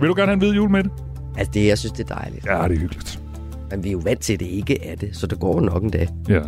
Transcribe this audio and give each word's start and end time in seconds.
Vil 0.00 0.08
du 0.08 0.14
gerne 0.14 0.26
have 0.26 0.32
en 0.32 0.38
hvid 0.38 0.52
jul 0.52 0.70
med 0.70 0.82
det? 0.82 0.90
Altså, 1.38 1.50
det, 1.54 1.66
jeg 1.66 1.78
synes, 1.78 1.92
det 1.92 2.10
er 2.10 2.14
dejligt. 2.14 2.46
Ja, 2.46 2.52
det 2.68 2.76
er 2.76 2.80
hyggeligt. 2.80 3.20
Men 3.70 3.84
vi 3.84 3.88
er 3.88 3.92
jo 3.92 4.00
vant 4.04 4.20
til, 4.20 4.32
at 4.32 4.40
det 4.40 4.46
ikke 4.46 4.84
er 4.86 4.96
det, 4.96 5.16
så 5.16 5.26
det 5.26 5.40
går 5.40 5.60
nok 5.60 5.82
en 5.82 5.90
dag. 5.90 6.08
Ja. 6.28 6.40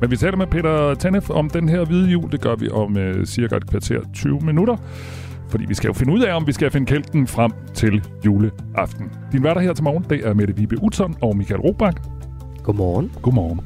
Men 0.00 0.10
vi 0.10 0.16
taler 0.16 0.36
med 0.36 0.46
Peter 0.46 0.94
Tanef 0.94 1.30
om 1.30 1.50
den 1.50 1.68
her 1.68 1.84
hvide 1.84 2.08
jul. 2.08 2.32
Det 2.32 2.40
gør 2.40 2.54
vi 2.54 2.68
om 2.68 2.96
uh, 2.96 3.24
cirka 3.24 3.56
et 3.56 3.70
kvarter 3.70 4.00
20 4.14 4.40
minutter. 4.40 4.76
Fordi 5.48 5.64
vi 5.68 5.74
skal 5.74 5.88
jo 5.88 5.92
finde 5.92 6.12
ud 6.12 6.20
af, 6.20 6.36
om 6.36 6.46
vi 6.46 6.52
skal 6.52 6.70
finde 6.70 6.86
kælken 6.86 7.26
frem 7.26 7.52
til 7.74 8.04
juleaften. 8.26 9.10
Din 9.32 9.42
værter 9.42 9.60
her 9.60 9.72
til 9.72 9.84
morgen, 9.84 10.06
det 10.10 10.26
er 10.26 10.34
Mette 10.34 10.56
Vibe 10.56 10.82
Utzon 10.82 11.16
og 11.22 11.36
Michael 11.36 11.60
Robach. 11.60 11.96
Godmorgen. 12.62 13.12
Godmorgen. 13.22 13.60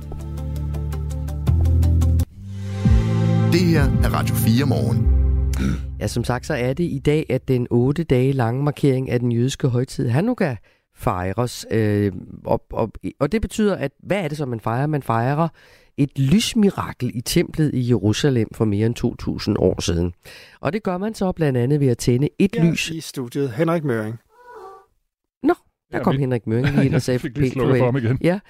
Det 3.53 3.61
her 3.61 3.83
er 3.83 4.15
Radio 4.15 4.35
4 4.35 4.67
morgen. 4.67 5.24
Ja, 6.01 6.07
som 6.07 6.25
sagt, 6.25 6.47
så 6.47 6.55
er 6.55 6.73
det 6.73 6.85
i 6.85 6.99
dag, 6.99 7.27
at 7.31 7.49
den 7.49 7.67
8 7.71 8.05
dage 8.05 8.33
lange 8.33 8.63
markering 8.63 9.11
af 9.11 9.21
den 9.21 9.33
jødiske 9.33 9.69
højtid 9.69 10.09
Hanukkah 10.09 10.57
fejres. 10.95 11.67
Øh, 11.71 12.13
og, 12.45 12.65
og, 12.73 12.93
og 13.21 13.33
det 13.33 13.43
betyder, 13.43 13.77
at 13.77 13.93
hvad 14.03 14.25
er 14.25 14.29
det, 14.29 14.39
som 14.39 14.49
man 14.49 14.61
fejrer? 14.61 14.87
Man 14.87 15.03
fejrer 15.03 15.49
et 15.97 16.19
lysmirakel 16.19 17.11
i 17.15 17.21
templet 17.21 17.75
i 17.75 17.89
Jerusalem 17.89 18.49
for 18.53 18.65
mere 18.65 18.87
end 18.87 18.95
2000 18.95 19.57
år 19.59 19.81
siden. 19.81 20.13
Og 20.61 20.73
det 20.73 20.83
gør 20.83 20.99
man 20.99 21.15
så 21.15 21.33
blandt 21.33 21.59
andet 21.59 21.81
ved 21.81 21.89
at 21.89 21.99
tænde 21.99 22.29
et 22.39 22.57
ja, 22.57 22.71
lys. 22.71 22.91
i 22.91 23.01
studiet. 23.01 23.53
Henrik 23.53 23.85
Møring. 23.85 24.17
Nå, 25.43 25.55
der 25.93 25.99
ja, 25.99 26.05
kom 26.05 26.15
vi... 26.15 26.19
Henrik 26.19 26.47
Møring 26.47 26.75
lige 26.75 26.87
ind 26.87 26.95
og 26.95 27.03
sagde 27.03 27.19
pænt 27.35 27.55
for 27.55 27.97
igen. 27.97 28.19
Ja, 28.23 28.41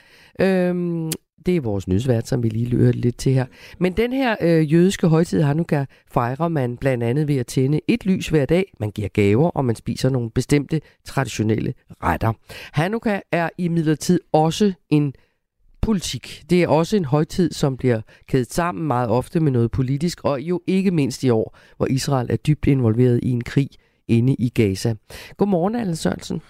øhm, 0.40 1.10
det 1.46 1.56
er 1.56 1.60
vores 1.60 1.88
nyhedsvært, 1.88 2.28
som 2.28 2.42
vi 2.42 2.48
lige 2.48 2.66
lytter 2.66 2.92
lidt 2.92 3.16
til 3.16 3.32
her. 3.32 3.46
Men 3.78 3.92
den 3.92 4.12
her 4.12 4.36
øh, 4.40 4.72
jødiske 4.72 5.08
højtid 5.08 5.42
Hanukkah 5.42 5.86
fejrer 6.12 6.48
man 6.48 6.76
blandt 6.76 7.04
andet 7.04 7.28
ved 7.28 7.36
at 7.36 7.46
tænde 7.46 7.80
et 7.88 8.06
lys 8.06 8.28
hver 8.28 8.46
dag. 8.46 8.72
Man 8.80 8.90
giver 8.90 9.08
gaver, 9.08 9.50
og 9.50 9.64
man 9.64 9.76
spiser 9.76 10.10
nogle 10.10 10.30
bestemte 10.30 10.80
traditionelle 11.04 11.74
retter. 12.02 12.32
Hanukkah 12.72 13.20
er 13.32 13.50
i 13.58 13.68
midlertid 13.68 14.20
også 14.32 14.72
en 14.90 15.14
politik. 15.80 16.44
Det 16.50 16.62
er 16.62 16.68
også 16.68 16.96
en 16.96 17.04
højtid, 17.04 17.52
som 17.52 17.76
bliver 17.76 18.00
kædet 18.28 18.52
sammen 18.52 18.86
meget 18.86 19.08
ofte 19.08 19.40
med 19.40 19.52
noget 19.52 19.70
politisk, 19.70 20.20
og 20.24 20.40
jo 20.40 20.60
ikke 20.66 20.90
mindst 20.90 21.24
i 21.24 21.30
år, 21.30 21.56
hvor 21.76 21.86
Israel 21.86 22.26
er 22.30 22.36
dybt 22.36 22.66
involveret 22.66 23.20
i 23.22 23.30
en 23.30 23.44
krig 23.44 23.68
inde 24.08 24.34
i 24.34 24.48
Gaza. 24.48 24.94
Godmorgen, 25.36 25.74
Allen 25.74 25.96
Sørensen. 25.96 26.42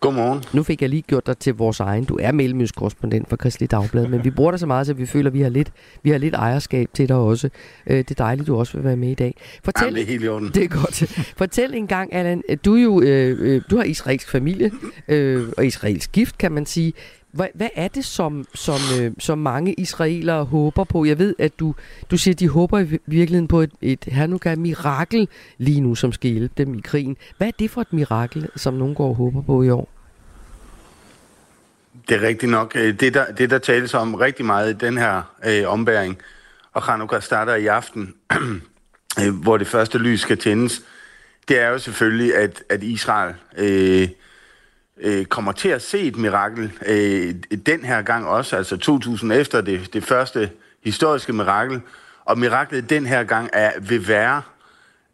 Godmorgen. 0.00 0.44
Nu 0.52 0.62
fik 0.62 0.82
jeg 0.82 0.90
lige 0.90 1.02
gjort 1.02 1.26
dig 1.26 1.38
til 1.38 1.54
vores 1.54 1.80
egen. 1.80 2.04
Du 2.04 2.18
er 2.22 2.32
mellemøstkorrespondent 2.32 3.28
for 3.28 3.36
Kristelig 3.36 3.70
Dagblad, 3.70 4.08
men 4.08 4.24
vi 4.24 4.30
bruger 4.36 4.50
dig 4.50 4.60
så 4.60 4.66
meget, 4.66 4.86
så 4.86 4.94
vi 4.94 5.06
føler, 5.06 5.30
at 5.30 5.34
vi 5.34 5.40
har 5.40 5.48
lidt, 5.48 5.72
vi 6.02 6.10
har 6.10 6.18
lidt 6.18 6.34
ejerskab 6.34 6.88
til 6.94 7.08
dig 7.08 7.16
også. 7.16 7.50
Øh, 7.86 7.98
det 7.98 8.10
er 8.10 8.14
dejligt, 8.14 8.46
du 8.46 8.56
også 8.56 8.76
vil 8.76 8.84
være 8.84 8.96
med 8.96 9.08
i 9.08 9.14
dag. 9.14 9.34
Fortæl, 9.64 9.84
Jamen, 9.84 9.94
det 9.94 10.02
er 10.02 10.06
helt 10.06 10.24
i 10.24 10.28
orden. 10.28 10.50
Det 10.54 10.64
er 10.64 10.68
godt. 10.68 11.02
Fortæl 11.36 11.74
en 11.74 11.86
gang, 11.86 12.14
Allan, 12.14 12.42
du, 12.64 12.74
jo, 12.74 13.00
øh, 13.00 13.36
øh, 13.40 13.62
du 13.70 13.76
har 13.76 13.84
israelsk 13.84 14.30
familie 14.30 14.70
øh, 15.08 15.48
og 15.56 15.66
israelsk 15.66 16.12
gift, 16.12 16.38
kan 16.38 16.52
man 16.52 16.66
sige. 16.66 16.92
Hvad, 17.32 17.46
hvad 17.54 17.68
er 17.74 17.88
det, 17.88 18.04
som, 18.04 18.46
som, 18.54 18.78
øh, 19.00 19.12
som 19.18 19.38
mange 19.38 19.72
israelere 19.72 20.44
håber 20.44 20.84
på? 20.84 21.04
Jeg 21.04 21.18
ved, 21.18 21.34
at 21.38 21.60
du, 21.60 21.74
du 22.10 22.18
siger, 22.18 22.34
at 22.34 22.40
de 22.40 22.48
håber 22.48 22.78
i 22.78 22.98
virkeligheden 23.06 23.48
på 23.48 23.60
et, 23.60 23.70
et 23.82 24.04
Hanukkah-mirakel 24.12 25.28
lige 25.58 25.80
nu, 25.80 25.94
som 25.94 26.12
skal 26.12 26.30
hjælpe 26.30 26.54
dem 26.56 26.74
i 26.74 26.80
krigen. 26.80 27.16
Hvad 27.38 27.46
er 27.46 27.52
det 27.58 27.70
for 27.70 27.80
et 27.80 27.92
mirakel, 27.92 28.48
som 28.56 28.74
nogen 28.74 28.94
går 28.94 29.08
og 29.08 29.14
håber 29.14 29.42
på 29.42 29.62
i 29.62 29.70
år? 29.70 29.88
Det 32.08 32.16
er 32.16 32.22
rigtigt 32.22 32.50
nok. 32.50 32.72
Øh, 32.76 33.00
det, 33.00 33.14
der, 33.14 33.32
det, 33.32 33.50
der 33.50 33.58
tales 33.58 33.94
om 33.94 34.14
rigtig 34.14 34.44
meget 34.44 34.74
i 34.74 34.86
den 34.86 34.98
her 34.98 35.22
øh, 35.46 35.68
ombæring, 35.68 36.18
og 36.72 36.82
Hanukkah 36.82 37.22
starter 37.22 37.54
i 37.54 37.66
aften, 37.66 38.14
øh, 39.20 39.34
hvor 39.42 39.56
det 39.56 39.66
første 39.66 39.98
lys 39.98 40.20
skal 40.20 40.38
tændes, 40.38 40.82
det 41.48 41.60
er 41.60 41.68
jo 41.68 41.78
selvfølgelig, 41.78 42.36
at, 42.36 42.62
at 42.68 42.82
Israel... 42.82 43.34
Øh, 43.58 44.08
øh, 45.02 45.24
kommer 45.24 45.52
til 45.52 45.68
at 45.68 45.82
se 45.82 46.00
et 46.00 46.16
mirakel 46.16 46.72
øh, 46.86 47.34
den 47.66 47.84
her 47.84 48.02
gang 48.02 48.26
også, 48.26 48.56
altså 48.56 48.76
2000 48.76 49.32
efter 49.32 49.60
det, 49.60 49.94
det 49.94 50.04
første 50.04 50.50
historiske 50.84 51.32
mirakel. 51.32 51.80
Og 52.24 52.38
miraklet 52.38 52.90
den 52.90 53.06
her 53.06 53.24
gang 53.24 53.50
er, 53.52 53.72
vil 53.80 54.08
være, 54.08 54.42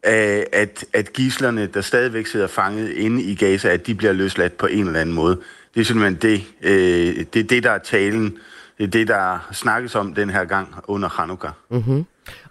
øh, 0.05 0.43
at, 0.53 0.85
at 0.93 1.13
gislerne, 1.13 1.65
der 1.65 1.81
stadigvæk 1.81 2.27
sidder 2.27 2.47
fanget 2.47 2.89
inde 2.89 3.23
i 3.23 3.35
Gaza, 3.35 3.69
at 3.69 3.87
de 3.87 3.95
bliver 3.95 4.13
løsladt 4.13 4.57
på 4.57 4.65
en 4.65 4.87
eller 4.87 4.99
anden 4.99 5.15
måde. 5.15 5.39
Det 5.75 5.81
er 5.81 5.85
simpelthen 5.85 6.15
det, 6.15 6.43
øh, 6.61 7.25
det, 7.33 7.39
er 7.39 7.43
det 7.43 7.63
der 7.63 7.71
er 7.71 7.77
talen. 7.77 8.37
Det 8.77 8.83
er 8.83 8.87
det, 8.87 9.07
der 9.07 9.47
snakkes 9.51 9.95
om 9.95 10.13
den 10.13 10.29
her 10.29 10.45
gang 10.45 10.75
under 10.87 11.09
Hanukkah. 11.09 11.51
Mm-hmm. 11.69 12.05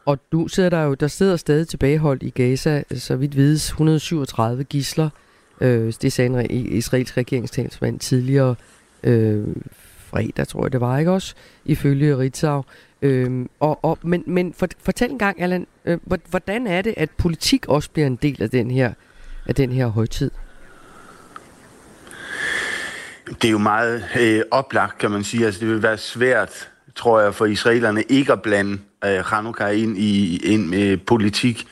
Og 0.04 0.18
du 0.32 0.48
sidder 0.48 0.70
der 0.70 0.82
jo, 0.82 0.94
der 0.94 1.08
sidder 1.08 1.36
stadig 1.36 1.68
tilbageholdt 1.68 2.22
i 2.22 2.30
Gaza, 2.30 2.82
så 2.94 3.16
vidt 3.16 3.36
vides 3.36 3.66
137 3.68 4.64
gisler. 4.64 5.08
Øh, 5.60 5.92
det 6.02 6.12
sagde 6.12 6.46
en 6.50 6.66
israelsk 6.72 7.16
regeringstalsmand 7.16 7.98
tidligere 7.98 8.54
øh, 9.02 9.46
fredag, 9.98 10.48
tror 10.48 10.64
jeg 10.64 10.72
det 10.72 10.80
var, 10.80 10.98
ikke 10.98 11.10
også? 11.10 11.34
Ifølge 11.64 12.18
Ritzau. 12.18 12.64
Øh, 13.02 13.46
og, 13.60 13.84
og, 13.84 13.98
men 14.02 14.22
men 14.26 14.54
for, 14.54 14.68
fortæl 14.84 15.10
en 15.10 15.18
gang, 15.18 15.42
Allan, 15.42 15.66
øh, 15.84 15.98
hvordan 16.30 16.66
er 16.66 16.82
det, 16.82 16.94
at 16.96 17.10
politik 17.10 17.68
også 17.68 17.90
bliver 17.90 18.06
en 18.06 18.16
del 18.16 18.42
af 18.42 18.50
den 18.50 18.70
her, 18.70 18.92
af 19.46 19.54
den 19.54 19.72
her 19.72 19.86
højtid? 19.86 20.30
Det 23.26 23.44
er 23.44 23.52
jo 23.52 23.58
meget 23.58 24.04
øh, 24.20 24.42
oplagt, 24.50 24.98
kan 24.98 25.10
man 25.10 25.24
sige. 25.24 25.46
Altså, 25.46 25.60
det 25.60 25.68
vil 25.68 25.82
være 25.82 25.98
svært, 25.98 26.70
tror 26.94 27.20
jeg, 27.20 27.34
for 27.34 27.46
israelerne 27.46 28.02
ikke 28.02 28.32
at 28.32 28.42
blande 28.42 28.78
øh, 29.04 29.24
Hanukkah 29.24 29.80
ind 29.80 29.98
i 29.98 30.36
ind 30.36 30.66
med 30.66 30.96
politik. 30.96 31.66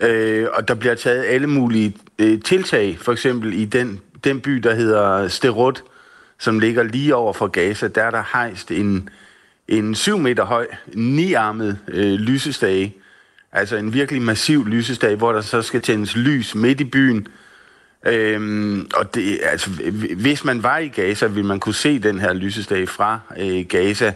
Øh, 0.00 0.46
og 0.52 0.68
der 0.68 0.74
bliver 0.74 0.94
taget 0.94 1.24
alle 1.24 1.46
mulige 1.46 1.96
øh, 2.18 2.42
tiltag, 2.42 2.98
for 3.00 3.12
eksempel 3.12 3.52
i 3.52 3.64
den, 3.64 4.00
den 4.24 4.40
by, 4.40 4.52
der 4.52 4.74
hedder 4.74 5.28
Sterot, 5.28 5.82
som 6.38 6.58
ligger 6.58 6.82
lige 6.82 7.14
over 7.14 7.32
for 7.32 7.46
Gaza. 7.46 7.88
Der 7.88 8.02
er 8.02 8.10
der 8.10 8.22
hejst 8.32 8.70
en, 8.70 9.08
en 9.68 9.94
7 9.94 10.18
meter 10.18 10.44
høj, 10.44 10.66
niarmet 10.94 11.78
øh, 11.88 12.12
lysestage. 12.12 12.94
Altså 13.52 13.76
en 13.76 13.92
virkelig 13.92 14.22
massiv 14.22 14.66
lysestage, 14.66 15.16
hvor 15.16 15.32
der 15.32 15.40
så 15.40 15.62
skal 15.62 15.82
tændes 15.82 16.16
lys 16.16 16.54
midt 16.54 16.80
i 16.80 16.84
byen. 16.84 17.28
Øhm, 18.06 18.88
og 18.94 19.14
det, 19.14 19.40
altså, 19.42 19.70
hvis 20.16 20.44
man 20.44 20.62
var 20.62 20.78
i 20.78 20.88
Gaza, 20.88 21.26
ville 21.26 21.46
man 21.48 21.60
kunne 21.60 21.74
se 21.74 21.98
den 21.98 22.20
her 22.20 22.32
lysestage 22.32 22.86
fra 22.86 23.20
øh, 23.38 23.64
Gaza. 23.68 24.14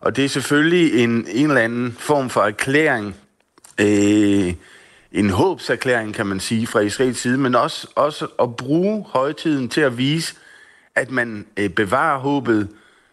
Og 0.00 0.16
det 0.16 0.24
er 0.24 0.28
selvfølgelig 0.28 1.04
en, 1.04 1.26
en 1.28 1.48
eller 1.48 1.60
anden 1.60 1.96
form 1.98 2.30
for 2.30 2.40
erklæring 2.40 3.16
øh, 3.80 4.54
en 5.12 5.30
håbserklæring, 5.30 6.14
kan 6.14 6.26
man 6.26 6.40
sige, 6.40 6.66
fra 6.66 6.80
Israels 6.80 7.18
side, 7.18 7.38
men 7.38 7.54
også, 7.54 7.88
også 7.94 8.26
at 8.42 8.56
bruge 8.56 9.04
højtiden 9.08 9.68
til 9.68 9.80
at 9.80 9.98
vise, 9.98 10.34
at 10.94 11.10
man 11.10 11.46
øh, 11.56 11.70
bevarer 11.70 12.18
håbet, 12.18 12.68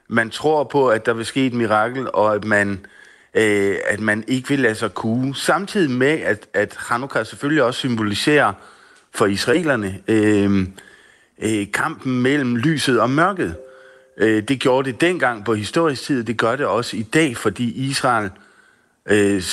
man 0.08 0.30
tror 0.30 0.64
på, 0.64 0.88
at 0.88 1.06
der 1.06 1.14
vil 1.14 1.26
ske 1.26 1.46
et 1.46 1.54
mirakel, 1.54 2.12
og 2.14 2.36
at 2.36 2.44
man 2.46 2.86
øh, 3.34 3.78
at 3.86 4.00
man 4.00 4.24
ikke 4.28 4.50
vil 4.50 4.60
lade 4.60 4.76
sig 4.76 4.94
kue. 4.94 5.36
Samtidig 5.36 5.92
med, 5.92 6.20
at, 6.22 6.48
at 6.54 6.76
Hanukkah 6.78 7.26
selvfølgelig 7.26 7.64
også 7.64 7.80
symboliserer 7.80 8.54
for 9.16 9.26
israelerne 9.26 10.00
øh, 10.08 10.68
øh, 11.42 11.68
kampen 11.74 12.22
mellem 12.22 12.56
lyset 12.56 13.00
og 13.00 13.10
mørket. 13.10 13.56
Øh, 14.18 14.44
det 14.44 14.60
gjorde 14.60 14.92
det 14.92 15.02
dengang 15.02 15.46
på 15.46 15.54
historisk 15.54 16.04
tid, 16.04 16.24
det 16.24 16.38
gør 16.38 16.56
det 16.56 16.66
også 16.66 16.98
i 16.98 17.04
dag, 17.04 17.38
fordi 17.38 17.90
Israel 17.90 18.30
øh, 19.06 19.44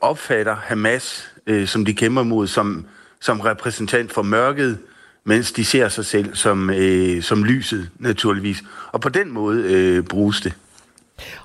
opfatter 0.00 0.54
Hamas, 0.54 1.33
øh, 1.46 1.66
som 1.66 1.84
de 1.84 1.94
kæmper 1.94 2.22
mod, 2.22 2.46
som, 2.46 2.86
som 3.20 3.40
repræsentant 3.40 4.12
for 4.12 4.22
mørket, 4.22 4.78
mens 5.24 5.52
de 5.52 5.64
ser 5.64 5.88
sig 5.88 6.04
selv 6.04 6.34
som, 6.34 6.70
øh, 6.70 7.22
som 7.22 7.44
lyset, 7.44 7.90
naturligvis. 7.98 8.64
Og 8.92 9.00
på 9.00 9.08
den 9.08 9.32
måde 9.32 9.62
øh, 9.72 10.04
bruges 10.04 10.40
det. 10.40 10.54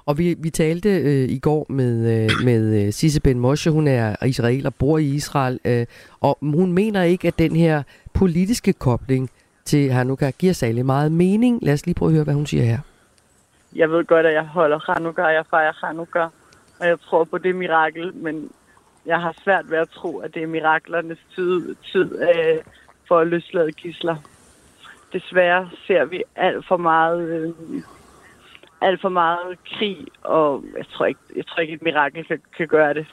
Og 0.06 0.18
vi, 0.18 0.36
vi 0.40 0.50
talte 0.50 0.90
øh, 0.90 1.30
i 1.30 1.40
går 1.40 1.66
med, 1.69 2.24
øh, 2.24 2.30
med 2.46 2.86
øh, 2.86 2.94
Sisse 2.94 3.22
Ben 3.22 3.40
Moshe, 3.40 3.72
hun 3.72 3.88
er 3.88 4.25
israeler, 4.25 4.69
bor 4.69 4.98
i 4.98 5.06
Israel, 5.06 5.60
øh, 5.66 5.86
og 6.22 6.38
hun 6.42 6.74
mener 6.74 7.04
ikke, 7.04 7.28
at 7.28 7.40
den 7.40 7.56
her 7.56 7.84
politiske 8.13 8.74
kobling 8.74 9.30
til 9.66 9.92
Hanukkah 9.92 10.34
giver 10.40 10.54
særlig 10.54 10.86
meget 10.86 11.12
mening. 11.12 11.60
Lad 11.62 11.74
os 11.74 11.86
lige 11.86 11.96
prøve 11.96 12.10
at 12.10 12.13
høre, 12.13 12.24
hvad 12.24 12.34
hun 12.34 12.46
siger 12.46 12.63
her. 12.63 12.80
Jeg 13.75 13.92
ved 13.92 14.06
godt, 14.06 14.25
at 14.25 14.34
jeg 14.34 14.46
holder 14.46 14.94
Hanukkah, 14.94 15.34
jeg 15.34 15.46
fejrer 15.50 15.86
Hanukkah, 15.86 16.30
og 16.80 16.88
jeg 16.88 17.00
tror 17.00 17.24
på 17.24 17.38
det 17.38 17.56
mirakel, 17.56 18.16
men 18.16 18.50
jeg 19.10 19.22
har 19.22 19.36
svært 19.44 19.72
ved 19.72 19.78
at 19.78 19.90
tro, 19.90 20.18
at 20.18 20.34
det 20.34 20.44
er 20.44 20.48
miraklernes 20.48 21.20
tid, 21.36 21.76
tid 21.92 22.22
øh, 22.22 22.58
for 23.08 23.20
at 23.20 23.28
løslade 23.28 23.72
gisler. 23.72 24.16
Desværre 25.14 25.70
ser 25.88 26.06
vi 26.06 26.24
alt 26.36 26.66
for 26.68 26.78
meget, 26.78 27.30
øh, 27.30 27.54
alt 28.82 29.02
for 29.02 29.10
meget 29.10 29.58
krig, 29.66 29.98
og 30.24 30.64
jeg 30.78 30.86
tror 30.94 31.06
ikke, 31.06 31.20
jeg 31.36 31.48
tror 31.48 31.62
ikke 31.62 31.74
et 31.74 31.82
mirakel 31.82 32.26
kan, 32.26 32.42
kan 32.58 32.68
gøre 32.68 32.94
det. 32.94 33.06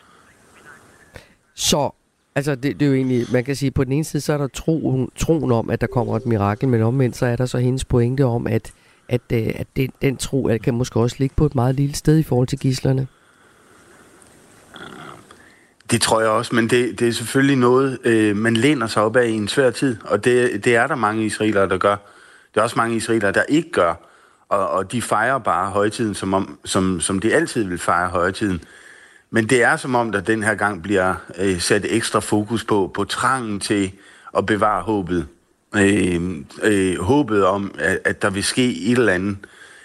Så, 1.54 1.90
altså 2.34 2.54
det, 2.54 2.80
det 2.80 2.82
er 2.82 2.90
jo 2.90 2.94
egentlig, 2.94 3.26
man 3.32 3.44
kan 3.44 3.56
sige, 3.56 3.70
på 3.70 3.84
den 3.84 3.92
ene 3.92 4.04
side, 4.04 4.20
så 4.20 4.32
er 4.32 4.38
der 4.38 4.48
tro, 4.48 5.08
troen 5.16 5.52
om, 5.52 5.70
at 5.70 5.80
der 5.80 5.86
kommer 5.86 6.16
et 6.16 6.26
mirakel, 6.26 6.68
men 6.68 6.82
omvendt, 6.82 7.16
så 7.16 7.26
er 7.26 7.36
der 7.36 7.46
så 7.46 7.58
hendes 7.58 7.84
pointe 7.84 8.24
om, 8.24 8.46
at, 8.46 8.74
at, 9.08 9.20
øh, 9.32 9.48
at 9.56 9.66
den, 9.76 9.90
den 10.02 10.16
tro 10.16 10.48
at 10.48 10.62
kan 10.62 10.74
måske 10.74 11.00
også 11.00 11.16
ligge 11.18 11.34
på 11.36 11.46
et 11.46 11.54
meget 11.54 11.74
lille 11.74 11.94
sted 11.94 12.18
i 12.18 12.22
forhold 12.22 12.48
til 12.48 12.58
gislerne. 12.58 13.08
Det 15.90 16.02
tror 16.02 16.20
jeg 16.20 16.30
også, 16.30 16.54
men 16.54 16.70
det, 16.70 17.00
det 17.00 17.08
er 17.08 17.12
selvfølgelig 17.12 17.56
noget, 17.56 17.98
øh, 18.04 18.36
man 18.36 18.56
læner 18.56 18.86
sig 18.86 19.02
op 19.02 19.16
af 19.16 19.26
i 19.26 19.32
en 19.32 19.48
svær 19.48 19.70
tid, 19.70 19.96
og 20.04 20.24
det, 20.24 20.64
det 20.64 20.76
er 20.76 20.86
der 20.86 20.94
mange 20.94 21.24
israelere, 21.24 21.68
der 21.68 21.78
gør. 21.78 21.96
Det 22.54 22.60
er 22.60 22.62
også 22.62 22.76
mange 22.76 22.96
israelere, 22.96 23.32
der 23.32 23.42
ikke 23.42 23.70
gør, 23.70 23.94
og, 24.48 24.70
og 24.70 24.92
de 24.92 25.02
fejrer 25.02 25.38
bare 25.38 25.70
højtiden, 25.70 26.14
som, 26.14 26.34
om, 26.34 26.58
som, 26.64 27.00
som 27.00 27.18
de 27.18 27.34
altid 27.34 27.64
vil 27.64 27.78
fejre 27.78 28.08
højtiden. 28.08 28.60
Men 29.30 29.46
det 29.46 29.62
er 29.62 29.76
som 29.76 29.94
om, 29.94 30.12
der 30.12 30.20
den 30.20 30.42
her 30.42 30.54
gang 30.54 30.82
bliver 30.82 31.14
øh, 31.38 31.60
sat 31.60 31.86
ekstra 31.88 32.20
fokus 32.20 32.64
på, 32.64 32.90
på 32.94 33.04
trangen 33.04 33.60
til 33.60 33.92
at 34.36 34.46
bevare 34.46 34.82
håbet. 34.82 35.26
Øh, 35.76 36.20
øh, 36.62 37.00
håbet 37.00 37.44
om, 37.44 37.74
at, 37.78 37.98
at 38.04 38.22
der 38.22 38.30
vil 38.30 38.44
ske 38.44 38.90
et 38.90 38.98
eller 38.98 39.12
andet. 39.12 39.36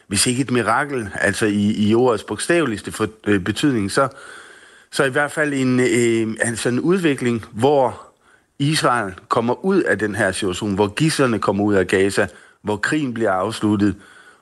Hvis 0.08 0.28
ikke 0.28 0.42
et 0.42 0.52
mirakel, 0.52 1.10
altså 1.14 1.46
i, 1.46 1.90
i 1.90 1.96
ordets 1.96 2.24
bogstaveligste 2.24 2.92
for, 2.92 3.08
øh, 3.28 3.40
betydning, 3.40 3.92
så, 3.92 4.08
så 4.92 5.04
i 5.04 5.10
hvert 5.10 5.32
fald 5.32 5.54
en, 5.54 5.80
øh, 5.80 6.36
altså 6.42 6.70
en 6.70 6.80
udvikling, 6.80 7.46
hvor 7.52 8.02
Israel 8.60 9.14
kommer 9.30 9.66
ud 9.66 9.82
af 9.82 10.00
den 10.00 10.16
her 10.16 10.32
situation, 10.32 10.76
hvor 10.76 10.88
gisserne 10.88 11.40
kommer 11.40 11.64
ud 11.64 11.74
af 11.74 11.88
Gaza, 11.88 12.28
hvor 12.62 12.78
krigen 12.78 13.14
bliver 13.14 13.32
afsluttet, 13.32 13.96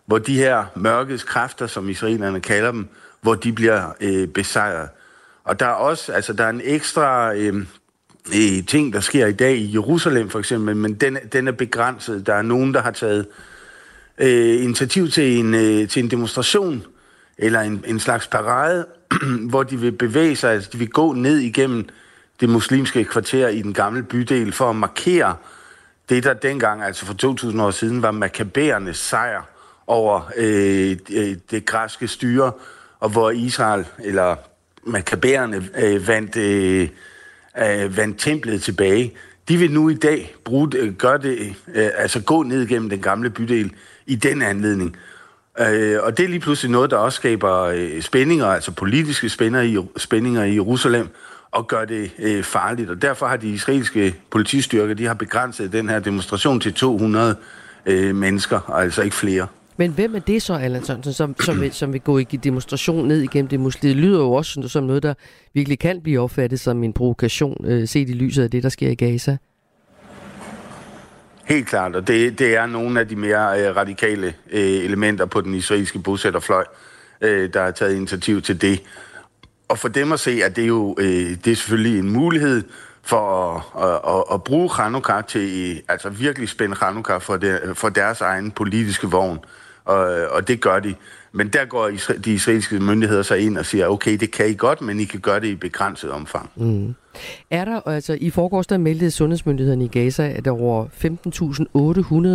hvor 0.06 0.18
de 0.18 0.38
her 0.38 0.66
mørkets 0.76 1.24
kræfter, 1.24 1.68
som 1.68 1.90
israelerne 1.90 2.40
kalder 2.40 2.72
dem, 2.72 2.88
hvor 3.22 3.36
de 3.36 3.54
bliver 3.54 3.96
øh, 4.02 4.28
besejret. 4.28 4.90
Og 5.44 5.60
der 5.60 5.66
er 5.66 5.72
også, 5.72 6.14
altså 6.14 6.34
der 6.34 6.44
er 6.44 6.50
en 6.50 6.62
ekstra 6.64 7.34
øh, 7.34 7.56
øh, 8.36 8.66
ting, 8.68 8.94
der 8.94 9.00
sker 9.00 9.28
i 9.28 9.32
dag 9.32 9.58
i 9.58 9.74
Jerusalem 9.74 10.30
for 10.30 10.40
eksempel, 10.40 10.76
men 10.76 10.94
den, 10.94 11.18
den 11.34 11.48
er 11.48 11.52
begrænset. 11.52 12.28
Der 12.28 12.34
er 12.34 12.42
nogen, 12.42 12.74
der 12.74 12.82
har 12.82 12.92
taget 12.92 13.28
øh, 14.18 14.64
initiativ 14.64 15.10
til 15.10 15.38
en, 15.38 15.54
øh, 15.54 15.88
til 15.90 16.04
en 16.04 16.12
demonstration, 16.12 16.84
eller 17.38 17.62
en, 17.62 17.84
en 17.88 18.00
slags 18.00 18.28
parade, 18.28 18.86
hvor 19.50 19.64
de 19.64 19.80
vil 19.80 19.92
bevæge 19.92 20.36
sig, 20.36 20.52
altså 20.52 20.70
de 20.74 20.78
vil 20.78 20.90
gå 20.90 21.14
ned 21.14 21.38
igennem 21.38 21.90
det 22.40 22.50
muslimske 22.50 23.04
kvarter 23.04 23.48
i 23.48 23.62
den 23.62 23.74
gamle 23.74 24.04
bydel 24.04 24.52
for 24.52 24.70
at 24.70 24.76
markere 24.76 25.36
det, 26.10 26.24
der 26.24 26.34
dengang, 26.34 26.84
altså 26.84 27.06
for 27.06 27.14
2000 27.14 27.62
år 27.62 27.72
siden, 27.72 28.02
var 28.02 28.12
makabærernes 28.12 28.98
sejr 28.98 29.42
over 29.88 30.32
øh, 30.38 30.98
øh, 31.12 31.36
det 31.52 31.66
græske 31.66 32.08
styre, 32.08 32.52
og 33.00 33.10
hvor 33.10 33.32
Israel, 33.32 33.86
eller 34.00 34.36
makabærerne, 34.84 35.70
øh, 35.78 36.08
vandt, 36.08 36.36
øh, 36.38 36.90
øh, 37.62 37.98
vandt 37.98 38.20
templet 38.20 38.64
tilbage. 38.64 39.14
De 39.48 39.58
vil 39.58 39.72
nu 39.72 39.90
i 39.90 39.94
dag 39.94 40.36
bruge, 40.46 40.70
øh, 40.78 40.94
gøre 40.94 41.18
det, 41.18 41.56
øh, 41.68 41.90
altså 41.96 42.22
gå 42.22 42.44
ned 42.44 42.68
gennem 42.68 42.90
den 42.90 43.02
gamle 43.02 43.30
bydel 43.30 43.72
i 44.06 44.16
den 44.16 44.42
anledning. 44.42 44.98
Øh, 45.60 45.98
og 46.04 46.18
det 46.18 46.24
er 46.24 46.30
lige 46.30 46.40
pludselig 46.40 46.72
noget, 46.72 46.92
der 46.92 46.98
også 46.98 47.16
skaber 47.16 47.62
øh, 47.64 48.02
spændinger, 48.02 48.46
altså 48.46 48.72
politiske 48.72 49.30
spændinger 49.30 49.62
i, 49.82 49.88
spændinger 49.98 50.44
i 50.44 50.54
Jerusalem, 50.54 51.08
og 51.52 51.68
gør 51.68 51.86
det 51.86 52.12
øh, 52.20 52.44
farligt. 52.44 52.90
Og 52.90 53.02
derfor 53.02 53.28
har 53.28 53.38
de 53.38 53.50
israelske 53.50 54.16
politistyrker, 54.32 54.94
de 54.94 55.06
har 55.06 55.14
begrænset 55.14 55.72
den 55.72 55.90
her 55.90 56.00
demonstration 56.00 56.60
til 56.60 56.74
200 56.74 57.36
øh, 57.86 58.16
mennesker, 58.16 58.70
altså 58.70 59.02
ikke 59.02 59.16
flere. 59.16 59.48
Men 59.78 59.92
hvem 59.92 60.16
er 60.16 60.20
det 60.20 60.42
så, 60.42 60.54
Allan 60.54 60.84
Sørensen, 60.84 61.14
som, 61.14 61.36
som, 61.40 61.62
vil, 61.62 61.74
som 61.74 61.94
vil 61.94 62.02
gå 62.02 62.18
i 62.18 62.24
demonstration 62.24 63.08
ned 63.08 63.22
igennem 63.22 63.48
det 63.48 63.60
muslim? 63.60 63.90
Det 63.90 63.98
lyder 63.98 64.20
jo 64.20 64.32
også 64.32 64.68
som 64.68 64.84
noget, 64.84 65.04
der 65.04 65.14
virkelig 65.54 65.80
kan 65.80 66.02
blive 66.02 66.20
opfattet 66.20 66.60
som 66.60 66.84
en 66.84 66.94
provokation, 66.94 67.66
øh, 67.66 67.88
set 67.88 68.10
i 68.10 68.14
lyset 68.14 68.44
af 68.44 68.52
det, 68.52 68.64
der 68.64 68.70
sker 68.70 68.90
i 68.90 68.96
Gaza. 68.96 69.38
Helt 71.50 71.68
klart, 71.68 71.96
og 71.96 72.08
det, 72.08 72.40
det 72.40 72.56
er 72.56 72.66
nogle 72.66 73.00
af 73.00 73.08
de 73.08 73.16
mere 73.16 73.62
øh, 73.62 73.76
radikale 73.76 74.34
øh, 74.52 74.62
elementer 74.62 75.26
på 75.26 75.42
den 75.42 75.54
israelske 75.54 76.00
bosætterfløj, 76.00 76.66
øh, 77.22 77.54
der 77.54 77.64
har 77.64 77.72
taget 77.72 77.96
initiativ 77.96 78.42
til 78.42 78.62
det. 78.62 78.82
Og 79.68 79.78
for 79.80 79.88
dem 79.88 80.12
at 80.12 80.20
se, 80.20 80.44
at 80.44 80.56
det 80.56 80.64
er 80.64 80.68
jo 80.68 80.96
øh, 81.00 81.38
det 81.46 81.48
er 81.48 81.56
selvfølgelig 81.56 82.00
en 82.00 82.10
mulighed 82.10 82.64
for 83.04 83.56
at, 83.56 83.84
at, 83.84 84.16
at, 84.16 84.24
at 84.34 84.44
bruge 84.44 84.70
Hanukkah 84.74 85.24
til 85.24 85.72
øh, 85.72 85.84
altså 85.88 86.10
virkelig 86.10 86.50
spænde 86.50 86.76
Hanukkah 86.76 87.22
for, 87.22 87.38
der, 87.38 87.74
for 87.74 87.90
deres 87.90 88.22
egen 88.22 88.52
politiske 88.52 89.08
vogn. 89.08 89.40
Og, 89.86 89.98
og 90.32 90.48
det 90.48 90.62
gør 90.62 90.80
de. 90.80 90.96
Men 91.32 91.48
der 91.48 91.66
går 91.66 91.92
de 92.26 92.34
israelske 92.34 92.80
myndigheder 92.80 93.24
så 93.24 93.36
ind 93.36 93.58
og 93.58 93.66
siger, 93.66 93.88
okay, 93.88 94.18
det 94.18 94.32
kan 94.32 94.50
I 94.50 94.54
godt, 94.54 94.82
men 94.82 95.00
I 95.00 95.04
kan 95.04 95.20
gøre 95.20 95.40
det 95.40 95.48
i 95.48 95.56
begrænset 95.56 96.12
omfang. 96.12 96.50
Mm. 96.56 96.96
Er 97.50 97.66
der, 97.66 97.88
altså 97.88 98.18
i 98.22 98.30
forgårs 98.30 98.68
der 98.68 98.78
meldte 98.78 99.12
sundhedsmyndighederne 99.12 99.86
i 99.86 99.88
Gaza, 99.88 100.28
at 100.28 100.46
der 100.46 100.52
over 100.52 100.86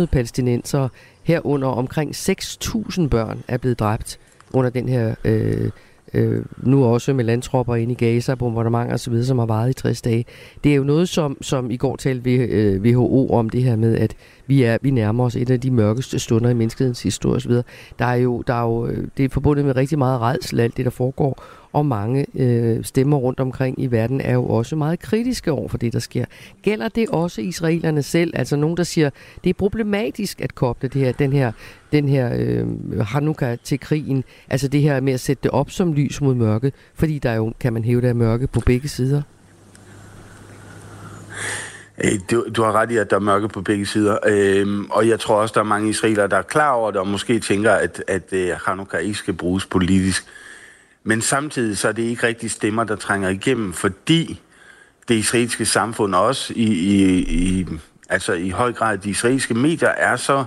15.800 0.03 0.05
palæstinenser 0.11 0.89
herunder 1.23 1.67
omkring 1.67 2.11
6.000 2.11 3.07
børn 3.07 3.43
er 3.47 3.57
blevet 3.57 3.79
dræbt 3.79 4.19
under 4.53 4.69
den 4.69 4.89
her 4.89 5.15
øh, 5.23 5.69
øh, 6.13 6.45
nu 6.57 6.85
også 6.85 7.13
med 7.13 7.23
landtropper 7.23 7.75
ind 7.75 7.91
i 7.91 7.95
Gaza, 7.95 8.35
bombardementer 8.35 8.93
osv., 8.93 9.23
som 9.23 9.39
har 9.39 9.45
varet 9.45 9.69
i 9.69 9.73
60 9.73 10.01
dage. 10.01 10.25
Det 10.63 10.71
er 10.71 10.75
jo 10.75 10.83
noget, 10.83 11.09
som, 11.09 11.37
som 11.41 11.71
i 11.71 11.77
går 11.77 11.95
talte 11.95 12.79
WHO 12.79 13.25
øh, 13.25 13.37
om 13.37 13.49
det 13.49 13.63
her 13.63 13.75
med, 13.75 13.97
at 13.97 14.15
vi, 14.47 14.63
er, 14.63 14.77
vi 14.81 14.91
nærmer 14.91 15.25
os 15.25 15.35
et 15.35 15.49
af 15.49 15.59
de 15.61 15.71
mørkeste 15.71 16.19
stunder 16.19 16.49
i 16.49 16.53
menneskehedens 16.53 17.03
historie 17.03 17.35
osv. 17.35 17.51
Der 17.99 18.05
er 18.05 18.15
jo, 18.15 18.43
der 18.47 18.53
er 18.53 18.61
jo, 18.61 18.87
øh, 18.87 19.07
det 19.17 19.25
er 19.25 19.29
forbundet 19.29 19.65
med 19.65 19.75
rigtig 19.75 19.97
meget 19.97 20.21
redsel, 20.21 20.59
alt 20.59 20.77
det, 20.77 20.85
der 20.85 20.91
foregår, 20.91 21.43
og 21.75 21.85
mange 21.85 22.25
øh, 22.35 22.83
stemmer 22.83 23.17
rundt 23.17 23.39
omkring 23.39 23.81
i 23.81 23.91
verden 23.91 24.21
er 24.21 24.33
jo 24.33 24.45
også 24.45 24.75
meget 24.75 24.99
kritiske 24.99 25.51
over 25.51 25.67
for 25.69 25.77
det, 25.77 25.93
der 25.93 25.99
sker. 25.99 26.25
Gælder 26.61 26.89
det 26.89 27.09
også 27.09 27.41
israelerne 27.41 28.03
selv? 28.03 28.31
Altså 28.35 28.55
nogen, 28.55 28.77
der 28.77 28.83
siger, 28.83 29.09
det 29.43 29.49
er 29.49 29.53
problematisk 29.53 30.41
at 30.41 30.55
koble 30.55 30.89
det 30.89 31.01
her, 31.01 31.11
den 31.11 31.33
her, 31.33 31.51
den 31.91 32.09
her 32.09 32.31
øh, 32.35 32.67
Hanukkah 32.99 33.57
til 33.63 33.79
krigen, 33.79 34.23
altså 34.49 34.67
det 34.67 34.81
her 34.81 34.99
med 34.99 35.13
at 35.13 35.19
sætte 35.19 35.43
det 35.43 35.51
op 35.51 35.71
som 35.71 35.93
lys 35.93 36.21
mod 36.21 36.35
mørke, 36.35 36.71
fordi 36.93 37.19
der 37.19 37.33
jo, 37.33 37.53
kan 37.59 37.73
man 37.73 37.83
hæve 37.83 38.01
det 38.01 38.07
af 38.07 38.15
mørke 38.15 38.47
på 38.47 38.59
begge 38.59 38.87
sider? 38.87 39.21
Øh, 42.03 42.11
du, 42.31 42.45
du 42.55 42.63
har 42.63 42.71
ret 42.71 42.91
i, 42.91 42.97
at 42.97 43.09
der 43.09 43.15
er 43.15 43.19
mørke 43.19 43.47
på 43.47 43.61
begge 43.61 43.85
sider. 43.85 44.17
Øhm, 44.27 44.85
og 44.85 45.07
jeg 45.07 45.19
tror 45.19 45.35
også, 45.35 45.53
der 45.53 45.59
er 45.59 45.65
mange 45.65 45.89
israelere, 45.89 46.27
der 46.27 46.37
er 46.37 46.41
klar 46.41 46.71
over 46.71 46.91
det, 46.91 46.99
og 46.99 47.07
måske 47.07 47.39
tænker, 47.39 47.71
at, 47.71 48.03
at 48.07 48.33
at 48.33 48.57
Hanukkah 48.65 49.01
ikke 49.01 49.17
skal 49.17 49.33
bruges 49.33 49.65
politisk. 49.65 50.25
Men 51.07 51.21
samtidig 51.21 51.77
så 51.77 51.87
er 51.87 51.91
det 51.91 52.03
ikke 52.03 52.27
rigtig 52.27 52.51
stemmer, 52.51 52.83
der 52.83 52.95
trænger 52.95 53.29
igennem, 53.29 53.73
fordi 53.73 54.41
det 55.07 55.15
israelske 55.15 55.65
samfund 55.65 56.15
også 56.15 56.53
i, 56.55 56.63
i, 56.63 57.19
i, 57.19 57.67
altså 58.09 58.33
i 58.33 58.49
høj 58.49 58.73
grad 58.73 58.97
de 58.97 59.09
israelske 59.09 59.53
medier 59.53 59.89
er 59.89 60.15
så 60.15 60.45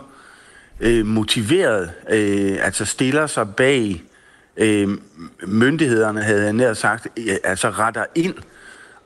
øh, 0.80 1.06
motiveret, 1.06 1.90
øh, 2.10 2.58
altså 2.62 2.84
stiller 2.84 3.26
sig 3.26 3.54
bag 3.54 4.02
øh, 4.56 4.88
myndighederne, 5.46 6.22
havde 6.22 6.44
jeg 6.44 6.52
nær 6.52 6.72
sagt, 6.72 7.08
øh, 7.16 7.36
altså 7.44 7.70
retter 7.70 8.04
ind 8.14 8.34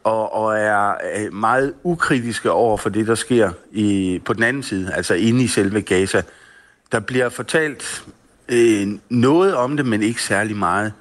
og, 0.05 0.35
og 0.35 0.59
er 0.59 0.95
øh, 1.17 1.35
meget 1.35 1.75
ukritiske 1.83 2.51
over 2.51 2.77
for 2.77 2.89
det, 2.89 3.07
der 3.07 3.15
sker 3.15 3.51
i, 3.73 4.21
på 4.25 4.33
den 4.33 4.43
anden 4.43 4.63
side, 4.63 4.95
altså 4.95 5.15
inde 5.15 5.45
i 5.45 5.49
selve 5.49 5.81
Gaza. 5.81 6.23
Der 6.93 7.01
bliver 7.01 7.29
fortalt 7.29 8.05
øh, 8.49 8.89
noget 9.09 9.55
om 9.55 9.77
det, 9.77 9.87
men 9.87 10.03
ikke 10.03 10.23
særlig 10.23 10.57
meget. 10.57 10.93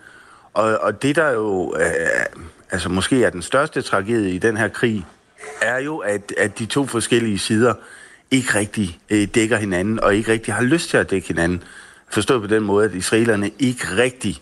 Og, 0.53 0.77
og 0.81 1.01
det, 1.01 1.15
der 1.15 1.31
jo 1.31 1.75
øh, 1.79 2.41
altså 2.71 2.89
måske 2.89 3.23
er 3.23 3.29
den 3.29 3.41
største 3.41 3.81
tragedie 3.81 4.31
i 4.31 4.37
den 4.37 4.57
her 4.57 4.67
krig, 4.67 5.05
er 5.61 5.79
jo, 5.79 5.97
at, 5.97 6.33
at 6.37 6.59
de 6.59 6.65
to 6.65 6.85
forskellige 6.85 7.39
sider 7.39 7.73
ikke 8.31 8.55
rigtig 8.55 8.99
øh, 9.09 9.27
dækker 9.35 9.57
hinanden, 9.57 9.99
og 9.99 10.15
ikke 10.15 10.31
rigtig 10.31 10.53
har 10.53 10.63
lyst 10.63 10.89
til 10.89 10.97
at 10.97 11.09
dække 11.09 11.27
hinanden. 11.27 11.63
Forstået 12.09 12.41
på 12.41 12.47
den 12.47 12.63
måde, 12.63 12.85
at 12.85 12.95
israelerne 12.95 13.51
ikke 13.59 13.83
rigtig 13.97 14.41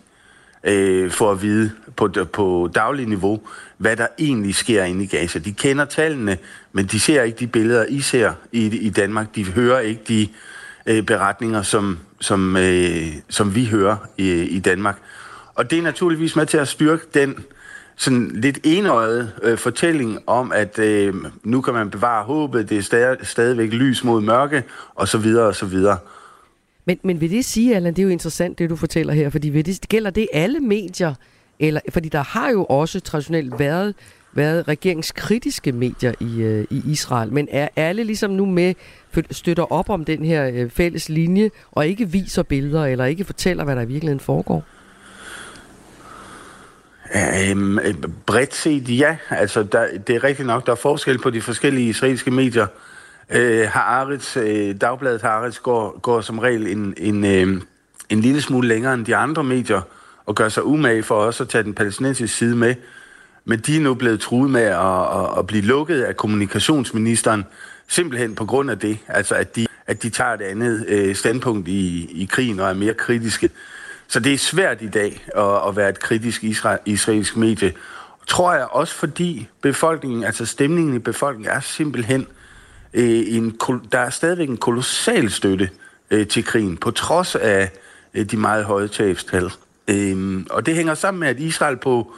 øh, 0.64 1.12
får 1.12 1.32
at 1.32 1.42
vide 1.42 1.72
på, 1.96 2.10
på 2.34 2.70
daglig 2.76 3.08
niveau, 3.08 3.42
hvad 3.78 3.96
der 3.96 4.08
egentlig 4.20 4.56
sker 4.56 4.84
inde 4.84 5.04
i 5.04 5.08
Gaza. 5.08 5.40
De 5.40 5.54
kender 5.54 5.86
tallene, 5.86 6.38
men 6.72 6.86
de 6.86 7.00
ser 7.00 7.24
ikke 7.24 7.40
de 7.40 7.48
billeder, 7.48 7.86
I 7.90 8.02
ser 8.02 8.34
i, 8.52 8.66
i 8.66 8.90
Danmark. 8.90 9.36
De 9.36 9.46
hører 9.46 9.80
ikke 9.80 10.02
de 10.08 10.28
øh, 10.86 11.04
beretninger, 11.04 11.62
som, 11.62 12.00
som, 12.20 12.58
øh, 12.58 13.08
som 13.30 13.56
vi 13.56 13.66
hører 13.66 13.98
i, 14.18 14.32
i 14.32 14.60
Danmark. 14.60 14.98
Og 15.60 15.72
det 15.72 15.80
er 15.80 15.84
naturligvis 15.84 16.36
med 16.36 16.46
til 16.46 16.58
at 16.58 16.68
styrke 16.68 17.06
den 17.14 17.36
sådan 17.96 18.32
lidt 18.34 18.60
enøjet 18.64 19.32
øh, 19.44 19.58
fortælling 19.58 20.20
om, 20.28 20.52
at 20.52 20.80
øh, 20.80 21.14
nu 21.44 21.62
kan 21.62 21.74
man 21.74 21.90
bevare 21.90 22.24
håbet, 22.24 22.70
det 22.70 22.78
er 22.78 22.82
stadig, 22.82 23.18
stadigvæk 23.24 23.74
lys 23.74 24.04
mod 24.04 24.22
mørke, 24.22 24.64
og 24.96 25.08
så 25.08 25.18
videre, 25.18 25.48
og 25.48 25.56
så 25.56 25.66
videre. 25.66 25.98
Men, 26.86 27.00
men 27.04 27.22
vil 27.22 27.32
det 27.32 27.46
sige, 27.46 27.76
Allan, 27.76 27.94
det 27.94 28.00
er 28.00 28.04
jo 28.04 28.10
interessant, 28.10 28.60
det 28.60 28.70
du 28.70 28.76
fortæller 28.76 29.14
her, 29.14 29.30
fordi 29.30 29.50
vil 29.50 29.66
det, 29.66 29.86
gælder 29.90 30.10
det 30.10 30.28
alle 30.34 30.60
medier? 30.60 31.14
Eller, 31.60 31.82
fordi 31.90 32.10
der 32.10 32.24
har 32.24 32.50
jo 32.50 32.66
også 32.66 33.00
traditionelt 33.00 33.60
været, 33.60 33.96
været 34.34 34.68
regeringskritiske 34.68 35.72
medier 35.72 36.14
i, 36.20 36.42
øh, 36.42 36.66
i 36.70 36.82
Israel, 36.86 37.34
men 37.34 37.48
er 37.52 37.68
alle 37.76 38.04
ligesom 38.04 38.32
nu 38.32 38.46
med, 38.46 38.74
støtter 39.32 39.72
op 39.72 39.90
om 39.90 40.06
den 40.06 40.26
her 40.26 40.50
øh, 40.54 40.70
fælles 40.70 41.10
linje, 41.10 41.50
og 41.72 41.88
ikke 41.88 42.10
viser 42.10 42.44
billeder, 42.44 42.86
eller 42.86 43.06
ikke 43.06 43.26
fortæller, 43.26 43.64
hvad 43.64 43.76
der 43.76 43.82
i 43.82 43.88
virkeligheden 43.88 44.20
foregår? 44.20 44.66
Øhm, 47.16 47.80
bredt 48.26 48.56
set, 48.56 49.00
ja. 49.00 49.18
Altså, 49.30 49.64
der, 49.64 49.88
det 50.08 50.16
er 50.16 50.24
rigtigt 50.24 50.48
nok, 50.48 50.66
der 50.66 50.72
er 50.72 50.76
forskel 50.76 51.20
på 51.20 51.30
de 51.30 51.42
forskellige 51.42 51.90
israelske 51.90 52.32
medier. 52.32 52.68
Øh, 53.30 53.68
Haaretz, 53.68 54.38
øh, 54.38 54.76
Dagbladet 54.82 55.22
Haaretz 55.22 55.60
går, 55.60 56.00
går 56.00 56.22
som 56.22 56.40
regel 56.40 56.68
en, 56.68 56.94
en, 56.98 57.26
øh, 57.26 57.62
en 58.10 58.22
lille 58.22 58.42
smule 58.42 58.68
længere 58.68 58.94
end 58.94 59.06
de 59.06 59.16
andre 59.16 59.44
medier, 59.44 59.82
og 60.26 60.36
gør 60.36 60.50
sig 60.50 60.66
umage 60.66 61.04
for 61.04 61.16
også 61.16 61.44
at 61.44 61.50
tage 61.50 61.64
den 61.64 61.74
palæstinensiske 61.74 62.38
side 62.38 62.56
med. 62.56 62.76
Men 63.46 63.60
de 63.60 63.78
er 63.78 63.82
nu 63.82 63.94
blevet 63.94 64.20
truet 64.20 64.50
med 64.50 64.62
at, 64.62 64.78
at, 64.78 65.40
at 65.40 65.48
blive 65.48 65.64
lukket 65.64 66.02
af 66.02 66.18
kommunikationsministeren, 66.18 67.46
simpelthen 67.88 68.36
på 68.36 68.46
grund 68.46 68.72
af 68.72 68.80
det, 68.80 68.98
altså 69.08 69.36
at 69.36 69.56
de, 69.56 69.68
at 69.88 70.04
de 70.04 70.10
tager 70.10 70.34
et 70.34 70.42
andet 70.42 70.86
øh, 70.88 71.16
standpunkt 71.16 71.68
i, 71.68 72.10
i 72.22 72.26
krigen 72.26 72.60
og 72.60 72.70
er 72.70 72.74
mere 72.74 72.94
kritiske. 72.94 73.50
Så 74.10 74.20
det 74.20 74.34
er 74.34 74.38
svært 74.38 74.82
i 74.82 74.88
dag 74.88 75.26
at, 75.36 75.68
at 75.68 75.76
være 75.76 75.90
et 75.90 76.00
kritisk 76.00 76.44
israel, 76.44 76.80
israelsk 76.86 77.38
medie. 77.38 77.74
Tror 78.28 78.54
jeg 78.54 78.68
også, 78.72 78.96
fordi 78.96 79.48
befolkningen, 79.62 80.24
altså 80.24 80.46
stemningen 80.46 80.96
i 80.96 81.00
befolkningen 81.00 81.52
er 81.56 81.60
simpelthen 81.60 82.28
øh, 82.94 83.24
en, 83.28 83.60
der 83.92 84.00
er 84.00 84.10
stadigvæk 84.10 84.50
en 84.50 84.58
kolossal 84.58 85.32
støtte 85.32 85.70
øh, 86.12 86.28
til 86.28 86.44
krigen, 86.44 86.78
på 86.78 86.92
trods 86.92 87.36
af 87.36 87.72
øh, 88.14 88.26
de 88.26 88.38
meget 88.38 88.66
høje 88.66 88.88
tabstal. 88.88 89.52
Øh, 89.88 90.46
og 90.50 90.66
det 90.66 90.76
hænger 90.76 90.94
sammen 90.94 91.20
med, 91.20 91.28
at 91.28 91.40
Israel 91.40 91.78
på 91.78 92.14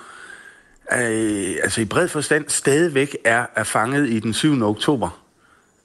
øh, 0.94 1.56
altså 1.64 1.82
i 1.82 1.86
bred 1.86 2.08
forstand 2.08 2.46
stadigvæk 2.48 3.18
er, 3.26 3.46
er 3.56 3.64
fanget 3.64 4.10
i 4.10 4.20
den 4.20 4.34
7. 4.34 4.62
oktober. 4.62 5.10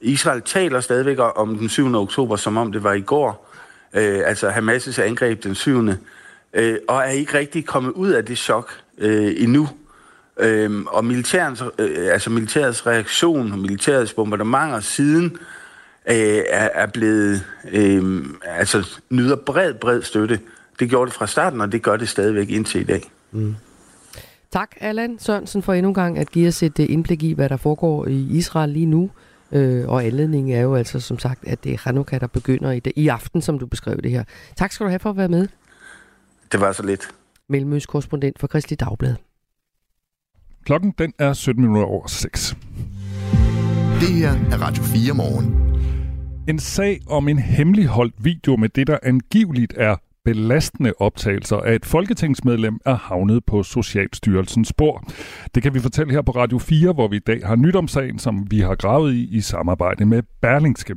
Israel 0.00 0.42
taler 0.42 0.80
stadigvæk 0.80 1.18
om 1.36 1.58
den 1.58 1.68
7. 1.68 1.94
oktober, 1.94 2.36
som 2.36 2.56
om 2.56 2.72
det 2.72 2.82
var 2.82 2.92
i 2.92 3.00
går 3.00 3.45
øh, 3.94 4.22
altså 4.26 4.50
Hamas' 4.50 5.00
angreb 5.00 5.44
den 5.44 5.54
7. 5.54 5.88
Øh, 6.54 6.78
og 6.88 6.98
er 6.98 7.10
ikke 7.10 7.38
rigtig 7.38 7.66
kommet 7.66 7.90
ud 7.90 8.10
af 8.10 8.24
det 8.24 8.38
chok 8.38 8.70
øh, 8.98 9.34
endnu. 9.36 9.68
Øh, 10.40 10.82
og 10.86 11.04
militærens, 11.04 11.62
øh, 11.78 12.12
altså 12.12 12.30
militærets 12.30 12.86
reaktion 12.86 13.52
og 13.52 13.58
militærets 13.58 14.12
bombardementer 14.12 14.80
siden 14.80 15.24
øh, 16.08 16.42
er, 16.48 16.68
er 16.74 16.86
blevet, 16.86 17.44
øh, 17.72 18.24
altså 18.44 18.98
nyder 19.10 19.36
bred, 19.36 19.74
bred 19.74 20.02
støtte. 20.02 20.40
Det 20.78 20.88
gjorde 20.88 21.06
det 21.06 21.14
fra 21.14 21.26
starten, 21.26 21.60
og 21.60 21.72
det 21.72 21.82
gør 21.82 21.96
det 21.96 22.08
stadigvæk 22.08 22.50
indtil 22.50 22.80
i 22.80 22.84
dag. 22.84 23.10
Mm. 23.32 23.56
Tak, 24.52 24.70
Allan 24.80 25.18
Sørensen, 25.18 25.62
for 25.62 25.72
endnu 25.72 25.88
en 25.88 25.94
gang 25.94 26.18
at 26.18 26.30
give 26.30 26.48
os 26.48 26.62
et 26.62 26.80
øh, 26.80 26.86
indblik 26.88 27.22
i, 27.22 27.32
hvad 27.32 27.48
der 27.48 27.56
foregår 27.56 28.06
i 28.06 28.26
Israel 28.30 28.70
lige 28.70 28.86
nu. 28.86 29.10
Øh, 29.52 29.88
og 29.88 30.04
anledningen 30.04 30.56
er 30.56 30.60
jo 30.60 30.74
altså 30.74 31.00
som 31.00 31.18
sagt, 31.18 31.44
at 31.46 31.64
det 31.64 31.72
er 31.72 31.78
Hanukkah, 31.80 32.20
der 32.20 32.26
begynder 32.26 32.70
i, 32.70 32.80
det, 32.80 32.92
i 32.96 33.08
aften, 33.08 33.42
som 33.42 33.58
du 33.58 33.66
beskrev 33.66 34.02
det 34.02 34.10
her. 34.10 34.24
Tak 34.56 34.72
skal 34.72 34.84
du 34.84 34.88
have 34.88 34.98
for 34.98 35.10
at 35.10 35.16
være 35.16 35.28
med. 35.28 35.48
Det 36.52 36.60
var 36.60 36.72
så 36.72 36.82
lidt. 36.82 37.08
Mellemøs 37.48 37.86
korrespondent 37.86 38.38
for 38.38 38.46
Kristelig 38.46 38.80
Dagblad. 38.80 39.14
Klokken 40.64 40.94
den 40.98 41.12
er 41.18 41.32
17 41.32 41.62
minutter 41.62 41.86
over 41.86 42.06
6. 42.06 42.56
Det 44.00 44.08
her 44.08 44.30
er 44.30 44.62
Radio 44.62 44.82
4 44.82 45.14
morgen. 45.14 45.66
En 46.48 46.58
sag 46.58 47.00
om 47.08 47.28
en 47.28 47.38
hemmeligholdt 47.38 48.14
video 48.18 48.56
med 48.56 48.68
det, 48.68 48.86
der 48.86 48.98
angiveligt 49.02 49.74
er 49.76 49.96
belastende 50.26 50.92
optagelser 50.98 51.56
af 51.56 51.74
et 51.74 51.84
folketingsmedlem 51.84 52.78
er 52.86 52.94
havnet 52.94 53.44
på 53.44 53.62
Socialstyrelsens 53.62 54.68
spor. 54.68 55.04
Det 55.54 55.62
kan 55.62 55.74
vi 55.74 55.80
fortælle 55.80 56.12
her 56.12 56.22
på 56.22 56.32
Radio 56.32 56.58
4, 56.58 56.92
hvor 56.92 57.08
vi 57.08 57.16
i 57.16 57.24
dag 57.26 57.46
har 57.46 57.56
nyt 57.56 57.76
om 57.76 57.88
sagen, 57.88 58.18
som 58.18 58.46
vi 58.50 58.60
har 58.60 58.74
gravet 58.74 59.14
i 59.14 59.36
i 59.36 59.40
samarbejde 59.40 60.04
med 60.04 60.22
Berlingske. 60.42 60.94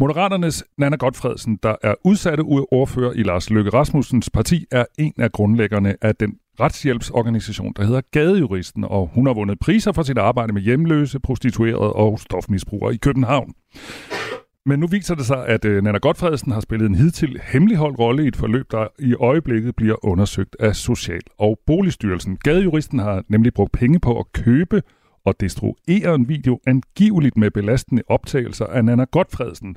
Moderaternes 0.00 0.64
Nana 0.78 0.96
Godfredsen, 0.96 1.58
der 1.62 1.74
er 1.82 1.94
udsatte 2.04 2.40
ordfører 2.40 3.12
i 3.12 3.22
Lars 3.22 3.50
Løkke 3.50 3.70
Rasmussens 3.70 4.30
parti, 4.30 4.64
er 4.70 4.84
en 4.98 5.12
af 5.18 5.32
grundlæggerne 5.32 5.94
af 6.02 6.14
den 6.14 6.34
retshjælpsorganisation, 6.60 7.72
der 7.76 7.84
hedder 7.84 8.00
Gadejuristen, 8.12 8.84
og 8.84 9.10
hun 9.14 9.26
har 9.26 9.34
vundet 9.34 9.58
priser 9.58 9.92
for 9.92 10.02
sit 10.02 10.18
arbejde 10.18 10.52
med 10.52 10.62
hjemløse, 10.62 11.20
prostituerede 11.20 11.92
og 11.92 12.20
stofmisbrugere 12.20 12.94
i 12.94 12.96
København. 12.96 13.52
Men 14.68 14.80
nu 14.80 14.86
viser 14.86 15.14
det 15.14 15.26
sig, 15.26 15.46
at 15.46 15.64
øh, 15.64 15.82
Nana 15.82 15.98
Godfredsen 15.98 16.52
har 16.52 16.60
spillet 16.60 16.88
en 16.88 16.94
hidtil 16.94 17.40
hemmeligholdt 17.52 17.98
rolle 17.98 18.24
i 18.24 18.28
et 18.28 18.36
forløb, 18.36 18.70
der 18.70 18.86
i 18.98 19.14
øjeblikket 19.14 19.76
bliver 19.76 20.04
undersøgt 20.04 20.56
af 20.60 20.76
Social- 20.76 21.30
og 21.38 21.58
Boligstyrelsen. 21.66 22.36
Gadejuristen 22.36 22.98
har 22.98 23.22
nemlig 23.28 23.54
brugt 23.54 23.72
penge 23.72 24.00
på 24.00 24.18
at 24.18 24.32
købe 24.32 24.82
og 25.24 25.40
destruere 25.40 26.14
en 26.14 26.28
video 26.28 26.60
angiveligt 26.66 27.36
med 27.36 27.50
belastende 27.50 28.02
optagelser 28.08 28.66
af 28.66 28.84
Nana 28.84 29.04
Godfredsen 29.04 29.76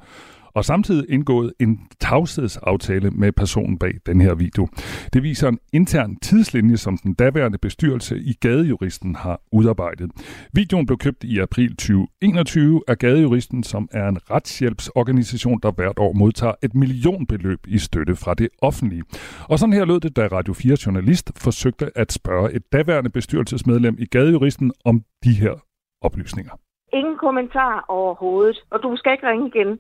og 0.56 0.66
samtidig 0.66 1.06
indgået 1.10 1.54
en 1.60 1.80
tavshedsaftale 2.00 3.10
med 3.12 3.32
personen 3.32 3.80
bag 3.80 3.94
den 4.06 4.22
her 4.22 4.36
video. 4.36 4.68
Det 5.14 5.24
viser 5.24 5.48
en 5.48 5.60
intern 5.74 6.16
tidslinje, 6.16 6.78
som 6.78 6.98
den 6.98 7.14
daværende 7.14 7.58
bestyrelse 7.58 8.20
i 8.20 8.34
Gadejuristen 8.34 9.16
har 9.16 9.42
udarbejdet. 9.52 10.12
Videoen 10.54 10.86
blev 10.86 10.98
købt 10.98 11.24
i 11.24 11.40
april 11.40 11.70
2021 11.70 12.82
af 12.88 12.98
Gadejuristen, 12.98 13.64
som 13.64 13.90
er 13.92 14.08
en 14.08 14.18
retshjælpsorganisation, 14.32 15.60
der 15.64 15.72
hvert 15.72 16.00
år 16.00 16.14
modtager 16.14 16.54
et 16.64 16.76
millionbeløb 16.76 17.60
i 17.68 17.78
støtte 17.78 18.16
fra 18.16 18.34
det 18.34 18.50
offentlige. 18.62 19.04
Og 19.50 19.60
sådan 19.60 19.74
her 19.74 19.86
lød 19.86 20.00
det, 20.00 20.16
da 20.16 20.28
Radio 20.28 20.54
4 20.54 20.78
journalist 20.86 21.32
forsøgte 21.44 21.92
at 21.96 22.12
spørge 22.12 22.54
et 22.54 22.64
daværende 22.74 23.10
bestyrelsesmedlem 23.10 23.96
i 24.00 24.06
Gadejuristen 24.06 24.72
om 24.86 25.02
de 25.24 25.34
her 25.34 25.54
oplysninger. 26.02 26.52
Ingen 26.94 27.18
kommentar 27.18 27.86
overhovedet, 27.88 28.58
og 28.72 28.80
du 28.84 28.96
skal 28.96 29.12
ikke 29.12 29.28
ringe 29.28 29.48
igen. 29.48 29.80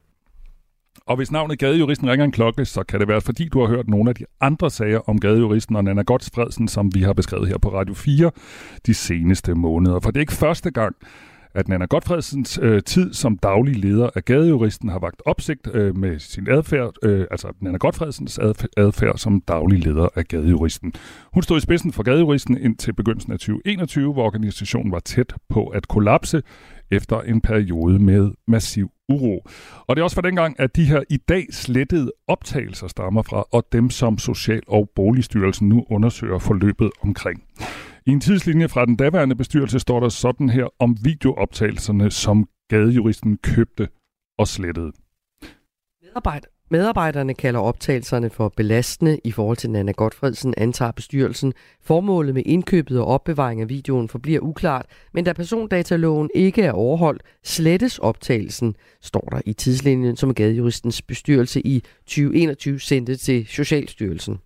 Og 1.05 1.15
hvis 1.15 1.31
navnet 1.31 1.59
Gadejuristen 1.59 2.09
ringer 2.09 2.25
en 2.25 2.31
klokke, 2.31 2.65
så 2.65 2.83
kan 2.83 2.99
det 2.99 3.07
være, 3.07 3.21
fordi 3.21 3.49
du 3.49 3.59
har 3.59 3.67
hørt 3.67 3.87
nogle 3.87 4.09
af 4.09 4.15
de 4.15 4.25
andre 4.41 4.69
sager 4.69 5.09
om 5.09 5.19
Gadejuristen 5.19 5.75
og 5.75 5.83
Nana 5.83 6.01
Godsfredsen, 6.01 6.67
som 6.67 6.95
vi 6.95 7.01
har 7.01 7.13
beskrevet 7.13 7.47
her 7.47 7.57
på 7.57 7.73
Radio 7.73 7.93
4 7.93 8.31
de 8.85 8.93
seneste 8.93 9.55
måneder. 9.55 9.99
For 9.99 10.11
det 10.11 10.17
er 10.17 10.21
ikke 10.21 10.33
første 10.33 10.71
gang, 10.71 10.95
at 11.53 11.67
Nana 11.67 11.85
Godfredsens 11.85 12.59
øh, 12.61 12.83
tid 12.83 13.13
som 13.13 13.37
daglig 13.37 13.75
leder 13.75 14.09
af 14.15 14.25
Gadejuristen 14.25 14.89
har 14.89 14.99
vagt 14.99 15.21
opsigt 15.25 15.67
øh, 15.73 15.97
med 15.97 16.19
sin 16.19 16.49
adfærd, 16.49 16.93
øh, 17.03 17.25
altså 17.31 17.47
Nana 17.59 17.77
Godfredsens 17.77 18.39
adfærd 18.77 19.17
som 19.17 19.41
daglig 19.41 19.79
leder 19.79 20.07
af 20.15 20.25
Gadejuristen. 20.25 20.93
Hun 21.33 21.43
stod 21.43 21.57
i 21.57 21.61
spidsen 21.61 21.93
for 21.93 22.03
Gadejuristen 22.03 22.57
indtil 22.57 22.93
begyndelsen 22.93 23.33
af 23.33 23.39
2021, 23.39 24.13
hvor 24.13 24.23
organisationen 24.23 24.91
var 24.91 24.99
tæt 24.99 25.33
på 25.49 25.67
at 25.67 25.87
kollapse 25.87 26.41
efter 26.91 27.21
en 27.21 27.41
periode 27.41 27.99
med 27.99 28.31
massiv 28.47 28.91
uro. 29.09 29.47
Og 29.87 29.95
det 29.95 29.99
er 29.99 30.03
også 30.03 30.15
for 30.15 30.21
dengang, 30.21 30.59
at 30.59 30.75
de 30.75 30.85
her 30.85 31.03
i 31.09 31.17
dag 31.17 31.45
slettede 31.51 32.11
optagelser 32.27 32.87
stammer 32.87 33.21
fra, 33.21 33.45
og 33.51 33.67
dem 33.71 33.89
som 33.89 34.17
Social- 34.17 34.63
og 34.67 34.89
Boligstyrelsen 34.95 35.69
nu 35.69 35.85
undersøger 35.89 36.39
forløbet 36.39 36.91
omkring. 37.01 37.43
I 38.05 38.11
en 38.11 38.19
tidslinje 38.19 38.69
fra 38.69 38.85
den 38.85 38.95
daværende 38.95 39.35
bestyrelse 39.35 39.79
står 39.79 39.99
der 39.99 40.09
sådan 40.09 40.49
her 40.49 40.67
om 40.79 40.97
videooptagelserne, 41.03 42.11
som 42.11 42.47
gadejuristen 42.69 43.37
købte 43.37 43.87
og 44.37 44.47
slettede. 44.47 44.91
Medarbejder, 46.03 46.47
Medarbejderne 46.71 47.33
kalder 47.33 47.59
optagelserne 47.59 48.29
for 48.29 48.53
belastende 48.57 49.19
i 49.23 49.31
forhold 49.31 49.57
til 49.57 49.69
Nana 49.69 49.91
Godfredsen, 49.91 50.53
antager 50.57 50.91
bestyrelsen. 50.91 51.53
Formålet 51.81 52.33
med 52.33 52.43
indkøbet 52.45 52.99
og 52.99 53.05
opbevaring 53.05 53.61
af 53.61 53.69
videoen 53.69 54.09
forbliver 54.09 54.39
uklart, 54.39 54.85
men 55.13 55.25
da 55.25 55.33
persondataloven 55.33 56.29
ikke 56.35 56.61
er 56.61 56.71
overholdt, 56.71 57.23
slettes 57.43 57.99
optagelsen, 57.99 58.75
står 59.01 59.27
der 59.31 59.41
i 59.45 59.53
tidslinjen, 59.53 60.15
som 60.15 60.33
Gadejuristens 60.33 61.01
bestyrelse 61.01 61.67
i 61.67 61.83
2021 62.05 62.79
sendte 62.79 63.15
til 63.15 63.47
Socialstyrelsen. 63.47 64.39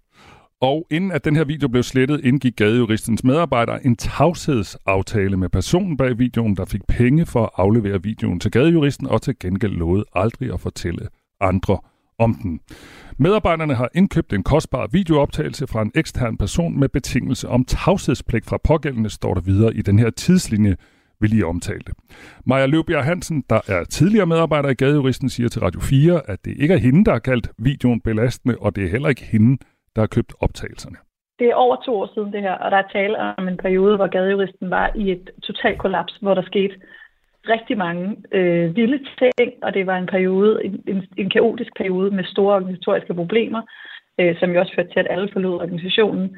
Og 0.61 0.87
inden 0.91 1.11
at 1.11 1.25
den 1.25 1.35
her 1.35 1.43
video 1.43 1.67
blev 1.67 1.83
slettet, 1.83 2.25
indgik 2.25 2.55
gadejuristens 2.55 3.23
medarbejdere 3.23 3.85
en 3.85 3.95
tavshedsaftale 3.95 5.37
med 5.37 5.49
personen 5.49 5.97
bag 5.97 6.19
videoen, 6.19 6.57
der 6.57 6.65
fik 6.65 6.81
penge 6.87 7.25
for 7.25 7.43
at 7.43 7.49
aflevere 7.57 8.03
videoen 8.03 8.39
til 8.39 8.51
gadejuristen 8.51 9.07
og 9.07 9.21
til 9.21 9.39
gengæld 9.39 9.73
lovede 9.73 10.05
aldrig 10.13 10.53
at 10.53 10.59
fortælle 10.59 11.07
andre 11.41 11.77
om 12.19 12.33
den. 12.43 12.59
Medarbejderne 13.17 13.75
har 13.75 13.89
indkøbt 13.95 14.33
en 14.33 14.43
kostbar 14.43 14.87
videooptagelse 14.91 15.67
fra 15.67 15.81
en 15.81 15.91
ekstern 15.95 16.37
person 16.37 16.79
med 16.79 16.89
betingelse 16.89 17.47
om 17.47 17.65
tavshedspligt 17.65 18.45
fra 18.45 18.57
pågældende, 18.63 19.09
står 19.09 19.33
der 19.33 19.41
videre 19.41 19.73
i 19.73 19.81
den 19.81 19.99
her 19.99 20.09
tidslinje, 20.09 20.75
vi 21.19 21.27
lige 21.27 21.45
omtalte. 21.45 21.91
Maja 22.45 22.65
Løbjerg 22.65 23.03
Hansen, 23.03 23.43
der 23.49 23.61
er 23.67 23.83
tidligere 23.83 24.25
medarbejder 24.25 24.69
i 24.69 24.73
Gadejuristen, 24.73 25.29
siger 25.29 25.49
til 25.49 25.61
Radio 25.61 25.79
4, 25.79 26.21
at 26.27 26.45
det 26.45 26.53
ikke 26.57 26.73
er 26.73 26.77
hende, 26.77 27.05
der 27.05 27.11
har 27.11 27.19
kaldt 27.19 27.49
videoen 27.57 28.01
belastende, 28.01 28.55
og 28.59 28.75
det 28.75 28.83
er 28.83 28.89
heller 28.89 29.09
ikke 29.09 29.25
hende, 29.25 29.57
der 29.95 30.01
har 30.01 30.07
købt 30.07 30.33
optagelserne. 30.39 30.97
Det 31.39 31.47
er 31.47 31.55
over 31.55 31.75
to 31.85 31.91
år 32.01 32.09
siden 32.13 32.33
det 32.33 32.41
her, 32.41 32.53
og 32.53 32.71
der 32.71 32.77
er 32.77 32.87
tale 32.93 33.17
om 33.37 33.47
en 33.47 33.57
periode, 33.57 33.95
hvor 33.95 34.07
gadejuristen 34.07 34.69
var 34.69 34.91
i 34.95 35.11
et 35.11 35.29
totalt 35.43 35.79
kollaps, 35.79 36.13
hvor 36.21 36.33
der 36.33 36.41
skete 36.41 36.75
rigtig 37.49 37.77
mange 37.77 38.15
øh, 38.31 38.75
vilde 38.75 38.99
ting, 39.39 39.53
og 39.63 39.73
det 39.73 39.87
var 39.87 39.97
en 39.97 40.05
periode, 40.05 40.65
en, 40.65 40.83
en, 40.87 41.07
en 41.17 41.29
kaotisk 41.29 41.71
periode 41.77 42.11
med 42.11 42.23
store 42.23 42.55
organisatoriske 42.55 43.13
problemer, 43.13 43.61
øh, 44.19 44.39
som 44.39 44.51
jo 44.51 44.59
også 44.59 44.73
førte 44.75 44.89
til, 44.89 44.99
at 44.99 45.07
alle 45.09 45.29
forlod 45.33 45.61
organisationen. 45.61 46.37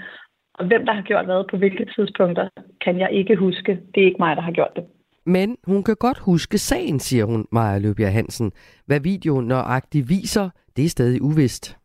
Og 0.54 0.66
hvem 0.66 0.86
der 0.86 0.94
har 0.94 1.02
gjort 1.02 1.26
hvad 1.26 1.44
på 1.50 1.58
hvilke 1.58 1.86
tidspunkter, 1.96 2.50
kan 2.82 3.00
jeg 3.00 3.10
ikke 3.12 3.36
huske. 3.36 3.80
Det 3.96 4.02
er 4.02 4.06
ikke 4.06 4.24
mig, 4.26 4.36
der 4.36 4.42
har 4.42 4.52
gjort 4.52 4.76
det. 4.76 4.84
Men 5.26 5.58
hun 5.64 5.84
kan 5.84 5.96
godt 6.00 6.18
huske 6.18 6.58
sagen, 6.58 7.00
siger 7.00 7.26
hun, 7.26 7.46
Maja 7.52 7.78
Løbjerg 7.78 8.14
Hansen. 8.14 8.52
Hvad 8.86 9.00
videoen 9.00 9.48
nøjagtigt 9.48 10.10
viser, 10.10 10.50
det 10.76 10.86
er 10.86 10.90
stadig 10.90 11.22
uvist. 11.22 11.78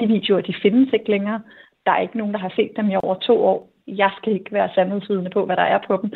De 0.00 0.06
videoer, 0.06 0.40
de 0.40 0.54
findes 0.62 0.92
ikke 0.92 1.10
længere. 1.10 1.40
Der 1.86 1.92
er 1.92 2.00
ikke 2.00 2.18
nogen, 2.18 2.34
der 2.34 2.40
har 2.40 2.52
set 2.56 2.72
dem 2.76 2.90
i 2.90 2.96
over 3.02 3.14
to 3.14 3.44
år. 3.44 3.68
Jeg 3.86 4.10
skal 4.18 4.32
ikke 4.32 4.52
være 4.52 4.68
sandhedsvidende 4.74 5.30
på, 5.30 5.46
hvad 5.46 5.56
der 5.56 5.62
er 5.62 5.78
på 5.86 5.98
dem, 6.02 6.10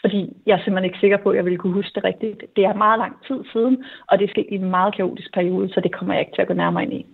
fordi 0.00 0.20
jeg 0.46 0.54
er 0.54 0.62
simpelthen 0.62 0.84
ikke 0.84 0.98
sikker 0.98 1.16
på, 1.22 1.30
at 1.30 1.36
jeg 1.36 1.44
ville 1.44 1.58
kunne 1.58 1.72
huske 1.72 1.94
det 1.94 2.04
rigtigt. 2.04 2.38
Det 2.56 2.64
er 2.64 2.74
meget 2.74 2.98
lang 2.98 3.14
tid 3.28 3.40
siden, 3.52 3.84
og 4.08 4.18
det 4.18 4.24
er 4.24 4.30
sket 4.30 4.46
i 4.48 4.54
en 4.54 4.70
meget 4.70 4.94
kaotisk 4.96 5.34
periode, 5.34 5.68
så 5.72 5.80
det 5.80 5.92
kommer 5.92 6.14
jeg 6.14 6.20
ikke 6.20 6.34
til 6.34 6.42
at 6.42 6.48
gå 6.48 6.54
nærmere 6.54 6.82
ind 6.84 6.92
i. 6.92 7.06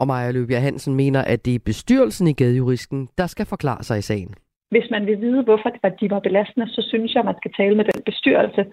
Og 0.00 0.06
Maja 0.06 0.30
Løbjerg 0.30 0.62
Hansen 0.62 0.94
mener, 0.94 1.22
at 1.24 1.44
det 1.44 1.54
er 1.54 1.58
bestyrelsen 1.64 2.26
i 2.28 2.32
Gadejuristen, 2.32 3.08
der 3.18 3.26
skal 3.26 3.46
forklare 3.46 3.82
sig 3.82 3.98
i 3.98 4.02
sagen. 4.10 4.34
Hvis 4.70 4.90
man 4.90 5.06
vil 5.06 5.20
vide, 5.20 5.42
hvorfor 5.42 5.68
de 6.00 6.10
var 6.10 6.20
belastende, 6.20 6.68
så 6.68 6.82
synes 6.88 7.14
jeg, 7.14 7.20
at 7.20 7.26
man 7.26 7.40
skal 7.40 7.52
tale 7.52 7.74
med 7.76 7.84
den 7.84 8.02
bestyrelse. 8.06 8.66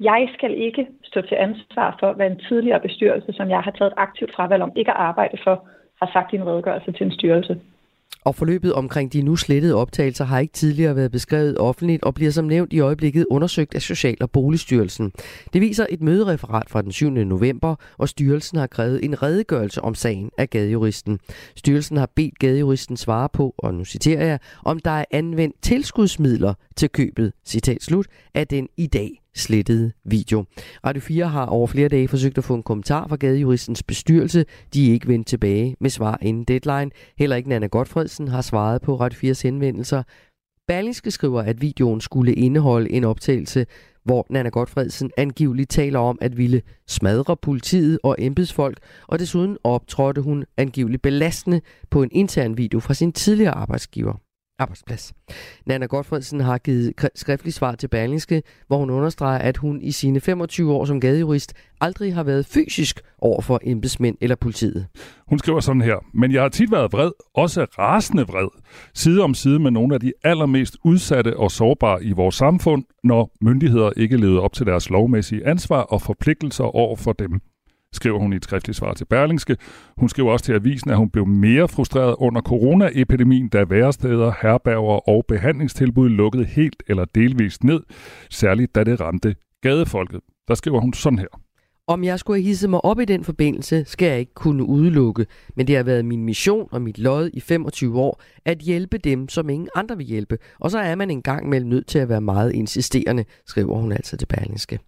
Jeg 0.00 0.28
skal 0.34 0.52
ikke 0.66 0.86
stå 1.02 1.20
til 1.20 1.34
ansvar 1.34 1.96
for, 2.00 2.12
hvad 2.12 2.26
en 2.30 2.40
tidligere 2.48 2.80
bestyrelse, 2.80 3.32
som 3.32 3.50
jeg 3.50 3.60
har 3.60 3.70
taget 3.70 3.90
et 3.90 4.02
aktivt 4.06 4.34
fravalg 4.34 4.62
om 4.62 4.72
ikke 4.76 4.90
at 4.90 4.96
arbejde 4.96 5.38
for, 5.44 5.68
har 6.00 6.10
sagt 6.12 6.32
i 6.32 6.36
en 6.36 6.46
redegørelse 6.46 6.92
til 6.92 7.06
en 7.06 7.12
styrelse. 7.12 7.60
Og 8.24 8.34
forløbet 8.34 8.72
omkring 8.72 9.12
de 9.12 9.22
nu 9.22 9.36
slettede 9.36 9.74
optagelser 9.74 10.24
har 10.24 10.38
ikke 10.38 10.52
tidligere 10.52 10.96
været 10.96 11.12
beskrevet 11.12 11.58
offentligt 11.58 12.02
og 12.02 12.14
bliver 12.14 12.30
som 12.30 12.44
nævnt 12.44 12.72
i 12.72 12.80
øjeblikket 12.80 13.26
undersøgt 13.30 13.74
af 13.74 13.82
Social- 13.82 14.16
og 14.20 14.30
Boligstyrelsen. 14.30 15.12
Det 15.52 15.60
viser 15.60 15.86
et 15.90 16.02
mødereferat 16.02 16.70
fra 16.70 16.82
den 16.82 16.92
7. 16.92 17.10
november, 17.10 17.74
og 17.98 18.08
styrelsen 18.08 18.58
har 18.58 18.66
krævet 18.66 19.04
en 19.04 19.22
redegørelse 19.22 19.82
om 19.82 19.94
sagen 19.94 20.30
af 20.38 20.50
gadejuristen. 20.50 21.18
Styrelsen 21.56 21.96
har 21.96 22.10
bedt 22.16 22.38
gadejuristen 22.38 22.96
svare 22.96 23.28
på, 23.32 23.54
og 23.58 23.74
nu 23.74 23.84
citerer 23.84 24.26
jeg, 24.26 24.38
om 24.64 24.78
der 24.78 24.90
er 24.90 25.04
anvendt 25.10 25.62
tilskudsmidler 25.62 26.54
til 26.76 26.88
købet, 26.88 27.32
citat 27.46 27.82
slut, 27.82 28.06
af 28.34 28.46
den 28.46 28.68
i 28.76 28.86
dag 28.86 29.21
slettede 29.34 29.92
video. 30.04 30.44
Radio 30.86 31.00
4 31.00 31.28
har 31.28 31.46
over 31.46 31.66
flere 31.66 31.88
dage 31.88 32.08
forsøgt 32.08 32.38
at 32.38 32.44
få 32.44 32.54
en 32.54 32.62
kommentar 32.62 33.08
fra 33.08 33.16
gadejuristens 33.16 33.82
bestyrelse. 33.82 34.44
De 34.74 34.88
er 34.88 34.92
ikke 34.92 35.08
vendt 35.08 35.26
tilbage 35.26 35.76
med 35.80 35.90
svar 35.90 36.18
inden 36.22 36.44
deadline. 36.44 36.90
Heller 37.18 37.36
ikke 37.36 37.48
Nana 37.48 37.66
Godfredsen 37.66 38.28
har 38.28 38.40
svaret 38.40 38.82
på 38.82 38.96
Radio 38.96 39.32
4's 39.32 39.42
henvendelser. 39.42 40.02
Berlingske 40.68 41.10
skriver, 41.10 41.42
at 41.42 41.60
videoen 41.60 42.00
skulle 42.00 42.34
indeholde 42.34 42.90
en 42.90 43.04
optagelse, 43.04 43.66
hvor 44.04 44.26
Nana 44.30 44.48
Godfredsen 44.48 45.10
angiveligt 45.16 45.70
taler 45.70 45.98
om 45.98 46.18
at 46.20 46.36
ville 46.36 46.62
smadre 46.88 47.36
politiet 47.36 47.98
og 48.02 48.16
embedsfolk, 48.18 48.78
og 49.06 49.18
desuden 49.18 49.56
optrådte 49.64 50.20
hun 50.20 50.44
angiveligt 50.56 51.02
belastende 51.02 51.60
på 51.90 52.02
en 52.02 52.08
intern 52.12 52.56
video 52.56 52.80
fra 52.80 52.94
sin 52.94 53.12
tidligere 53.12 53.54
arbejdsgiver 53.54 54.21
arbejdsplads. 54.62 55.12
Nana 55.66 55.86
Godfredsen 55.86 56.40
har 56.40 56.58
givet 56.58 56.92
skriftlig 57.14 57.54
svar 57.54 57.74
til 57.74 57.88
Berlingske, 57.88 58.42
hvor 58.66 58.78
hun 58.78 58.90
understreger, 58.90 59.38
at 59.38 59.56
hun 59.56 59.80
i 59.80 59.92
sine 59.92 60.20
25 60.20 60.72
år 60.72 60.84
som 60.84 61.00
gadejurist 61.00 61.54
aldrig 61.80 62.14
har 62.14 62.22
været 62.22 62.46
fysisk 62.46 63.00
over 63.18 63.40
for 63.40 63.60
embedsmænd 63.62 64.16
eller 64.20 64.36
politiet. 64.36 64.86
Hun 65.28 65.38
skriver 65.38 65.60
sådan 65.60 65.82
her, 65.82 65.96
men 66.14 66.32
jeg 66.32 66.42
har 66.42 66.48
tit 66.48 66.72
været 66.72 66.92
vred, 66.92 67.10
også 67.34 67.66
rasende 67.78 68.22
vred, 68.22 68.48
side 68.94 69.22
om 69.22 69.34
side 69.34 69.58
med 69.58 69.70
nogle 69.70 69.94
af 69.94 70.00
de 70.00 70.12
allermest 70.24 70.76
udsatte 70.84 71.36
og 71.36 71.50
sårbare 71.50 72.04
i 72.04 72.12
vores 72.12 72.34
samfund, 72.34 72.84
når 73.04 73.30
myndigheder 73.40 73.90
ikke 73.96 74.16
levede 74.16 74.40
op 74.40 74.52
til 74.52 74.66
deres 74.66 74.90
lovmæssige 74.90 75.46
ansvar 75.46 75.80
og 75.80 76.02
forpligtelser 76.02 76.64
over 76.64 76.96
for 76.96 77.12
dem 77.12 77.40
skriver 77.92 78.18
hun 78.18 78.32
i 78.32 78.36
et 78.36 78.44
skriftligt 78.44 78.78
svar 78.78 78.94
til 78.94 79.04
Berlingske. 79.04 79.56
Hun 79.96 80.08
skriver 80.08 80.32
også 80.32 80.44
til 80.44 80.52
avisen, 80.52 80.90
at 80.90 80.96
hun 80.96 81.10
blev 81.10 81.26
mere 81.26 81.68
frustreret 81.68 82.14
under 82.18 82.40
coronaepidemien, 82.40 83.48
da 83.48 83.64
væresteder, 83.64 84.32
herberger 84.42 85.08
og 85.08 85.24
behandlingstilbud 85.28 86.08
lukkede 86.08 86.44
helt 86.44 86.82
eller 86.88 87.04
delvist 87.04 87.64
ned, 87.64 87.80
særligt 88.30 88.74
da 88.74 88.84
det 88.84 89.00
ramte 89.00 89.34
gadefolket. 89.62 90.20
Der 90.48 90.54
skriver 90.54 90.80
hun 90.80 90.92
sådan 90.92 91.18
her. 91.18 91.41
Om 91.92 92.04
jeg 92.04 92.18
skulle 92.18 92.42
hisse 92.42 92.68
mig 92.68 92.84
op 92.84 93.00
i 93.00 93.04
den 93.04 93.24
forbindelse, 93.24 93.84
skal 93.86 94.08
jeg 94.08 94.18
ikke 94.18 94.34
kunne 94.34 94.64
udelukke, 94.64 95.26
men 95.56 95.66
det 95.66 95.76
har 95.76 95.82
været 95.82 96.04
min 96.04 96.24
mission 96.24 96.68
og 96.70 96.82
mit 96.82 96.98
lod 96.98 97.30
i 97.34 97.40
25 97.40 98.00
år 98.00 98.22
at 98.44 98.58
hjælpe 98.58 98.98
dem, 98.98 99.28
som 99.28 99.48
ingen 99.48 99.68
andre 99.74 99.96
vil 99.96 100.06
hjælpe. 100.06 100.38
Og 100.60 100.70
så 100.70 100.78
er 100.78 100.94
man 100.94 101.10
en 101.10 101.22
gang 101.22 101.48
mellem 101.48 101.68
nødt 101.68 101.86
til 101.86 101.98
at 101.98 102.08
være 102.08 102.20
meget 102.20 102.52
insisterende, 102.52 103.24
skriver 103.46 103.76
hun 103.80 103.92
altså 103.92 104.16
til 104.16 104.26
Berlingske. 104.26 104.78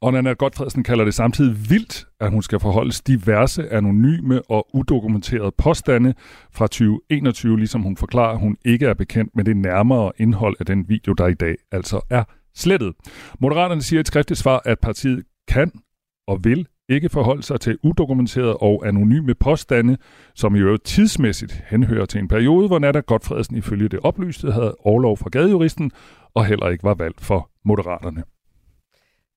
Og 0.00 0.12
Nana 0.12 0.32
Godfredsen 0.32 0.82
kalder 0.82 1.04
det 1.04 1.14
samtidig 1.14 1.70
vildt, 1.70 2.06
at 2.20 2.30
hun 2.30 2.42
skal 2.42 2.60
forholdes 2.60 3.00
diverse 3.00 3.72
anonyme 3.72 4.42
og 4.50 4.66
udokumenterede 4.74 5.52
påstande 5.58 6.14
fra 6.52 6.66
2021, 6.66 7.56
ligesom 7.58 7.82
hun 7.82 7.96
forklarer, 7.96 8.32
at 8.32 8.40
hun 8.40 8.56
ikke 8.64 8.86
er 8.86 8.94
bekendt 8.94 9.36
med 9.36 9.44
det 9.44 9.56
nærmere 9.56 10.12
indhold 10.18 10.56
af 10.60 10.66
den 10.66 10.88
video, 10.88 11.12
der 11.12 11.26
i 11.26 11.34
dag 11.34 11.54
altså 11.72 12.00
er 12.10 12.24
slettet. 12.54 12.92
Moderaterne 13.40 13.82
siger 13.82 13.98
i 13.98 14.00
et 14.00 14.06
skriftligt 14.06 14.40
svar, 14.40 14.62
at 14.64 14.78
partiet 14.80 15.22
kan 15.48 15.72
og 16.26 16.44
vil 16.44 16.66
ikke 16.88 17.08
forholde 17.08 17.42
sig 17.42 17.60
til 17.60 17.78
udokumenterede 17.82 18.56
og 18.56 18.86
anonyme 18.86 19.34
påstande, 19.34 19.96
som 20.34 20.56
i 20.56 20.58
øvrigt 20.58 20.84
tidsmæssigt 20.84 21.64
henhører 21.70 22.06
til 22.06 22.20
en 22.20 22.28
periode, 22.28 22.66
hvor 22.66 22.78
Nata 22.78 23.00
Godfredsen 23.00 23.56
ifølge 23.56 23.88
det 23.88 24.00
oplyste 24.02 24.52
havde 24.52 24.74
overlov 24.78 25.16
fra 25.16 25.28
gadejuristen 25.32 25.90
og 26.34 26.46
heller 26.46 26.68
ikke 26.68 26.84
var 26.84 26.94
valgt 26.94 27.20
for 27.20 27.50
Moderaterne. 27.64 28.22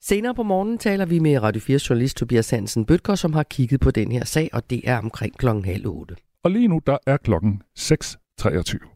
Senere 0.02 0.36
på 0.36 0.44
morgenen 0.44 0.78
taler 0.78 1.06
vi 1.06 1.20
med 1.20 1.44
Radio 1.44 1.62
4 1.62 1.80
journalist 1.90 2.18
Tobias 2.18 2.50
Hansen 2.50 2.86
Bøtger, 2.86 3.16
som 3.16 3.34
har 3.34 3.44
kigget 3.44 3.80
på 3.80 3.92
den 3.92 4.12
her 4.12 4.26
sag, 4.26 4.50
og 4.54 4.70
det 4.70 4.82
er 4.84 4.98
omkring 4.98 5.38
klokken 5.38 5.66
halv 5.66 5.88
otte. 5.88 6.16
Og 6.44 6.52
lige 6.52 6.68
nu 6.68 6.82
der 6.88 6.98
er 7.08 7.18
klokken 7.18 7.62
6.23. 7.80 8.96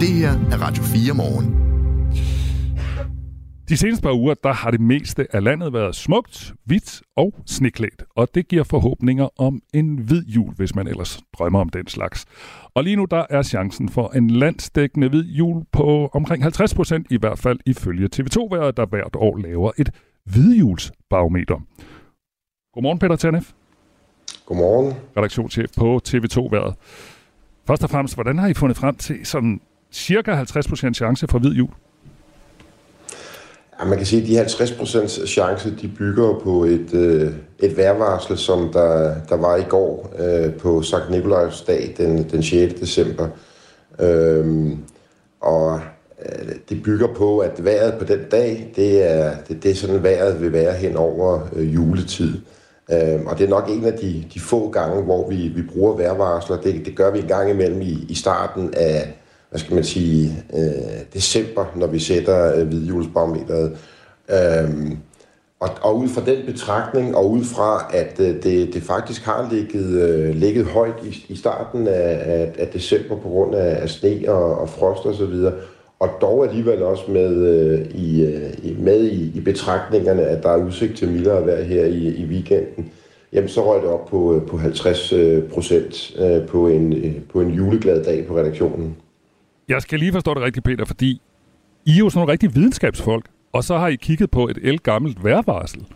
Det 0.00 0.08
her 0.08 0.30
er 0.30 0.62
Radio 0.62 0.82
4 0.82 1.14
morgen. 1.14 1.69
De 3.70 3.76
seneste 3.76 4.02
par 4.02 4.12
uger, 4.12 4.34
der 4.34 4.52
har 4.52 4.70
det 4.70 4.80
meste 4.80 5.26
af 5.36 5.44
landet 5.44 5.72
været 5.72 5.94
smukt, 5.94 6.54
hvidt 6.64 7.02
og 7.16 7.34
sneklædt, 7.46 8.04
og 8.16 8.34
det 8.34 8.48
giver 8.48 8.64
forhåbninger 8.64 9.28
om 9.40 9.62
en 9.74 9.98
hvid 9.98 10.24
jul, 10.24 10.54
hvis 10.54 10.74
man 10.74 10.88
ellers 10.88 11.20
drømmer 11.38 11.60
om 11.60 11.68
den 11.68 11.86
slags. 11.86 12.26
Og 12.74 12.84
lige 12.84 12.96
nu, 12.96 13.04
der 13.04 13.26
er 13.30 13.42
chancen 13.42 13.88
for 13.88 14.08
en 14.08 14.30
landsdækkende 14.30 15.08
hvid 15.08 15.24
jul 15.24 15.64
på 15.72 16.10
omkring 16.12 16.42
50 16.42 16.74
procent, 16.74 17.06
i 17.10 17.16
hvert 17.16 17.38
fald 17.38 17.58
ifølge 17.66 18.08
TV2-været, 18.16 18.76
der 18.76 18.86
hvert 18.86 19.16
år 19.16 19.36
laver 19.36 19.72
et 19.78 19.90
hvidjulsbarometer. 20.24 21.60
Godmorgen, 22.74 22.98
Peter 22.98 23.16
Tanef. 23.16 23.52
Godmorgen. 24.46 24.94
Redaktionschef 25.16 25.70
på 25.76 26.00
TV2-været. 26.08 26.74
Først 27.66 27.84
og 27.84 27.90
fremmest, 27.90 28.14
hvordan 28.14 28.38
har 28.38 28.48
I 28.48 28.54
fundet 28.54 28.76
frem 28.76 28.96
til 28.96 29.26
sådan 29.26 29.60
cirka 29.92 30.34
50 30.34 30.68
procent 30.68 30.96
chance 30.96 31.26
for 31.28 31.38
hvid 31.38 31.52
jul? 31.52 31.70
Ja, 33.80 33.84
man 33.84 33.98
kan 33.98 34.06
sige, 34.06 34.40
at 34.40 34.48
de 34.48 34.64
50% 34.64 35.26
chance, 35.26 35.76
de 35.82 35.88
bygger 35.98 36.40
på 36.44 36.64
et, 36.64 36.94
øh, 36.94 37.32
et 37.58 37.76
værvarsel, 37.76 38.38
som 38.38 38.72
der, 38.72 39.14
der 39.28 39.36
var 39.36 39.56
i 39.56 39.62
går 39.62 40.14
øh, 40.18 40.54
på 40.54 40.82
Sankt 40.82 41.10
Nikolajs 41.10 41.60
dag 41.60 41.94
den, 41.98 42.30
den 42.30 42.42
6. 42.42 42.74
december. 42.74 43.28
Øhm, 44.00 44.78
og 45.40 45.80
øh, 46.22 46.48
det 46.68 46.82
bygger 46.82 47.14
på, 47.14 47.38
at 47.38 47.64
vejret 47.64 47.94
på 47.94 48.04
den 48.04 48.20
dag, 48.30 48.72
det 48.76 49.10
er, 49.10 49.32
det, 49.48 49.62
det 49.62 49.70
er 49.70 49.74
sådan, 49.74 50.02
vejret 50.02 50.40
vil 50.40 50.52
være 50.52 50.72
hen 50.72 50.96
over 50.96 51.40
øh, 51.56 51.74
juletid. 51.74 52.38
Øhm, 52.92 53.26
og 53.26 53.38
det 53.38 53.44
er 53.44 53.50
nok 53.50 53.68
en 53.68 53.84
af 53.84 53.92
de, 53.92 54.24
de 54.34 54.40
få 54.40 54.70
gange, 54.70 55.02
hvor 55.02 55.28
vi, 55.28 55.36
vi 55.36 55.62
bruger 55.62 55.96
vejrvarsler. 55.96 56.56
Det, 56.56 56.86
det 56.86 56.96
gør 56.96 57.10
vi 57.10 57.18
en 57.18 57.28
gang 57.28 57.50
imellem 57.50 57.80
i, 57.80 58.06
i 58.08 58.14
starten 58.14 58.74
af, 58.76 59.19
hvad 59.50 59.60
skal 59.60 59.74
man 59.74 59.84
sige, 59.84 60.44
øh, 60.54 61.00
december, 61.14 61.64
når 61.76 61.86
vi 61.86 61.98
sætter 61.98 62.56
øh, 62.56 62.66
hvidhjulsbarometeret. 62.68 63.76
Øhm, 64.30 64.98
og, 65.60 65.68
og 65.82 65.98
ud 65.98 66.08
fra 66.08 66.24
den 66.26 66.46
betragtning, 66.46 67.16
og 67.16 67.30
ud 67.30 67.44
fra, 67.44 67.90
at 67.94 68.20
øh, 68.20 68.42
det, 68.42 68.74
det 68.74 68.82
faktisk 68.82 69.24
har 69.24 69.48
ligget, 69.52 70.02
øh, 70.02 70.34
ligget 70.34 70.66
højt 70.66 70.94
i, 71.04 71.26
i 71.28 71.36
starten 71.36 71.86
af, 71.86 72.20
af, 72.24 72.52
af 72.58 72.68
december 72.68 73.16
på 73.16 73.28
grund 73.28 73.54
af, 73.54 73.82
af 73.82 73.90
sne 73.90 74.22
og, 74.28 74.58
og 74.58 74.68
frost 74.68 75.00
osv., 75.00 75.08
og, 75.08 75.14
så 75.14 75.26
videre, 75.26 75.52
og 75.98 76.08
dog 76.20 76.46
alligevel 76.46 76.82
også 76.82 77.04
med, 77.08 77.34
øh, 77.34 77.86
i, 77.94 78.22
øh, 78.24 78.84
med 78.84 79.04
i, 79.04 79.32
i 79.34 79.40
betragtningerne, 79.40 80.22
at 80.22 80.42
der 80.42 80.50
er 80.50 80.64
udsigt 80.64 80.96
til 80.96 81.08
mildere 81.08 81.46
vejr 81.46 81.62
her 81.62 81.84
i, 81.84 82.08
i 82.08 82.24
weekenden, 82.24 82.92
jamen 83.32 83.48
så 83.48 83.72
røg 83.72 83.82
det 83.82 83.90
op 83.90 84.06
på, 84.06 84.34
øh, 84.34 84.46
på 84.46 84.56
50 84.56 85.12
øh, 85.12 85.42
procent 85.48 86.16
øh, 86.18 86.46
på, 86.46 86.68
en, 86.68 86.92
øh, 86.92 87.14
på 87.32 87.40
en 87.40 87.50
juleglad 87.50 88.04
dag 88.04 88.26
på 88.26 88.36
redaktionen. 88.36 88.96
Jeg 89.70 89.82
skal 89.82 89.98
lige 89.98 90.12
forstå 90.12 90.34
det 90.34 90.42
rigtigt, 90.42 90.64
Peter, 90.64 90.84
fordi 90.84 91.20
I 91.84 91.90
er 91.90 91.98
jo 91.98 92.10
sådan 92.10 92.18
nogle 92.18 92.32
rigtige 92.32 92.54
videnskabsfolk, 92.54 93.24
og 93.52 93.64
så 93.64 93.76
har 93.76 93.88
I 93.88 93.94
kigget 93.94 94.30
på 94.30 94.48
et 94.48 94.58
el-gammelt 94.62 95.24
vejrvarsel. 95.24 95.86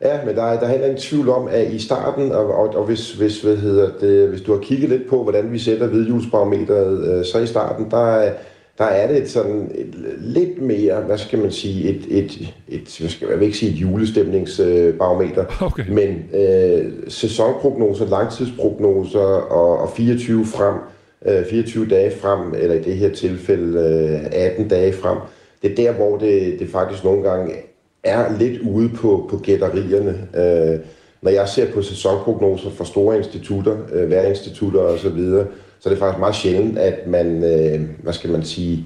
Ja, 0.00 0.24
men 0.24 0.36
der 0.36 0.42
er, 0.42 0.60
der 0.60 0.66
er 0.66 0.70
heller 0.70 0.86
ingen 0.86 1.02
tvivl 1.02 1.28
om, 1.28 1.48
at 1.50 1.72
i 1.72 1.78
starten, 1.78 2.32
og, 2.32 2.54
og, 2.54 2.68
og 2.68 2.84
hvis, 2.84 3.12
hvis, 3.12 3.42
hvad 3.42 3.56
hedder 3.56 3.90
det, 4.00 4.28
hvis 4.28 4.40
du 4.40 4.52
har 4.52 4.60
kigget 4.60 4.90
lidt 4.90 5.08
på, 5.08 5.22
hvordan 5.22 5.52
vi 5.52 5.58
sætter 5.58 5.86
hvidhjulsbarometeret, 5.86 7.26
så 7.26 7.38
i 7.38 7.46
starten, 7.46 7.90
der, 7.90 8.32
der 8.78 8.84
er 8.84 9.08
det 9.08 9.22
et 9.22 9.30
sådan 9.30 9.70
et, 9.74 9.94
lidt 10.18 10.62
mere, 10.62 11.00
hvad 11.00 11.18
skal 11.18 11.38
man 11.38 11.52
sige, 11.52 11.88
et, 11.88 12.06
et, 12.08 12.54
et 12.68 12.96
hvad 13.00 13.10
skal, 13.10 13.28
jeg 13.28 13.38
vil 13.38 13.46
ikke 13.46 13.58
sige 13.58 13.72
et 13.72 13.78
julestemningsbarometer, 13.78 15.44
okay. 15.66 15.88
men 15.88 16.24
øh, 16.34 16.92
sæsonprognoser, 17.08 18.06
langtidsprognoser 18.06 19.20
og, 19.20 19.78
og 19.78 19.90
24 19.96 20.46
frem, 20.46 20.74
øh, 21.26 21.44
24 21.50 21.86
dage 21.86 22.10
frem, 22.10 22.54
eller 22.54 22.74
i 22.74 22.82
det 22.82 22.96
her 22.96 23.14
tilfælde 23.14 23.78
øh, 24.24 24.30
18 24.32 24.68
dage 24.68 24.92
frem, 24.92 25.18
det 25.62 25.70
er 25.70 25.74
der, 25.74 25.92
hvor 25.92 26.18
det, 26.18 26.58
det 26.58 26.70
faktisk 26.70 27.04
nogle 27.04 27.22
gange 27.22 27.54
er 28.02 28.38
lidt 28.38 28.60
ude 28.60 28.88
på, 28.88 29.26
på 29.30 29.38
gætterierne. 29.38 30.28
Øh, 30.34 30.80
når 31.22 31.30
jeg 31.30 31.48
ser 31.48 31.72
på 31.72 31.82
sæsonprognoser 31.82 32.70
fra 32.70 32.84
store 32.84 33.16
institutter, 33.16 33.76
øh, 33.92 34.10
værinstitutter 34.10 34.80
osv., 34.80 34.98
så, 34.98 35.08
videre, 35.08 35.46
så 35.80 35.88
er 35.88 35.92
det 35.92 35.98
faktisk 35.98 36.18
meget 36.18 36.34
sjældent, 36.34 36.78
at 36.78 37.06
man, 37.06 37.44
øh, 37.44 37.80
hvad 38.02 38.12
skal 38.12 38.30
man 38.30 38.44
sige, 38.44 38.84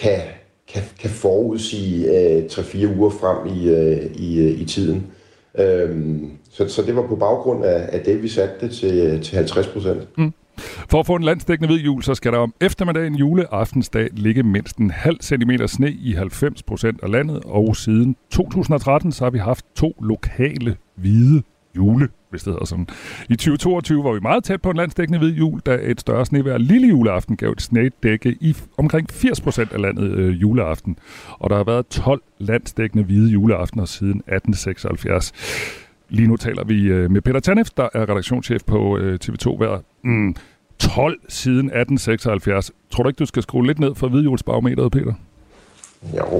kan, 0.00 0.20
kan, 0.68 0.82
kan 1.00 1.10
forudsige 1.10 2.18
øh, 2.18 2.44
3-4 2.44 2.98
uger 2.98 3.10
frem 3.10 3.56
i, 3.56 3.68
øh, 3.68 4.16
i, 4.16 4.40
øh, 4.40 4.60
i 4.60 4.64
tiden. 4.64 5.06
Øh, 5.58 5.96
så, 6.50 6.68
så 6.68 6.82
det 6.82 6.96
var 6.96 7.06
på 7.06 7.16
baggrund 7.16 7.64
af, 7.64 7.88
af 7.92 8.00
det, 8.00 8.22
vi 8.22 8.28
satte 8.28 8.54
det 8.60 8.70
til, 8.70 9.22
til 9.22 9.36
50 9.36 9.66
procent. 9.66 10.18
Mm. 10.18 10.32
For 10.58 11.00
at 11.00 11.06
få 11.06 11.14
en 11.14 11.22
landsdækkende 11.22 11.68
hvid 11.68 11.82
jul, 11.82 12.02
så 12.02 12.14
skal 12.14 12.32
der 12.32 12.38
om 12.38 12.54
eftermiddagen 12.60 13.14
juleaftensdag 13.14 14.08
ligge 14.12 14.42
mindst 14.42 14.76
en 14.76 14.90
halv 14.90 15.16
centimeter 15.20 15.66
sne 15.66 15.90
i 15.92 16.12
90 16.12 16.62
procent 16.62 17.00
af 17.02 17.10
landet, 17.10 17.42
og 17.44 17.76
siden 17.76 18.16
2013 18.30 19.12
så 19.12 19.24
har 19.24 19.30
vi 19.30 19.38
haft 19.38 19.64
to 19.74 19.96
lokale 20.00 20.76
hvide 20.96 21.42
jule, 21.76 22.08
hvis 22.30 22.42
det 22.42 22.52
hedder 22.52 22.64
sådan. 22.64 22.86
I 23.28 23.36
2022 23.36 24.04
var 24.04 24.12
vi 24.12 24.20
meget 24.20 24.44
tæt 24.44 24.62
på 24.62 24.70
en 24.70 24.76
landsdækkende 24.76 25.18
hvid 25.18 25.32
jul, 25.32 25.60
da 25.60 25.78
et 25.82 26.00
større 26.00 26.26
snevejr 26.26 26.58
lille 26.58 26.88
juleaften 26.88 27.36
gav 27.36 27.50
et 27.50 27.62
snedække 27.62 28.36
i 28.40 28.56
omkring 28.78 29.12
80% 29.12 29.74
af 29.74 29.80
landet 29.80 30.10
øh, 30.10 30.40
juleaften. 30.40 30.98
Og 31.38 31.50
der 31.50 31.56
har 31.56 31.64
været 31.64 31.86
12 31.86 32.22
landsdækkende 32.38 33.04
hvide 33.04 33.30
juleaftener 33.30 33.84
siden 33.84 34.16
1876. 34.16 35.85
Lige 36.08 36.28
nu 36.28 36.36
taler 36.36 36.64
vi 36.64 36.82
øh, 36.82 37.10
med 37.10 37.20
Peter 37.20 37.40
Tanef, 37.40 37.68
der 37.76 37.88
er 37.94 38.10
redaktionschef 38.10 38.62
på 38.66 38.98
øh, 38.98 39.18
TV2 39.24 39.56
hver 39.56 39.78
Mm, 40.04 40.36
12 40.78 41.20
siden 41.28 41.66
1876. 41.66 42.72
Tror 42.90 43.02
du 43.02 43.08
ikke, 43.08 43.18
du 43.18 43.26
skal 43.26 43.42
skrue 43.42 43.66
lidt 43.66 43.78
ned 43.78 43.94
for 43.94 44.08
hvidhjulsbarometeret, 44.08 44.92
Peter? 44.92 45.12
Jo, 46.16 46.30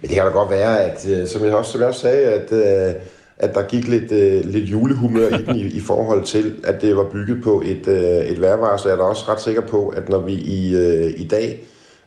men 0.00 0.08
det 0.08 0.10
kan 0.10 0.24
da 0.24 0.30
godt 0.30 0.50
være, 0.50 0.80
at 0.80 1.08
øh, 1.08 1.26
som 1.26 1.44
jeg 1.44 1.54
også, 1.54 1.72
som 1.72 1.80
jeg 1.80 1.88
også 1.88 2.00
sagde, 2.00 2.26
at, 2.26 2.52
øh, 2.52 2.94
at 3.36 3.54
der 3.54 3.68
gik 3.68 3.88
lidt, 3.88 4.12
øh, 4.12 4.44
lidt 4.44 4.70
julehumør 4.70 5.28
i 5.28 5.44
den 5.44 5.56
i, 5.56 5.62
i 5.62 5.80
forhold 5.80 6.24
til, 6.24 6.54
at 6.64 6.82
det 6.82 6.96
var 6.96 7.04
bygget 7.04 7.42
på 7.42 7.62
et, 7.64 7.88
øh, 7.88 8.26
et 8.26 8.40
værvarsel. 8.40 8.88
Jeg 8.88 8.94
er 8.94 8.98
da 8.98 9.04
også 9.04 9.24
ret 9.28 9.40
sikker 9.40 9.62
på, 9.62 9.88
at 9.88 10.08
når 10.08 10.20
vi 10.20 10.32
i, 10.32 10.76
i 11.16 11.28
dag 11.28 11.60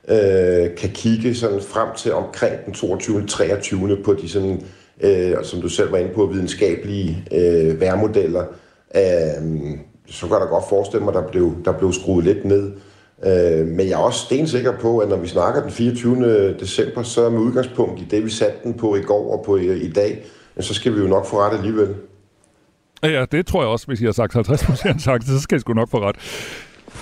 øh, 0.07 0.75
kan 0.77 0.89
kigge 0.89 1.35
sådan 1.35 1.61
frem 1.61 1.87
til 1.97 2.13
omkring 2.13 2.65
den 2.65 2.73
22. 2.73 3.25
23. 3.27 3.97
på 4.03 4.13
de 4.13 4.29
sådan 4.29 4.61
øh, 5.01 5.43
som 5.43 5.61
du 5.61 5.69
selv 5.69 5.91
var 5.91 5.97
inde 5.97 6.13
på, 6.13 6.25
videnskabelige 6.25 7.23
øh, 7.31 7.81
værmodeller, 7.81 8.43
øh, 8.95 9.77
så 10.07 10.27
kan 10.27 10.33
jeg 10.33 10.41
da 10.41 10.45
godt 10.45 10.69
forestille 10.69 11.05
mig, 11.05 11.15
at 11.15 11.23
der 11.23 11.31
blev, 11.31 11.55
der 11.65 11.71
blev 11.71 11.93
skruet 11.93 12.25
lidt 12.25 12.45
ned. 12.45 12.71
Øh, 13.25 13.67
men 13.67 13.87
jeg 13.87 13.93
er 13.93 14.03
også 14.03 14.19
stensikker 14.19 14.77
på, 14.77 14.97
at 14.97 15.09
når 15.09 15.17
vi 15.17 15.27
snakker 15.27 15.61
den 15.61 15.71
24. 15.71 16.53
december, 16.53 17.03
så 17.03 17.29
med 17.29 17.39
udgangspunkt 17.39 18.01
i 18.01 18.05
det, 18.11 18.25
vi 18.25 18.29
satte 18.29 18.57
den 18.63 18.73
på 18.73 18.95
i 18.95 19.01
går 19.01 19.37
og 19.37 19.45
på 19.45 19.57
i, 19.57 19.81
i 19.81 19.91
dag, 19.91 20.25
så 20.59 20.73
skal 20.73 20.95
vi 20.95 20.99
jo 20.99 21.07
nok 21.07 21.25
få 21.25 21.39
ret 21.39 21.57
alligevel. 21.57 21.95
Ja, 23.03 23.25
det 23.31 23.47
tror 23.47 23.61
jeg 23.61 23.69
også, 23.69 23.87
hvis 23.87 24.01
I 24.01 24.05
har 24.05 24.11
sagt 24.11 24.33
50 24.33 24.63
procent 24.63 25.01
så 25.01 25.39
skal 25.41 25.57
I 25.57 25.59
sgu 25.59 25.73
nok 25.73 25.89
få 25.89 25.99
ret. 25.99 26.15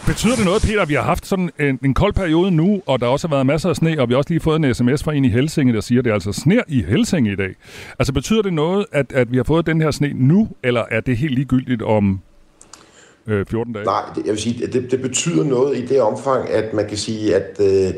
Betyder 0.08 0.36
det 0.36 0.45
noget, 0.45 0.62
Peter, 0.62 0.86
vi 0.86 0.93
har 0.93 1.01
haft 1.01 1.27
sådan 1.27 1.49
en, 1.60 1.79
en 1.86 1.93
kold 1.93 2.13
periode 2.13 2.51
nu, 2.51 2.82
og 2.86 2.99
der 2.99 3.08
også 3.08 3.27
har 3.27 3.36
været 3.36 3.45
masser 3.45 3.69
af 3.69 3.75
sne, 3.75 4.01
og 4.01 4.10
vi 4.10 4.13
har 4.13 4.17
også 4.17 4.29
lige 4.29 4.39
fået 4.39 4.65
en 4.65 4.73
sms 4.73 5.03
fra 5.03 5.13
en 5.13 5.25
i 5.25 5.29
Helsinge, 5.29 5.73
der 5.73 5.82
siger, 5.82 5.99
at 5.99 6.06
det 6.06 6.10
er 6.10 6.13
altså 6.13 6.32
sner 6.32 6.62
i 6.67 6.84
Helsinge 6.84 7.32
i 7.32 7.36
dag. 7.36 7.56
Altså 7.99 8.13
betyder 8.13 8.41
det 8.41 8.53
noget, 8.53 8.86
at, 8.91 9.12
at 9.13 9.32
vi 9.32 9.38
har 9.38 9.43
fået 9.43 9.65
den 9.65 9.82
her 9.82 9.91
sne 9.91 10.12
nu, 10.15 10.47
eller 10.63 10.84
er 10.91 11.01
det 11.01 11.17
helt 11.17 11.34
ligegyldigt 11.34 11.82
om 11.82 12.19
øh, 13.27 13.45
14 13.45 13.73
dage? 13.73 13.86
Nej, 13.86 14.01
det, 14.15 14.25
jeg 14.25 14.32
vil 14.32 14.41
sige, 14.41 14.67
det, 14.67 14.91
det 14.91 15.01
betyder 15.01 15.43
noget 15.43 15.77
i 15.77 15.86
det 15.86 16.01
omfang, 16.01 16.49
at 16.49 16.73
man 16.73 16.88
kan 16.88 16.97
sige, 16.97 17.36
at... 17.36 17.58
Øh, 17.60 17.93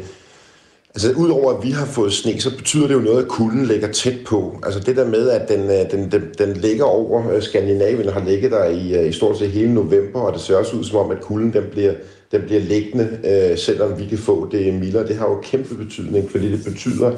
Altså, 0.96 1.12
udover 1.12 1.54
at 1.54 1.64
vi 1.64 1.72
har 1.72 1.86
fået 1.86 2.14
sne, 2.14 2.42
så 2.42 2.58
betyder 2.58 2.88
det 2.88 2.94
jo 2.94 3.00
noget, 3.00 3.24
at 3.24 3.28
kulden 3.28 3.66
ligger 3.66 3.92
tæt 3.92 4.18
på. 4.28 4.60
Altså 4.64 4.80
det 4.80 4.96
der 4.96 5.08
med, 5.08 5.30
at 5.30 5.50
den, 5.50 5.60
øh, 5.62 5.92
den, 5.92 6.12
den, 6.12 6.22
den 6.38 6.58
ligger 6.58 6.86
over 6.86 7.32
øh, 7.32 7.42
Skandinavien, 7.42 8.10
har 8.10 8.26
ligget 8.26 8.52
der 8.52 8.66
i, 8.66 8.96
øh, 8.96 9.10
i 9.10 9.12
stort 9.12 9.38
set 9.38 9.52
hele 9.52 9.74
november, 9.74 10.20
og 10.20 10.34
det 10.34 10.42
ser 10.42 10.56
også 10.56 10.76
ud 10.76 10.84
som 10.84 10.98
om, 10.98 11.12
at 11.12 11.22
kulden 11.22 11.54
den 11.54 11.64
bliver, 11.72 11.94
den 12.32 12.42
bliver 12.42 12.62
liggende, 12.62 13.10
øh, 13.24 13.58
selvom 13.58 14.00
vi 14.00 14.06
kan 14.06 14.18
få 14.18 14.50
det 14.52 14.74
mildere. 14.74 15.08
Det 15.08 15.16
har 15.16 15.30
jo 15.30 15.40
kæmpe 15.44 15.76
betydning, 15.76 16.32
fordi 16.32 16.52
det 16.52 16.64
betyder, 16.64 17.12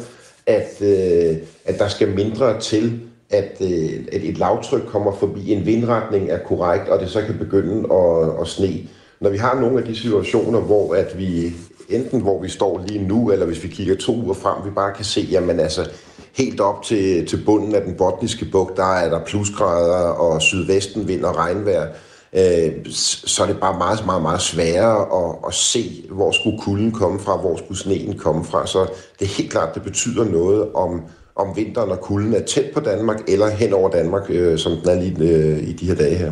at, 0.46 0.82
øh, 0.82 1.38
at 1.66 1.80
der 1.80 1.88
skal 1.88 2.08
mindre 2.16 2.60
til, 2.60 3.00
at, 3.30 3.58
øh, 3.62 4.06
at 4.12 4.24
et 4.24 4.38
lavtryk 4.38 4.84
kommer 4.88 5.16
forbi 5.16 5.52
en 5.52 5.66
vindretning 5.66 6.30
er 6.30 6.40
korrekt, 6.40 6.90
og 6.90 7.00
det 7.00 7.10
så 7.10 7.22
kan 7.22 7.38
begynde 7.38 7.94
at, 7.94 8.42
at 8.42 8.48
sne. 8.48 8.74
Når 9.22 9.30
vi 9.30 9.38
har 9.38 9.62
nogle 9.62 9.80
af 9.80 9.86
de 9.86 9.96
situationer, 9.96 10.60
hvor 10.60 10.96
at 10.96 11.18
vi 11.18 11.54
enten 11.90 12.22
hvor 12.22 12.42
vi 12.42 12.50
står 12.50 12.84
lige 12.88 13.08
nu, 13.08 13.32
eller 13.32 13.46
hvis 13.46 13.64
vi 13.64 13.68
kigger 13.68 13.96
to 13.96 14.16
uger 14.16 14.34
frem, 14.34 14.66
vi 14.66 14.70
bare 14.76 14.94
kan 14.94 15.06
se, 15.06 15.28
jamen 15.32 15.60
altså, 15.60 15.90
helt 16.34 16.60
op 16.60 16.84
til, 16.84 17.28
til 17.28 17.44
bunden 17.46 17.76
af 17.76 17.82
den 17.82 17.96
botniske 17.96 18.46
bugt, 18.52 18.78
der 18.78 18.94
er 18.94 19.10
der 19.10 19.26
plusgrader 19.26 20.10
og 20.10 20.42
sydvesten 20.42 21.08
vind 21.08 21.24
og 21.24 21.38
regnvejr. 21.38 21.88
Øh, 22.34 22.86
så 23.26 23.44
er 23.44 23.48
det 23.48 23.60
bare 23.60 23.78
meget, 23.78 24.06
meget, 24.06 24.22
meget 24.22 24.42
sværere 24.42 25.26
at, 25.26 25.36
at 25.48 25.54
se, 25.54 26.06
hvor 26.12 26.32
skulle 26.32 26.60
kulden 26.60 26.92
komme 26.92 27.20
fra, 27.20 27.38
hvor 27.38 27.58
skulle 27.58 27.78
sneen 27.78 28.18
komme 28.18 28.46
fra. 28.46 28.68
Så 28.68 28.80
det 29.20 29.26
er 29.26 29.36
helt 29.38 29.52
klart, 29.52 29.76
det 29.76 29.84
betyder 29.84 30.26
noget 30.26 30.74
om, 30.74 31.02
om 31.36 31.56
vinteren 31.56 31.92
og 31.92 32.02
kulden 32.02 32.34
er 32.34 32.46
tæt 32.46 32.72
på 32.74 32.80
Danmark, 32.80 33.22
eller 33.28 33.50
hen 33.50 33.74
over 33.74 33.90
Danmark, 33.90 34.24
øh, 34.30 34.58
som 34.58 34.72
den 34.72 34.90
er 34.90 35.02
lige 35.02 35.34
øh, 35.34 35.70
i 35.70 35.74
de 35.74 35.86
her 35.86 35.96
dage 35.96 36.16
her. 36.16 36.32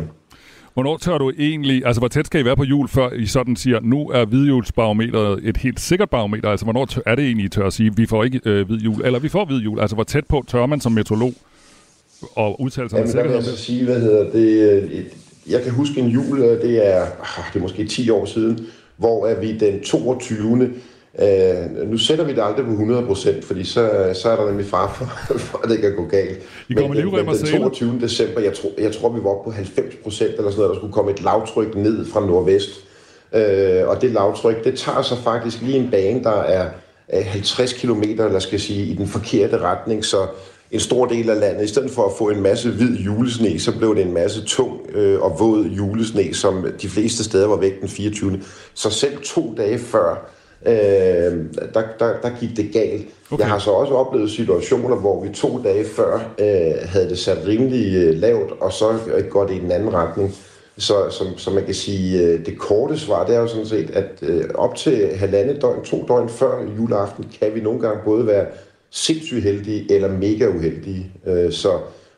Hvornår 0.76 0.96
tør 0.96 1.18
du 1.18 1.32
egentlig, 1.38 1.86
altså 1.86 2.00
hvor 2.00 2.08
tæt 2.08 2.26
skal 2.26 2.40
I 2.40 2.44
være 2.44 2.56
på 2.56 2.64
jul, 2.64 2.88
før 2.88 3.12
I 3.12 3.26
sådan 3.26 3.56
siger, 3.56 3.80
nu 3.82 4.08
er 4.08 4.24
hvidhjulsbarometeret 4.24 5.40
et 5.42 5.56
helt 5.56 5.80
sikkert 5.80 6.10
barometer? 6.10 6.50
Altså 6.50 6.66
hvornår 6.66 6.88
er 7.06 7.14
det 7.14 7.24
egentlig, 7.24 7.46
I 7.46 7.48
tør 7.48 7.66
at 7.66 7.72
sige, 7.72 7.96
vi 7.96 8.06
får 8.06 8.24
ikke 8.24 8.40
øh, 8.44 8.66
hvid 8.66 8.78
jul, 8.78 9.04
eller 9.04 9.18
vi 9.18 9.28
får 9.28 9.44
hvid 9.44 9.58
jul? 9.58 9.80
Altså 9.80 9.94
hvor 9.94 10.04
tæt 10.04 10.26
på 10.26 10.44
tør 10.48 10.66
man 10.66 10.80
som 10.80 10.92
meteorolog 10.92 11.32
og 12.34 12.60
udtale 12.60 12.90
sig 12.90 12.98
med 12.98 13.08
sikkerhed? 13.08 13.34
Jeg 13.34 13.44
så 13.44 13.56
sige, 13.56 13.84
hvad 13.84 14.00
hedder 14.00 14.30
det, 14.30 14.82
øh, 14.82 15.04
jeg 15.50 15.62
kan 15.62 15.72
huske 15.72 16.00
en 16.00 16.08
jul, 16.08 16.40
det 16.40 16.88
er, 16.94 17.02
ah, 17.02 17.44
det 17.52 17.58
er 17.58 17.62
måske 17.62 17.86
10 17.86 18.10
år 18.10 18.24
siden, 18.24 18.66
hvor 18.96 19.26
er 19.26 19.40
vi 19.40 19.58
den 19.58 19.82
22. 19.82 20.70
Uh, 21.22 21.90
nu 21.90 21.98
sætter 21.98 22.24
vi 22.24 22.32
det 22.32 22.42
aldrig 22.42 22.66
på 22.66 22.72
100%, 22.72 23.42
fordi 23.42 23.64
så, 23.64 24.10
så 24.22 24.30
er 24.30 24.36
der 24.36 24.46
nemlig 24.46 24.66
far 24.66 24.94
for, 24.94 25.04
for 25.38 25.58
at 25.64 25.70
det 25.70 25.80
kan 25.80 25.96
gå 25.96 26.04
galt. 26.06 26.38
I 26.68 26.74
men, 26.74 26.90
men, 26.90 27.10
men 27.12 27.26
den 27.26 27.46
22. 27.46 27.98
december, 28.00 28.40
jeg, 28.40 28.54
tror, 28.54 28.70
jeg 28.78 28.92
tror, 28.92 29.08
vi 29.08 29.24
var 29.24 29.30
oppe 29.30 29.50
på 29.50 29.56
90% 29.56 30.24
eller 30.24 30.50
sådan 30.50 30.56
noget, 30.56 30.70
der 30.70 30.74
skulle 30.74 30.92
komme 30.92 31.10
et 31.10 31.22
lavtryk 31.22 31.74
ned 31.74 32.06
fra 32.06 32.26
nordvest. 32.26 32.70
Uh, 33.32 33.88
og 33.88 34.02
det 34.02 34.10
lavtryk, 34.10 34.64
det 34.64 34.78
tager 34.78 35.02
så 35.02 35.16
faktisk 35.16 35.62
lige 35.62 35.78
en 35.78 35.90
bane, 35.90 36.22
der 36.22 36.40
er 36.42 36.70
50 37.08 37.72
km, 37.72 38.02
eller 38.02 38.38
skal 38.38 38.60
sige, 38.60 38.86
i 38.86 38.94
den 38.94 39.06
forkerte 39.06 39.58
retning, 39.58 40.04
så 40.04 40.26
en 40.70 40.80
stor 40.80 41.06
del 41.06 41.30
af 41.30 41.40
landet, 41.40 41.64
i 41.64 41.68
stedet 41.68 41.90
for 41.90 42.06
at 42.06 42.12
få 42.18 42.28
en 42.28 42.42
masse 42.42 42.70
hvid 42.70 42.96
julesne, 42.96 43.60
så 43.60 43.78
blev 43.78 43.96
det 43.96 44.02
en 44.02 44.14
masse 44.14 44.44
tung 44.44 44.80
øh, 44.94 45.20
og 45.20 45.36
våd 45.38 45.64
julesne, 45.64 46.34
som 46.34 46.66
de 46.82 46.88
fleste 46.88 47.24
steder 47.24 47.46
var 47.46 47.56
væk 47.56 47.80
den 47.80 47.88
24. 47.88 48.40
Så 48.74 48.90
selv 48.90 49.18
to 49.24 49.54
dage 49.56 49.78
før, 49.78 50.30
øh, 50.66 50.74
der, 51.74 51.82
der, 51.98 52.12
der 52.22 52.30
gik 52.40 52.56
det 52.56 52.72
galt. 52.72 53.06
Okay. 53.30 53.42
Jeg 53.42 53.50
har 53.50 53.58
så 53.58 53.70
også 53.70 53.94
oplevet 53.94 54.30
situationer, 54.30 54.96
hvor 54.96 55.24
vi 55.24 55.28
to 55.34 55.62
dage 55.64 55.84
før 55.84 56.34
øh, 56.38 56.88
havde 56.88 57.08
det 57.08 57.18
sat 57.18 57.38
rimelig 57.46 57.94
øh, 57.96 58.14
lavt, 58.14 58.52
og 58.60 58.72
så 58.72 58.98
øh, 59.16 59.24
går 59.24 59.46
det 59.46 59.54
i 59.54 59.58
den 59.58 59.72
anden 59.72 59.94
retning. 59.94 60.34
Så, 60.78 60.94
som, 61.10 61.38
som 61.38 61.52
man 61.52 61.64
kan 61.64 61.74
sige, 61.74 62.22
øh, 62.22 62.46
det 62.46 62.58
korte 62.58 62.98
svar, 62.98 63.26
det 63.26 63.36
er 63.36 63.40
jo 63.40 63.46
sådan 63.46 63.66
set, 63.66 63.90
at 63.90 64.10
øh, 64.22 64.44
op 64.54 64.74
til 64.74 65.08
halvandet 65.16 65.62
døgn, 65.62 65.84
to 65.84 66.04
døgn 66.08 66.28
før 66.28 66.62
juleaften, 66.78 67.24
kan 67.40 67.54
vi 67.54 67.60
nogle 67.60 67.80
gange 67.80 68.00
både 68.04 68.26
være 68.26 68.46
sindssygt 68.90 69.44
heldige 69.44 69.94
eller 69.94 70.08
mega 70.08 70.46
uheldige. 70.46 71.10
Øh, 71.26 71.52
så 71.52 71.70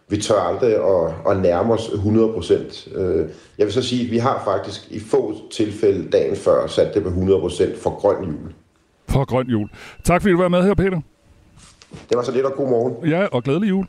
vi 0.09 0.17
tør 0.17 0.41
aldrig 0.41 0.75
at, 0.75 1.31
at 1.31 1.43
nærme 1.43 1.73
os 1.73 1.89
100 1.89 2.33
procent. 2.33 2.89
Øh, 2.95 3.29
jeg 3.59 3.67
vil 3.67 3.73
så 3.73 3.83
sige, 3.83 4.05
at 4.05 4.11
vi 4.11 4.19
har 4.19 4.43
faktisk 4.45 4.91
i 4.91 5.01
få 5.01 5.37
tilfælde 5.53 6.11
dagen 6.11 6.37
før 6.37 6.67
sat 6.67 6.95
det 6.95 7.03
på 7.03 7.09
100 7.09 7.41
procent 7.41 7.79
for 7.79 8.01
grøn 8.01 8.25
jul. 8.25 8.53
For 9.09 9.25
grøn 9.25 9.47
jul. 9.47 9.69
Tak 10.05 10.23
fordi 10.23 10.33
du 10.33 10.39
var 10.39 10.49
med 10.49 10.63
her, 10.63 10.75
Peter. 10.75 11.01
Det 12.09 12.17
var 12.17 12.23
så 12.23 12.33
lidt, 12.33 12.47
og 12.47 12.53
god 12.53 12.69
morgen. 12.69 13.09
Ja, 13.09 13.27
og 13.27 13.43
glædelig 13.43 13.69
jul. 13.69 13.87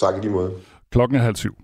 Tak 0.00 0.14
i 0.16 0.20
lige 0.20 0.32
måde. 0.32 0.52
Klokken 0.90 1.18
er 1.18 1.22
halv 1.22 1.36
syv. 1.36 1.54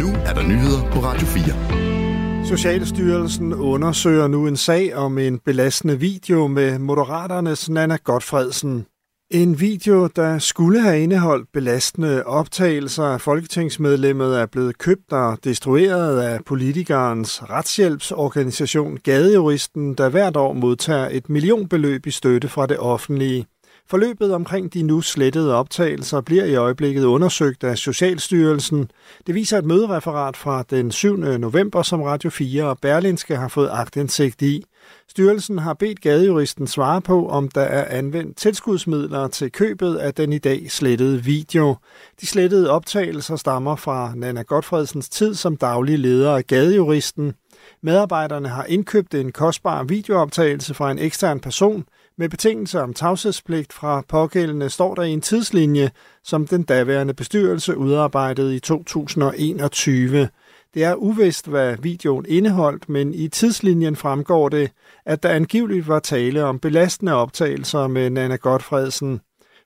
Nu 0.00 0.06
er 0.26 0.34
der 0.34 0.42
nyheder 0.42 0.90
på 0.92 0.98
Radio 0.98 1.26
4. 1.26 2.44
Socialstyrelsen 2.46 3.54
undersøger 3.54 4.28
nu 4.28 4.46
en 4.46 4.56
sag 4.56 4.96
om 4.96 5.18
en 5.18 5.38
belastende 5.38 6.00
video 6.00 6.46
med 6.46 6.78
Moderaternes 6.78 7.70
Nana 7.70 7.96
Godfredsen. 8.04 8.86
En 9.30 9.60
video, 9.60 10.06
der 10.06 10.38
skulle 10.38 10.80
have 10.80 11.00
indeholdt 11.00 11.52
belastende 11.52 12.26
optagelser 12.26 13.04
af 13.04 13.20
folketingsmedlemmet, 13.20 14.40
er 14.40 14.46
blevet 14.46 14.78
købt 14.78 15.12
og 15.12 15.38
destrueret 15.44 16.20
af 16.20 16.44
politikernes 16.44 17.50
retshjælpsorganisation 17.50 18.96
Gadejuristen, 18.96 19.94
der 19.94 20.08
hvert 20.08 20.36
år 20.36 20.52
modtager 20.52 21.08
et 21.10 21.28
millionbeløb 21.28 22.06
i 22.06 22.10
støtte 22.10 22.48
fra 22.48 22.66
det 22.66 22.78
offentlige. 22.78 23.46
Forløbet 23.90 24.34
omkring 24.34 24.74
de 24.74 24.82
nu 24.82 25.00
slettede 25.00 25.54
optagelser 25.54 26.20
bliver 26.20 26.44
i 26.44 26.54
øjeblikket 26.54 27.04
undersøgt 27.04 27.64
af 27.64 27.78
Socialstyrelsen. 27.78 28.90
Det 29.26 29.34
viser 29.34 29.58
et 29.58 29.64
mødereferat 29.64 30.36
fra 30.36 30.64
den 30.70 30.90
7. 30.90 31.16
november, 31.16 31.82
som 31.82 32.02
Radio 32.02 32.30
4 32.30 32.64
og 32.64 32.78
Berlinske 32.82 33.36
har 33.36 33.48
fået 33.48 33.68
agtindsigt 33.72 34.42
i. 34.42 34.64
Styrelsen 35.08 35.58
har 35.58 35.74
bedt 35.74 36.00
gadejuristen 36.00 36.66
svare 36.66 37.00
på, 37.00 37.28
om 37.28 37.48
der 37.48 37.60
er 37.60 37.98
anvendt 37.98 38.36
tilskudsmidler 38.36 39.28
til 39.28 39.52
købet 39.52 39.96
af 39.96 40.14
den 40.14 40.32
i 40.32 40.38
dag 40.38 40.70
slettede 40.70 41.24
video. 41.24 41.76
De 42.20 42.26
slettede 42.26 42.70
optagelser 42.70 43.36
stammer 43.36 43.76
fra 43.76 44.12
Nana 44.16 44.42
Godfredsens 44.42 45.08
tid 45.08 45.34
som 45.34 45.56
daglig 45.56 45.98
leder 45.98 46.36
af 46.36 46.46
gadejuristen. 46.46 47.34
Medarbejderne 47.82 48.48
har 48.48 48.64
indkøbt 48.64 49.14
en 49.14 49.32
kostbar 49.32 49.82
videooptagelse 49.82 50.74
fra 50.74 50.90
en 50.90 50.98
ekstern 50.98 51.40
person– 51.40 51.84
med 52.18 52.28
betingelse 52.28 52.80
om 52.80 52.94
tavshedspligt 52.94 53.72
fra 53.72 54.02
pågældende 54.08 54.70
står 54.70 54.94
der 54.94 55.02
i 55.02 55.10
en 55.10 55.20
tidslinje, 55.20 55.90
som 56.24 56.46
den 56.46 56.62
daværende 56.62 57.14
bestyrelse 57.14 57.76
udarbejdede 57.76 58.56
i 58.56 58.60
2021. 58.60 60.28
Det 60.74 60.84
er 60.84 60.94
uvist, 60.94 61.48
hvad 61.48 61.76
videoen 61.82 62.24
indeholdt, 62.28 62.88
men 62.88 63.14
i 63.14 63.28
tidslinjen 63.28 63.96
fremgår 63.96 64.48
det, 64.48 64.70
at 65.06 65.22
der 65.22 65.28
angiveligt 65.28 65.88
var 65.88 65.98
tale 65.98 66.44
om 66.44 66.58
belastende 66.58 67.14
optagelser 67.14 67.86
med 67.86 68.10
Nana 68.10 68.36
Godfredsen. 68.36 69.20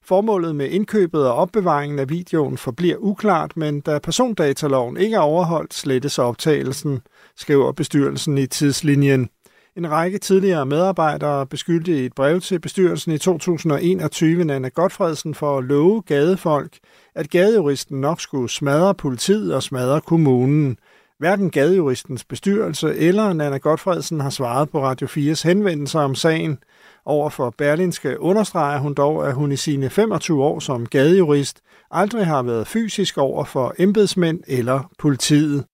Formålet 0.04 0.56
med 0.56 0.68
indkøbet 0.68 1.26
og 1.26 1.34
opbevaringen 1.34 1.98
af 1.98 2.10
videoen 2.10 2.58
forbliver 2.58 2.96
uklart, 2.98 3.56
men 3.56 3.80
da 3.80 3.98
persondataloven 3.98 4.96
ikke 4.96 5.16
er 5.16 5.20
overholdt, 5.20 5.74
slettes 5.74 6.18
optagelsen, 6.18 7.00
skriver 7.36 7.72
bestyrelsen 7.72 8.38
i 8.38 8.46
tidslinjen. 8.46 9.28
En 9.76 9.90
række 9.90 10.18
tidligere 10.18 10.66
medarbejdere 10.66 11.46
beskyldte 11.46 12.02
i 12.02 12.06
et 12.06 12.14
brev 12.14 12.40
til 12.40 12.60
bestyrelsen 12.60 13.12
i 13.12 13.18
2021 13.18 14.44
Nana 14.44 14.68
Godfredsen 14.68 15.34
for 15.34 15.58
at 15.58 15.64
love 15.64 16.02
gadefolk, 16.02 16.78
at 17.14 17.30
gadejuristen 17.30 18.00
nok 18.00 18.20
skulle 18.20 18.50
smadre 18.50 18.94
politiet 18.94 19.54
og 19.54 19.62
smadre 19.62 20.00
kommunen. 20.00 20.76
Hverken 21.18 21.50
gadejuristens 21.50 22.24
bestyrelse 22.24 22.96
eller 22.96 23.32
Nana 23.32 23.58
Godfredsen 23.58 24.20
har 24.20 24.30
svaret 24.30 24.70
på 24.70 24.84
Radio 24.84 25.06
4's 25.06 25.48
henvendelser 25.48 26.00
om 26.00 26.14
sagen. 26.14 26.58
Over 27.04 27.30
for 27.30 27.54
Berlinske 27.58 28.20
understreger 28.20 28.78
hun 28.78 28.94
dog, 28.94 29.28
at 29.28 29.34
hun 29.34 29.52
i 29.52 29.56
sine 29.56 29.90
25 29.90 30.44
år 30.44 30.58
som 30.58 30.86
gadejurist 30.86 31.60
aldrig 31.90 32.26
har 32.26 32.42
været 32.42 32.66
fysisk 32.66 33.18
over 33.18 33.44
for 33.44 33.74
embedsmænd 33.78 34.40
eller 34.46 34.90
politiet. 34.98 35.64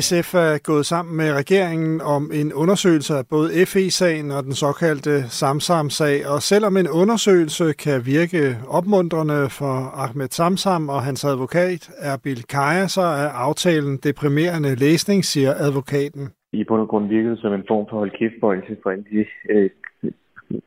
SF 0.00 0.34
er 0.34 0.58
gået 0.70 0.86
sammen 0.86 1.16
med 1.16 1.28
regeringen 1.40 2.00
om 2.00 2.30
en 2.40 2.52
undersøgelse 2.52 3.14
af 3.14 3.24
både 3.30 3.48
FE-sagen 3.72 4.30
og 4.30 4.42
den 4.42 4.52
såkaldte 4.52 5.14
Samsam-sag, 5.40 6.16
og 6.32 6.38
selvom 6.50 6.76
en 6.76 6.88
undersøgelse 7.02 7.66
kan 7.84 7.98
virke 8.14 8.42
opmuntrende 8.78 9.40
for 9.60 9.74
Ahmed 10.04 10.28
Samsam 10.38 10.88
og 10.88 11.00
hans 11.02 11.24
advokat 11.24 11.82
Erbil 12.12 12.42
Kaya, 12.54 12.86
så 12.96 13.04
er 13.22 13.28
aftalen 13.48 13.96
deprimerende 14.08 14.72
læsning, 14.84 15.24
siger 15.24 15.52
advokaten. 15.66 16.24
I 16.52 16.64
bund 16.64 16.80
og 16.80 16.88
grund 16.88 17.08
virkede 17.08 17.36
som 17.36 17.52
en 17.52 17.64
form 17.68 17.86
for 17.90 17.96
hold 17.96 18.12
kæft 18.18 18.34
for 18.40 18.50
alle 18.52 19.04
de 19.10 19.24
øh, 19.50 19.70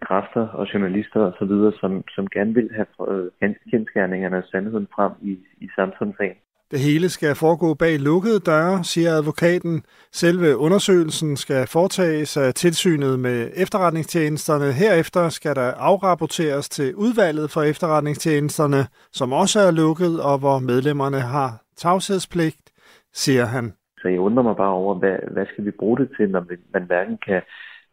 kræfter 0.07 0.47
og 0.47 0.73
journalister 0.73 1.19
osv., 1.19 1.43
og 1.43 1.49
videre, 1.49 1.73
som, 1.81 2.03
som 2.15 2.27
gerne 2.27 2.53
vil 2.53 2.69
have 2.75 2.87
øh, 3.11 3.51
kendskærningerne 3.71 4.37
og 4.37 4.43
sandheden 4.51 4.87
frem 4.95 5.11
i, 5.21 5.31
i 5.61 5.67
Samsam-sagen. 5.75 6.37
Det 6.71 6.79
hele 6.79 7.09
skal 7.09 7.35
foregå 7.35 7.73
bag 7.73 7.99
lukkede 7.99 8.39
døre, 8.39 8.83
siger 8.83 9.11
advokaten. 9.11 9.83
Selve 10.11 10.57
undersøgelsen 10.57 11.37
skal 11.37 11.67
foretages 11.67 12.37
af 12.37 12.53
tilsynet 12.53 13.19
med 13.19 13.51
efterretningstjenesterne. 13.55 14.71
Herefter 14.71 15.29
skal 15.29 15.55
der 15.55 15.71
afrapporteres 15.89 16.69
til 16.69 16.95
udvalget 16.95 17.51
for 17.51 17.61
efterretningstjenesterne, 17.61 18.81
som 19.11 19.33
også 19.33 19.59
er 19.59 19.71
lukket, 19.71 20.21
og 20.21 20.39
hvor 20.39 20.59
medlemmerne 20.59 21.19
har 21.19 21.49
tavshedspligt, 21.77 22.71
siger 23.13 23.45
han. 23.45 23.73
Så 24.01 24.07
jeg 24.07 24.19
undrer 24.19 24.43
mig 24.43 24.55
bare 24.55 24.73
over, 24.73 24.95
hvad, 24.95 25.17
hvad 25.31 25.45
skal 25.45 25.65
vi 25.65 25.71
bruge 25.71 25.97
det 25.97 26.09
til, 26.17 26.29
når 26.29 26.45
man 26.73 26.85
hverken 26.85 27.17
kan 27.27 27.41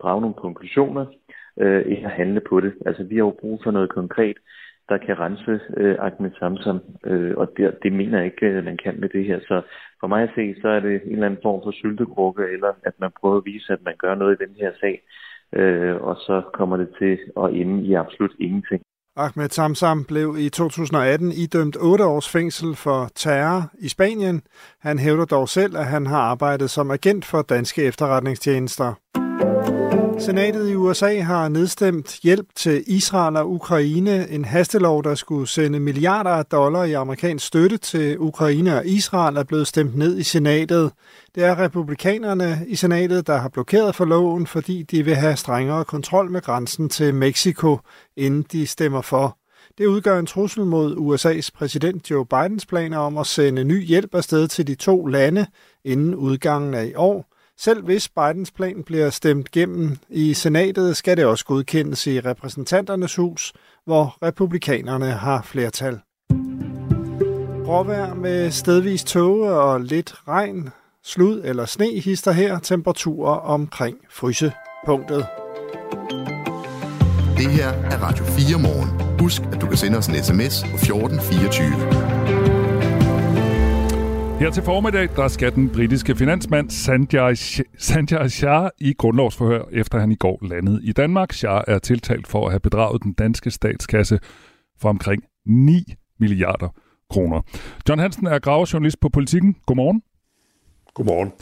drage 0.03 0.21
nogle 0.21 0.37
konklusioner 0.45 1.07
øh, 1.61 1.83
eller 1.87 2.09
handle 2.09 2.41
på 2.49 2.61
det. 2.61 2.73
Altså 2.87 3.03
vi 3.03 3.15
har 3.15 3.25
jo 3.25 3.37
brug 3.41 3.61
for 3.65 3.71
noget 3.71 3.91
konkret 3.91 4.37
der 4.93 4.99
kan 5.07 5.19
rense 5.25 5.55
øh, 5.77 5.97
Ahmed 6.07 6.31
Samsam, 6.39 6.81
øh, 7.11 7.33
og 7.37 7.47
det, 7.57 7.79
det 7.83 7.93
mener 7.93 8.19
jeg 8.19 8.27
ikke, 8.27 8.47
at 8.47 8.65
man 8.65 8.79
kan 8.85 9.01
med 9.01 9.09
det 9.09 9.25
her. 9.25 9.39
Så 9.41 9.63
for 10.01 10.07
mig 10.07 10.23
at 10.23 10.35
se, 10.35 10.55
så 10.63 10.69
er 10.69 10.81
det 10.81 10.95
en 11.05 11.13
eller 11.13 11.27
anden 11.27 11.45
form 11.47 11.61
for 11.65 11.73
syltekrukke, 11.81 12.43
eller 12.55 12.71
at 12.89 12.95
man 12.99 13.11
prøver 13.21 13.37
at 13.37 13.45
vise, 13.45 13.73
at 13.73 13.83
man 13.89 13.97
gør 13.99 14.15
noget 14.15 14.37
i 14.37 14.45
den 14.45 14.55
her 14.61 14.73
sag, 14.81 14.97
øh, 15.61 15.97
og 16.09 16.17
så 16.17 16.43
kommer 16.55 16.77
det 16.77 16.89
til 17.01 17.19
at 17.43 17.49
ende 17.61 17.77
i 17.89 17.95
absolut 17.95 18.35
ingenting. 18.41 18.83
Ahmed 19.17 19.49
Samsam 19.49 20.05
blev 20.05 20.37
i 20.39 20.49
2018 20.49 21.33
idømt 21.33 21.77
8 21.81 22.05
års 22.05 22.29
fængsel 22.29 22.77
for 22.77 23.11
terror 23.15 23.63
i 23.79 23.89
Spanien. 23.89 24.43
Han 24.81 24.99
hævder 24.99 25.25
dog 25.25 25.49
selv, 25.49 25.77
at 25.77 25.87
han 25.87 26.07
har 26.07 26.21
arbejdet 26.33 26.71
som 26.71 26.91
agent 26.91 27.25
for 27.25 27.43
danske 27.43 27.83
efterretningstjenester. 27.85 28.95
Senatet 30.25 30.71
i 30.71 30.75
USA 30.75 31.21
har 31.21 31.49
nedstemt 31.49 32.19
hjælp 32.23 32.47
til 32.55 32.85
Israel 32.87 33.37
og 33.37 33.53
Ukraine, 33.53 34.29
en 34.31 34.45
hastelov, 34.45 35.05
der 35.05 35.15
skulle 35.15 35.49
sende 35.49 35.81
milliarder 35.81 36.31
af 36.31 36.47
dollar 36.47 36.85
i 36.85 36.93
amerikansk 36.93 37.47
støtte 37.47 37.77
til 37.77 38.19
Ukraine 38.19 38.77
og 38.77 38.87
Israel, 38.87 39.37
er 39.37 39.45
blevet 39.45 39.67
stemt 39.67 39.97
ned 39.97 40.19
i 40.19 40.23
senatet. 40.23 40.93
Det 41.35 41.45
er 41.45 41.59
republikanerne 41.59 42.65
i 42.67 42.77
senatet, 42.77 43.27
der 43.27 43.37
har 43.37 43.49
blokeret 43.49 43.95
for 43.95 44.05
loven, 44.05 44.47
fordi 44.47 44.83
de 44.83 45.05
vil 45.05 45.15
have 45.15 45.37
strengere 45.37 45.85
kontrol 45.85 46.31
med 46.31 46.43
grænsen 46.43 46.89
til 46.89 47.15
Mexico, 47.15 47.79
inden 48.17 48.47
de 48.53 48.67
stemmer 48.67 49.01
for. 49.01 49.39
Det 49.79 49.87
udgør 49.87 50.19
en 50.19 50.27
trussel 50.27 50.65
mod 50.65 50.97
USA's 50.97 51.49
præsident 51.55 52.11
Joe 52.11 52.27
Bidens 52.27 52.67
planer 52.67 52.99
om 52.99 53.19
at 53.19 53.27
sende 53.27 53.65
ny 53.65 53.87
hjælp 53.87 54.15
afsted 54.15 54.49
til 54.49 54.67
de 54.67 54.75
to 54.75 55.07
lande 55.07 55.47
inden 55.85 56.15
udgangen 56.15 56.75
af 56.75 56.87
i 56.87 56.95
år– 56.95 57.27
selv 57.65 57.85
hvis 57.85 58.09
Bidens 58.09 58.51
plan 58.51 58.83
bliver 58.87 59.11
stemt 59.11 59.51
gennem 59.51 59.99
i 60.09 60.35
senatet, 60.35 60.97
skal 60.97 61.17
det 61.17 61.25
også 61.25 61.45
godkendes 61.45 62.07
i 62.07 62.21
repræsentanternes 62.21 63.17
hus, 63.17 63.53
hvor 63.85 64.17
republikanerne 64.23 65.11
har 65.11 65.43
flertal. 65.43 66.01
Råvær 67.69 68.15
med 68.15 68.51
stedvis 68.51 69.05
tåge 69.05 69.51
og 69.51 69.81
lidt 69.81 70.15
regn, 70.29 70.71
slud 71.05 71.43
eller 71.45 71.67
sne 71.67 72.01
hister 72.01 72.33
her 72.33 72.59
temperaturer 72.59 73.37
omkring 73.37 73.97
frysepunktet. 74.11 75.27
Det 77.37 77.51
her 77.51 77.69
er 77.69 77.99
Radio 78.03 78.25
4 78.25 78.59
morgen. 78.59 79.19
Husk, 79.21 79.43
at 79.53 79.61
du 79.61 79.67
kan 79.67 79.77
sende 79.77 79.99
os 79.99 80.07
en 80.07 80.15
sms 80.15 80.63
på 80.71 80.77
1424. 80.77 82.22
Her 84.43 84.51
til 84.51 84.63
formiddag, 84.63 85.09
der 85.17 85.29
skal 85.29 85.55
den 85.55 85.71
britiske 85.71 86.17
finansmand 86.17 86.71
Sanjay, 86.71 87.35
Sanjay 87.79 88.27
Shah 88.27 88.69
i 88.81 88.93
grundlovsforhør, 88.93 89.65
efter 89.73 89.99
han 89.99 90.13
i 90.13 90.15
går 90.15 90.39
landede 90.43 90.81
i 90.85 90.93
Danmark. 90.93 91.33
Shah 91.33 91.63
er 91.69 91.79
tiltalt 91.79 92.27
for 92.27 92.47
at 92.47 92.53
have 92.53 92.61
bedraget 92.61 93.03
den 93.03 93.13
danske 93.13 93.51
statskasse 93.51 94.19
for 94.81 94.89
omkring 94.89 95.23
9 95.47 95.85
milliarder 96.21 96.69
kroner. 97.11 97.41
John 97.89 98.01
Hansen 98.01 98.27
er 98.27 98.39
gravejournalist 98.39 99.01
på 99.01 99.09
Politiken. 99.09 99.57
Godmorgen. 99.67 100.03
Godmorgen. 100.95 101.33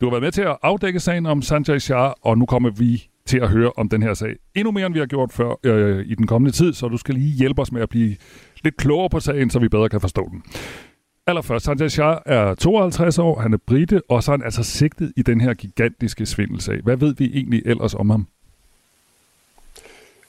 Du 0.00 0.06
har 0.06 0.10
været 0.10 0.22
med 0.22 0.32
til 0.32 0.42
at 0.42 0.56
afdække 0.62 1.00
sagen 1.00 1.26
om 1.26 1.42
Sanjay 1.42 1.78
Shah, 1.78 2.12
og 2.22 2.38
nu 2.38 2.46
kommer 2.46 2.70
vi 2.70 3.08
til 3.26 3.38
at 3.38 3.48
høre 3.48 3.72
om 3.76 3.88
den 3.88 4.02
her 4.02 4.14
sag. 4.14 4.36
Endnu 4.54 4.70
mere, 4.70 4.86
end 4.86 4.94
vi 4.94 5.00
har 5.00 5.06
gjort 5.06 5.32
før 5.32 5.54
øh, 5.64 6.06
i 6.06 6.14
den 6.14 6.26
kommende 6.26 6.52
tid, 6.56 6.72
så 6.72 6.88
du 6.88 6.96
skal 6.96 7.14
lige 7.14 7.38
hjælpe 7.38 7.62
os 7.62 7.72
med 7.72 7.82
at 7.82 7.88
blive 7.88 8.16
lidt 8.64 8.76
klogere 8.76 9.10
på 9.10 9.20
sagen, 9.20 9.50
så 9.50 9.58
vi 9.58 9.68
bedre 9.68 9.88
kan 9.88 10.00
forstå 10.00 10.28
den. 10.32 10.42
Allerførst, 11.28 11.64
Sanjay 11.64 11.88
Shah 11.88 12.18
er 12.26 12.54
52 12.54 13.18
år, 13.18 13.40
han 13.40 13.52
er 13.52 13.58
brite, 13.66 14.02
og 14.08 14.22
så 14.22 14.32
er 14.32 14.36
han 14.36 14.44
altså 14.44 14.62
sigtet 14.62 15.12
i 15.16 15.22
den 15.22 15.40
her 15.40 15.54
gigantiske 15.54 16.26
svindelsag. 16.26 16.80
Hvad 16.84 16.96
ved 16.96 17.14
vi 17.14 17.30
egentlig 17.34 17.62
ellers 17.66 17.94
om 17.94 18.10
ham? 18.10 18.26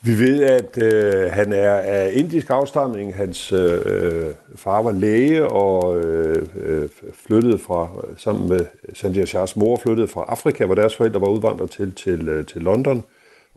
Vi 0.02 0.20
ved, 0.20 0.44
at 0.44 0.84
øh, 0.84 1.32
han 1.32 1.54
er 1.54 1.72
af 1.74 2.12
indisk 2.14 2.50
afstamning. 2.50 3.16
Hans 3.16 3.52
øh, 3.52 3.80
øh 3.86 4.34
far 4.56 4.82
var 4.82 4.92
læge 4.92 5.48
og 5.48 6.06
øh, 6.06 6.48
øh 6.56 6.90
flyttede 7.14 7.58
fra, 7.58 7.90
sammen 8.18 8.50
med 8.50 8.66
Sanjay 8.94 9.26
Shahs 9.26 9.56
mor, 9.56 9.80
flyttede 9.84 10.08
fra 10.08 10.26
Afrika, 10.28 10.66
hvor 10.66 10.76
deres 10.76 10.96
forældre 10.96 11.22
var 11.22 11.28
udvandret 11.28 11.72
til, 11.72 11.94
til, 11.94 12.30
øh, 12.30 12.46
til 12.46 12.62
London. 12.62 13.04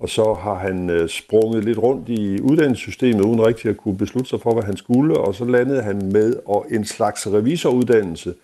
Og 0.00 0.08
så 0.08 0.34
har 0.34 0.54
han 0.54 0.90
øh, 0.90 1.08
sprunget 1.08 1.64
lidt 1.64 1.78
rundt 1.78 2.08
i 2.08 2.40
uddannelsessystemet, 2.40 3.24
uden 3.24 3.46
rigtig 3.46 3.70
at 3.70 3.76
kunne 3.76 3.96
beslutte 3.96 4.30
sig 4.30 4.40
for, 4.40 4.52
hvad 4.52 4.62
han 4.62 4.76
skulle. 4.76 5.16
Og 5.16 5.34
så 5.34 5.44
landede 5.44 5.82
han 5.82 6.10
med 6.12 6.36
og 6.46 6.66
en 6.70 6.84
slags 6.84 7.26
revisoruddannelse, 7.26 8.34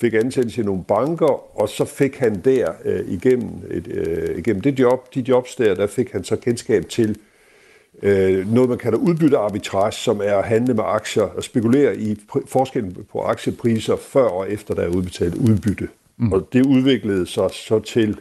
fik 0.00 0.14
ansættelse 0.14 0.60
i 0.60 0.64
nogle 0.64 0.84
banker, 0.84 1.60
og 1.60 1.68
så 1.68 1.84
fik 1.84 2.16
han 2.16 2.40
der 2.44 2.72
øh, 2.84 3.08
igennem, 3.08 3.50
et, 3.70 3.88
øh, 3.88 4.38
igennem 4.38 4.62
det 4.62 4.80
job, 4.80 5.14
de 5.14 5.24
jobs 5.28 5.56
der, 5.56 5.74
der 5.74 5.86
fik 5.86 6.10
han 6.12 6.24
så 6.24 6.36
kendskab 6.36 6.88
til 6.88 7.18
øh, 8.02 8.52
noget, 8.54 8.68
man 8.68 8.78
kalder 8.78 8.98
udbyttearbitrage, 8.98 9.92
som 9.92 10.20
er 10.24 10.36
at 10.36 10.44
handle 10.44 10.74
med 10.74 10.84
aktier 10.86 11.22
og 11.22 11.44
spekulere 11.44 11.96
i 11.96 12.18
forskellen 12.46 12.96
på 13.12 13.20
aktiepriser 13.20 13.96
før 13.96 14.24
og 14.24 14.52
efter, 14.52 14.74
der 14.74 14.82
er 14.82 14.88
udbetalt 14.88 15.34
udbytte. 15.34 15.88
Mm. 16.16 16.32
Og 16.32 16.48
det 16.52 16.66
udviklede 16.66 17.26
sig 17.26 17.50
så 17.50 17.78
til 17.78 18.18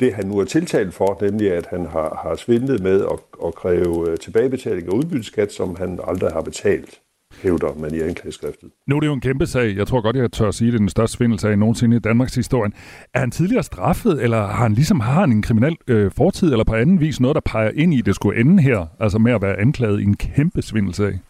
det, 0.00 0.14
han 0.14 0.26
nu 0.26 0.38
er 0.38 0.44
tiltalt 0.44 0.94
for, 0.94 1.18
nemlig 1.20 1.52
at 1.52 1.66
han 1.66 1.86
har, 1.86 2.20
har 2.22 2.36
svindlet 2.36 2.82
med 2.82 3.04
at, 3.04 3.46
at 3.46 3.54
kræve 3.54 4.10
øh, 4.10 4.16
tilbagebetaling 4.16 4.86
af 4.88 4.92
udbytteskat, 4.92 5.52
som 5.52 5.76
han 5.76 6.00
aldrig 6.08 6.32
har 6.32 6.42
betalt 6.42 7.00
hævder 7.42 7.74
man 7.78 7.94
i 7.94 8.00
anklageskriftet. 8.00 8.70
Nu 8.86 8.96
er 8.96 9.00
det 9.00 9.06
jo 9.06 9.12
en 9.12 9.20
kæmpe 9.20 9.46
sag. 9.46 9.76
Jeg 9.76 9.86
tror 9.86 10.00
godt, 10.00 10.16
jeg 10.16 10.32
tør 10.32 10.48
at 10.48 10.54
sige, 10.54 10.68
at 10.68 10.72
det 10.72 10.76
er 10.76 10.80
den 10.80 10.88
største 10.88 11.16
svindelsag 11.16 11.56
nogensinde 11.56 11.96
i 11.96 12.00
Danmarks 12.00 12.34
historie. 12.34 12.72
Er 13.14 13.20
han 13.20 13.30
tidligere 13.30 13.62
straffet, 13.62 14.22
eller 14.22 14.46
har 14.46 14.62
han 14.62 14.74
ligesom 14.74 15.00
har 15.00 15.20
han 15.20 15.32
en 15.32 15.42
kriminel 15.42 15.76
øh, 15.88 16.10
fortid, 16.16 16.52
eller 16.52 16.64
på 16.64 16.74
anden 16.74 17.00
vis 17.00 17.20
noget, 17.20 17.34
der 17.34 17.40
peger 17.40 17.70
ind 17.74 17.94
i, 17.94 17.98
at 17.98 18.06
det 18.06 18.14
skulle 18.14 18.40
ende 18.40 18.62
her, 18.62 18.86
altså 19.00 19.18
med 19.18 19.32
at 19.32 19.42
være 19.42 19.60
anklaget 19.60 20.00
i 20.00 20.02
en 20.02 20.16
kæmpe 20.16 20.62
svindelsag? 20.62 21.20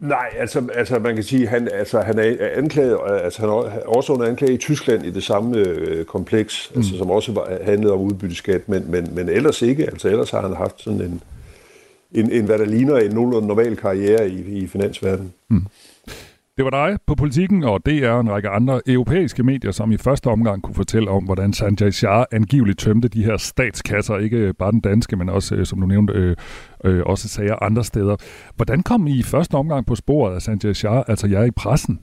Nej, 0.00 0.34
altså, 0.38 0.68
altså 0.74 0.98
man 0.98 1.14
kan 1.14 1.24
sige, 1.24 1.46
han, 1.46 1.68
altså, 1.72 2.00
han 2.00 2.18
er 2.18 2.36
anklaget, 2.54 2.98
altså 3.06 3.40
han 3.40 3.48
er 3.48 3.52
også 3.86 4.12
under 4.12 4.26
anklage 4.26 4.52
i 4.52 4.56
Tyskland 4.56 5.06
i 5.06 5.10
det 5.10 5.22
samme 5.22 5.58
øh, 5.58 6.04
kompleks, 6.04 6.70
mm. 6.74 6.78
altså, 6.78 6.98
som 6.98 7.10
også 7.10 7.32
var, 7.32 7.58
handlede 7.62 7.92
om 7.92 8.00
udbytteskat, 8.00 8.68
men, 8.68 8.90
men, 8.90 9.14
men 9.14 9.28
ellers 9.28 9.62
ikke. 9.62 9.84
Altså 9.84 10.08
ellers 10.08 10.30
har 10.30 10.40
han 10.40 10.56
haft 10.56 10.80
sådan 10.80 11.00
en, 11.00 11.22
en, 12.12 12.32
en 12.32 12.44
hvad 12.44 12.58
der 12.58 12.64
ligner 12.64 12.96
en 12.96 13.10
nogenlunde 13.10 13.48
normal 13.48 13.76
karriere 13.76 14.28
i, 14.28 14.62
i 14.62 14.66
finansverdenen. 14.66 15.32
Mm. 15.48 15.62
Det 16.60 16.64
var 16.72 16.88
dig 16.88 16.98
på 17.06 17.14
politikken, 17.14 17.64
og 17.64 17.86
det 17.86 17.98
er 18.04 18.20
en 18.20 18.30
række 18.30 18.48
andre 18.48 18.80
europæiske 18.86 19.42
medier, 19.42 19.70
som 19.70 19.92
i 19.92 19.96
første 19.96 20.26
omgang 20.26 20.62
kunne 20.62 20.74
fortælle 20.74 21.10
om, 21.10 21.24
hvordan 21.24 21.52
Sanjay 21.52 21.90
Shah 21.90 22.24
angiveligt 22.32 22.78
tømte 22.78 23.08
de 23.08 23.24
her 23.24 23.36
statskasser, 23.36 24.16
ikke 24.16 24.54
bare 24.54 24.72
den 24.72 24.80
danske, 24.80 25.16
men 25.16 25.28
også, 25.28 25.54
øh, 25.54 25.66
som 25.66 25.80
du 25.80 25.86
nævnte, 25.86 26.12
øh, 26.12 26.36
øh, 26.84 27.02
også 27.06 27.28
sager 27.28 27.62
andre 27.62 27.84
steder. 27.84 28.16
Hvordan 28.56 28.82
kom 28.82 29.06
I 29.06 29.18
i 29.18 29.22
første 29.22 29.54
omgang 29.54 29.86
på 29.86 29.94
sporet 29.94 30.34
af 30.34 30.42
Sanjay 30.42 30.72
Shah, 30.72 31.02
altså 31.08 31.26
jeg 31.26 31.46
i 31.46 31.50
pressen? 31.50 32.00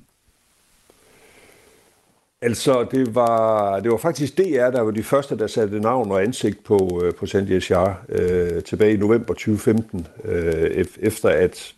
Altså, 2.41 2.87
det 2.91 3.15
var, 3.15 3.79
det 3.79 3.91
var 3.91 3.97
faktisk 3.97 4.37
DR, 4.37 4.69
der 4.69 4.81
var 4.81 4.91
de 4.91 5.03
første, 5.03 5.37
der 5.37 5.47
satte 5.47 5.79
navn 5.79 6.11
og 6.11 6.23
ansigt 6.23 6.63
på, 6.63 7.01
øh, 7.03 7.13
på 7.13 7.25
Sanjay 7.25 7.59
Shah 7.59 7.93
øh, 8.09 8.63
tilbage 8.63 8.93
i 8.93 8.97
november 8.97 9.33
2015, 9.33 10.07
øh, 10.23 10.85
efter 10.99 11.29
at 11.29 11.73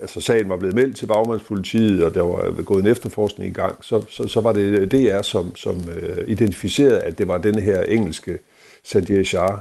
altså, 0.00 0.20
sagen 0.20 0.48
var 0.48 0.56
blevet 0.56 0.74
meldt 0.74 0.96
til 0.96 1.06
bagmandspolitiet, 1.06 2.04
og 2.04 2.14
der 2.14 2.22
var 2.22 2.62
gået 2.62 2.84
en 2.84 2.90
efterforskning 2.90 3.50
i 3.50 3.54
gang, 3.54 3.84
så, 3.84 4.04
så, 4.08 4.28
så 4.28 4.40
var 4.40 4.52
det 4.52 4.92
DR, 4.92 5.22
som, 5.22 5.56
som 5.56 5.76
øh, 5.96 6.24
identificerede, 6.26 7.00
at 7.00 7.18
det 7.18 7.28
var 7.28 7.38
den 7.38 7.58
her 7.58 7.82
engelske 7.82 8.38
Sandier 8.84 9.24
Shah, 9.24 9.58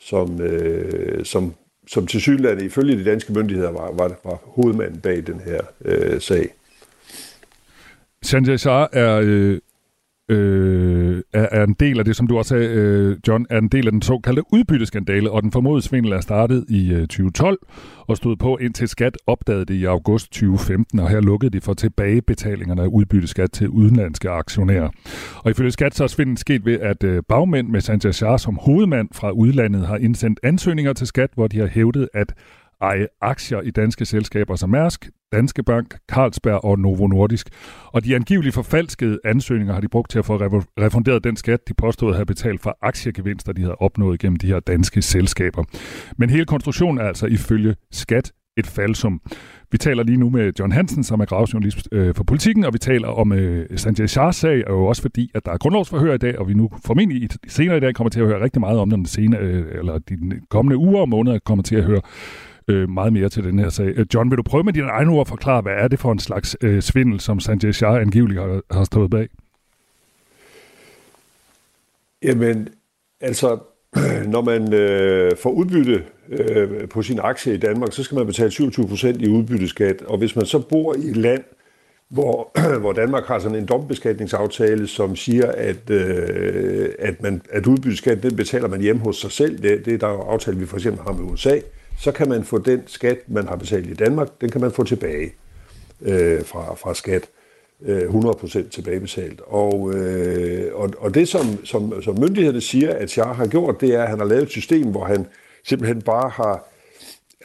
som, 0.00 0.40
øh, 0.40 1.24
som, 1.24 1.54
som 1.86 2.06
til 2.06 2.20
synligheden 2.20 2.66
ifølge 2.66 2.98
de 2.98 3.04
danske 3.04 3.32
myndigheder 3.32 3.70
var, 3.70 3.92
var, 3.92 4.20
var 4.24 4.40
hovedmanden 4.44 5.00
bag 5.00 5.26
den 5.26 5.40
her 5.40 5.60
øh, 5.84 6.20
sag. 6.20 6.48
Sanjay 8.22 8.56
Shah 8.56 8.88
er 8.92 9.20
øh, 9.24 9.58
øh, 10.32 11.22
er, 11.32 11.48
er 11.50 11.64
en 11.64 11.74
del 11.80 11.98
af 11.98 12.04
det, 12.04 12.16
som 12.16 12.26
du 12.26 12.38
også 12.38 12.48
sagde, 12.48 12.68
øh, 12.68 13.16
John, 13.28 13.46
er 13.50 13.58
en 13.58 13.68
del 13.68 13.86
af 13.86 13.92
den 13.92 14.02
såkaldte 14.02 14.42
udbytteskandale, 14.52 15.30
og 15.30 15.42
den 15.42 15.52
formodede 15.52 15.82
svindel 15.82 16.12
er 16.12 16.20
startet 16.20 16.64
i 16.68 16.92
øh, 16.92 17.00
2012 17.00 17.58
og 18.06 18.16
stod 18.16 18.36
på 18.36 18.56
indtil 18.56 18.88
skat 18.88 19.18
opdagede 19.26 19.64
det 19.64 19.74
i 19.74 19.84
august 19.84 20.32
2015, 20.32 20.98
og 20.98 21.08
her 21.08 21.20
lukkede 21.20 21.50
de 21.50 21.60
for 21.60 21.74
tilbagebetalingerne 21.74 22.82
af 22.82 22.86
udbytteskat 22.86 23.52
til 23.52 23.68
udenlandske 23.68 24.30
aktionærer. 24.30 24.88
Og 25.36 25.50
ifølge 25.50 25.70
skat 25.70 25.94
så 25.94 26.04
er 26.04 26.08
svindelen 26.08 26.36
sket 26.36 26.64
ved, 26.64 26.80
at 26.80 27.04
øh, 27.04 27.22
bagmænd 27.28 27.68
med 27.68 27.80
Sanchez 27.80 28.16
Shah 28.16 28.38
som 28.38 28.58
hovedmand 28.62 29.08
fra 29.12 29.30
udlandet 29.30 29.86
har 29.86 29.96
indsendt 29.96 30.40
ansøgninger 30.42 30.92
til 30.92 31.06
skat, 31.06 31.30
hvor 31.34 31.48
de 31.48 31.58
har 31.58 31.66
hævdet, 31.66 32.08
at 32.14 32.32
eje 32.80 33.06
aktier 33.20 33.60
i 33.60 33.70
danske 33.70 34.04
selskaber 34.04 34.56
som 34.56 34.70
Mærsk, 34.70 35.10
Danske 35.32 35.62
Bank, 35.62 35.96
Carlsberg 36.12 36.64
og 36.64 36.78
Novo 36.78 37.06
Nordisk. 37.06 37.48
Og 37.86 38.04
de 38.04 38.14
angiveligt 38.14 38.54
forfalskede 38.54 39.18
ansøgninger 39.24 39.74
har 39.74 39.80
de 39.80 39.88
brugt 39.88 40.10
til 40.10 40.18
at 40.18 40.24
få 40.24 40.36
refunderet 40.80 41.24
den 41.24 41.36
skat, 41.36 41.68
de 41.68 41.74
påstod 41.74 42.10
at 42.10 42.16
have 42.16 42.26
betalt 42.26 42.60
for 42.60 42.78
aktiegevinster, 42.82 43.52
de 43.52 43.60
havde 43.60 43.74
opnået 43.74 44.20
gennem 44.20 44.36
de 44.36 44.46
her 44.46 44.60
danske 44.60 45.02
selskaber. 45.02 45.64
Men 46.16 46.30
hele 46.30 46.44
konstruktionen 46.44 46.98
er 46.98 47.04
altså 47.04 47.26
ifølge 47.26 47.74
skat 47.92 48.32
et 48.56 48.66
falsum. 48.66 49.20
Vi 49.72 49.78
taler 49.78 50.02
lige 50.02 50.18
nu 50.18 50.30
med 50.30 50.52
John 50.58 50.72
Hansen, 50.72 51.04
som 51.04 51.20
er 51.20 51.24
gravjournalist 51.24 51.88
øh, 51.92 52.14
for 52.14 52.24
politikken, 52.24 52.64
og 52.64 52.72
vi 52.72 52.78
taler 52.78 53.08
om 53.08 53.32
øh, 53.32 53.66
Sanjay 53.76 54.06
Shahs 54.06 54.36
sag, 54.36 54.68
og 54.68 54.72
jo 54.72 54.86
også 54.86 55.02
fordi, 55.02 55.30
at 55.34 55.44
der 55.44 55.52
er 55.52 55.58
grundlovsforhør 55.58 56.14
i 56.14 56.18
dag, 56.18 56.38
og 56.38 56.48
vi 56.48 56.54
nu 56.54 56.70
formentlig 56.84 57.28
senere 57.48 57.76
i 57.76 57.80
dag 57.80 57.94
kommer 57.94 58.10
til 58.10 58.20
at 58.20 58.26
høre 58.26 58.44
rigtig 58.44 58.60
meget 58.60 58.78
om 58.78 58.90
den 58.90 59.06
senere, 59.06 59.40
øh, 59.40 59.78
eller 59.78 59.98
de 59.98 60.40
kommende 60.50 60.76
uger 60.76 61.00
og 61.00 61.08
måneder 61.08 61.38
kommer 61.38 61.62
til 61.62 61.76
at 61.76 61.84
høre 61.84 62.00
øh, 62.68 62.90
meget 62.90 63.12
mere 63.12 63.28
til 63.28 63.44
den 63.44 63.58
her 63.58 63.68
sag. 63.68 63.92
Øh, 63.96 64.06
John, 64.14 64.30
vil 64.30 64.36
du 64.36 64.42
prøve 64.42 64.64
med 64.64 64.72
dine 64.72 64.88
egne 64.88 65.10
ord 65.10 65.20
at 65.20 65.28
forklare, 65.28 65.62
hvad 65.62 65.72
er 65.72 65.88
det 65.88 65.98
for 65.98 66.12
en 66.12 66.18
slags 66.18 66.56
øh, 66.60 66.82
svindel, 66.82 67.20
som 67.20 67.40
Sanjay 67.40 67.72
Shah 67.72 67.94
angiveligt 67.94 68.40
har, 68.40 68.60
har 68.70 68.84
stået 68.84 69.10
bag? 69.10 69.28
Jamen, 72.22 72.68
altså, 73.20 73.58
når 74.34 74.40
man 74.40 74.74
øh, 74.74 75.36
får 75.36 75.50
udbytte 75.50 76.04
øh, 76.28 76.88
på 76.88 77.02
sin 77.02 77.18
aktie 77.22 77.54
i 77.54 77.56
Danmark, 77.56 77.92
så 77.92 78.02
skal 78.02 78.16
man 78.16 78.26
betale 78.26 78.50
27 78.50 78.88
procent 78.88 79.22
i 79.22 79.28
udbytteskat. 79.28 80.02
Og 80.02 80.18
hvis 80.18 80.36
man 80.36 80.46
så 80.46 80.58
bor 80.58 80.94
i 80.94 81.08
et 81.08 81.16
land, 81.16 81.42
hvor, 82.08 82.50
hvor 82.82 82.92
Danmark 82.92 83.24
har 83.24 83.38
sådan 83.38 83.58
en 83.58 83.66
dobbeltbeskatningsaftale, 83.66 84.86
som 84.86 85.16
siger, 85.16 85.52
at, 85.52 85.90
øh, 85.90 86.88
at, 86.98 87.22
man, 87.22 87.42
at 87.50 87.66
udbytteskat, 87.66 88.22
den 88.22 88.36
betaler 88.36 88.68
man 88.68 88.80
hjemme 88.80 89.02
hos 89.02 89.16
sig 89.16 89.30
selv. 89.30 89.62
Det, 89.62 89.84
det 89.84 89.94
er 89.94 89.98
der 89.98 90.08
jo 90.08 90.20
aftale, 90.20 90.58
vi 90.58 90.66
for 90.66 90.76
eksempel 90.76 91.02
har 91.02 91.12
med 91.12 91.32
USA 91.32 91.58
så 92.02 92.12
kan 92.12 92.28
man 92.28 92.44
få 92.44 92.58
den 92.58 92.82
skat, 92.86 93.18
man 93.26 93.48
har 93.48 93.56
betalt 93.56 93.90
i 93.90 93.94
Danmark, 93.94 94.28
den 94.40 94.50
kan 94.50 94.60
man 94.60 94.72
få 94.72 94.84
tilbage 94.84 95.32
øh, 96.00 96.44
fra, 96.44 96.74
fra 96.74 96.94
skat. 96.94 97.28
Øh, 97.84 98.02
100% 98.02 98.68
tilbagebetalt. 98.68 99.40
Og, 99.46 99.94
øh, 99.94 100.74
og, 100.74 100.90
og 100.98 101.14
det, 101.14 101.28
som, 101.28 101.64
som, 101.64 102.02
som 102.02 102.18
myndighederne 102.18 102.60
siger, 102.60 102.94
at 102.94 103.10
Char 103.10 103.32
har 103.32 103.46
gjort, 103.46 103.80
det 103.80 103.94
er, 103.94 104.02
at 104.02 104.08
han 104.08 104.18
har 104.18 104.26
lavet 104.26 104.42
et 104.42 104.50
system, 104.50 104.86
hvor 104.86 105.04
han 105.04 105.26
simpelthen 105.64 106.02
bare 106.02 106.28
har 106.28 106.68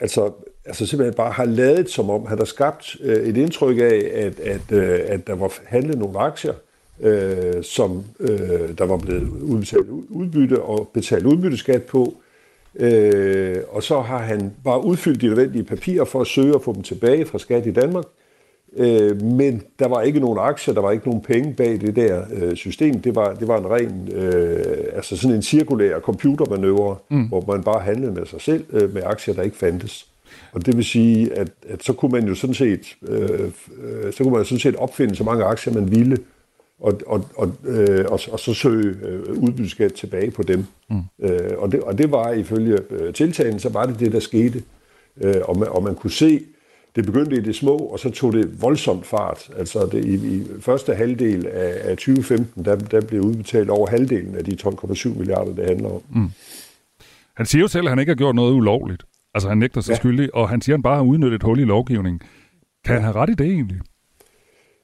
altså, 0.00 0.32
altså 0.64 0.86
simpelthen 0.86 1.14
bare 1.14 1.32
har 1.32 1.44
lavet 1.44 1.90
som 1.90 2.10
om, 2.10 2.26
han 2.26 2.38
har 2.38 2.44
skabt 2.44 2.96
øh, 3.00 3.16
et 3.16 3.36
indtryk 3.36 3.78
af, 3.78 4.10
at, 4.14 4.40
at, 4.40 4.72
øh, 4.72 5.00
at 5.06 5.26
der 5.26 5.34
var 5.34 5.52
handlet 5.64 5.98
nogle 5.98 6.18
aktier, 6.18 6.54
øh, 7.00 7.64
som 7.64 8.04
øh, 8.20 8.78
der 8.78 8.84
var 8.84 8.96
blevet 8.96 9.28
udbetalt 9.28 9.88
udbytte 10.08 10.62
og 10.62 10.90
betalt 10.94 11.26
udbytteskat 11.26 11.82
på, 11.82 12.14
Øh, 12.16 12.27
og 13.70 13.82
så 13.82 14.00
har 14.00 14.18
han 14.18 14.52
bare 14.64 14.84
udfyldt 14.84 15.20
de 15.20 15.26
nødvendige 15.26 15.64
papirer 15.64 16.04
for 16.04 16.20
at 16.20 16.26
søge 16.26 16.54
at 16.54 16.62
få 16.62 16.72
dem 16.72 16.82
tilbage 16.82 17.26
fra 17.26 17.38
skat 17.38 17.66
i 17.66 17.70
Danmark. 17.72 18.04
Øh, 18.76 19.22
men 19.22 19.62
der 19.78 19.88
var 19.88 20.02
ikke 20.02 20.20
nogen 20.20 20.38
aktier, 20.38 20.74
der 20.74 20.80
var 20.80 20.90
ikke 20.90 21.06
nogen 21.06 21.22
penge 21.22 21.54
bag 21.54 21.80
det 21.80 21.96
der 21.96 22.22
øh, 22.32 22.56
system. 22.56 23.00
Det 23.00 23.14
var, 23.14 23.34
det 23.34 23.48
var 23.48 23.58
en 23.58 23.70
ren, 23.70 24.08
øh, 24.12 24.84
altså 24.92 25.16
sådan 25.16 25.36
en 25.36 25.42
cirkulær 25.42 26.00
computermanøvre, 26.00 26.96
mm. 27.10 27.28
hvor 27.28 27.44
man 27.48 27.62
bare 27.62 27.80
handlede 27.80 28.12
med 28.12 28.26
sig 28.26 28.40
selv 28.40 28.64
øh, 28.70 28.94
med 28.94 29.02
aktier, 29.04 29.34
der 29.34 29.42
ikke 29.42 29.56
fandtes. 29.56 30.06
Og 30.52 30.66
det 30.66 30.76
vil 30.76 30.84
sige, 30.84 31.34
at, 31.34 31.48
at 31.68 31.84
så 31.84 31.92
kunne 31.92 32.12
man 32.12 32.28
jo 32.28 32.34
sådan 32.34 32.54
set, 32.54 32.96
øh, 33.08 33.30
øh, 33.82 34.12
så 34.12 34.22
kunne 34.22 34.32
man 34.32 34.44
sådan 34.44 34.58
set 34.58 34.76
opfinde 34.76 35.16
så 35.16 35.24
mange 35.24 35.44
aktier, 35.44 35.74
man 35.74 35.90
ville, 35.90 36.18
og, 36.80 37.00
og, 37.06 37.24
og, 37.36 37.52
øh, 37.64 38.04
og, 38.08 38.20
og 38.32 38.40
så 38.40 38.54
søge 38.54 38.96
øh, 39.02 39.38
udbytteskat 39.38 39.92
tilbage 39.92 40.30
på 40.30 40.42
dem. 40.42 40.64
Mm. 40.90 41.02
Øh, 41.22 41.58
og, 41.58 41.72
det, 41.72 41.80
og 41.80 41.98
det 41.98 42.10
var 42.10 42.32
ifølge 42.32 42.78
øh, 42.90 43.14
tiltalen, 43.14 43.58
så 43.58 43.68
var 43.68 43.86
det 43.86 44.00
det, 44.00 44.12
der 44.12 44.20
skete. 44.20 44.62
Øh, 45.20 45.34
og, 45.42 45.58
man, 45.58 45.68
og 45.68 45.82
man 45.82 45.94
kunne 45.94 46.10
se, 46.10 46.40
det 46.96 47.06
begyndte 47.06 47.36
i 47.36 47.40
det 47.40 47.56
små, 47.56 47.76
og 47.76 47.98
så 47.98 48.10
tog 48.10 48.32
det 48.32 48.62
voldsomt 48.62 49.06
fart. 49.06 49.50
Altså 49.56 49.88
det, 49.92 50.04
i, 50.04 50.14
i 50.14 50.46
første 50.60 50.94
halvdel 50.94 51.46
af, 51.46 51.90
af 51.90 51.96
2015, 51.96 52.64
der, 52.64 52.76
der 52.76 53.00
blev 53.00 53.22
udbetalt 53.22 53.70
over 53.70 53.86
halvdelen 53.90 54.34
af 54.34 54.44
de 54.44 54.56
12,7 54.62 55.08
milliarder, 55.08 55.54
det 55.54 55.66
handler 55.66 55.88
om. 55.88 56.02
Mm. 56.10 56.30
Han 57.34 57.46
siger 57.46 57.62
jo 57.62 57.68
selv, 57.68 57.86
at 57.86 57.90
han 57.90 57.98
ikke 57.98 58.10
har 58.10 58.16
gjort 58.16 58.34
noget 58.34 58.52
ulovligt. 58.52 59.02
Altså 59.34 59.48
han 59.48 59.58
nægter 59.58 59.80
sig 59.80 59.92
ja. 59.92 59.96
skyldig, 59.96 60.34
og 60.34 60.48
han 60.48 60.60
siger, 60.60 60.74
at 60.74 60.78
han 60.78 60.82
bare 60.82 60.96
har 60.96 61.02
udnyttet 61.02 61.36
et 61.36 61.42
hul 61.42 61.58
i 61.58 61.64
lovgivningen. 61.64 62.20
Kan 62.84 62.94
ja. 62.94 63.00
han 63.00 63.02
have 63.02 63.14
ret 63.14 63.30
i 63.30 63.34
det 63.34 63.46
egentlig? 63.46 63.80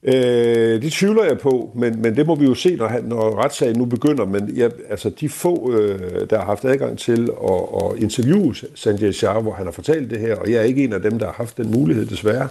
Øh, 0.05 0.83
det 0.83 0.93
tvivler 0.93 1.25
jeg 1.25 1.39
på, 1.39 1.71
men, 1.75 2.03
men 2.03 2.17
det 2.17 2.27
må 2.27 2.35
vi 2.35 2.45
jo 2.45 2.55
se, 2.55 2.77
når, 2.77 2.87
han, 2.87 3.05
når 3.05 3.45
retssagen 3.45 3.79
nu 3.79 3.85
begynder. 3.85 4.25
Men 4.25 4.57
jeg, 4.57 4.71
altså, 4.89 5.11
de 5.11 5.29
få, 5.29 5.73
øh, 5.73 6.31
der 6.31 6.39
har 6.39 6.45
haft 6.45 6.65
adgang 6.65 6.99
til 6.99 7.31
at, 7.45 7.85
at 7.85 8.03
interviewe 8.03 8.55
Sanjay 8.75 9.13
Shah, 9.13 9.43
hvor 9.43 9.53
han 9.53 9.67
har 9.67 9.73
fortalt 9.73 10.11
det 10.11 10.21
her, 10.21 10.37
og 10.37 10.51
jeg 10.51 10.57
er 10.57 10.63
ikke 10.63 10.85
en 10.85 10.93
af 10.93 11.03
dem, 11.03 11.19
der 11.19 11.27
har 11.27 11.33
haft 11.33 11.57
den 11.57 11.71
mulighed 11.71 12.07
desværre, 12.07 12.49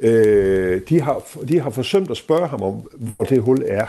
øh, 0.00 0.80
de, 0.88 1.00
har, 1.00 1.22
de 1.48 1.60
har 1.60 1.70
forsømt 1.70 2.10
at 2.10 2.16
spørge 2.16 2.48
ham 2.48 2.62
om, 2.62 2.74
hvor 3.16 3.24
det 3.24 3.42
hul 3.42 3.62
er 3.66 3.86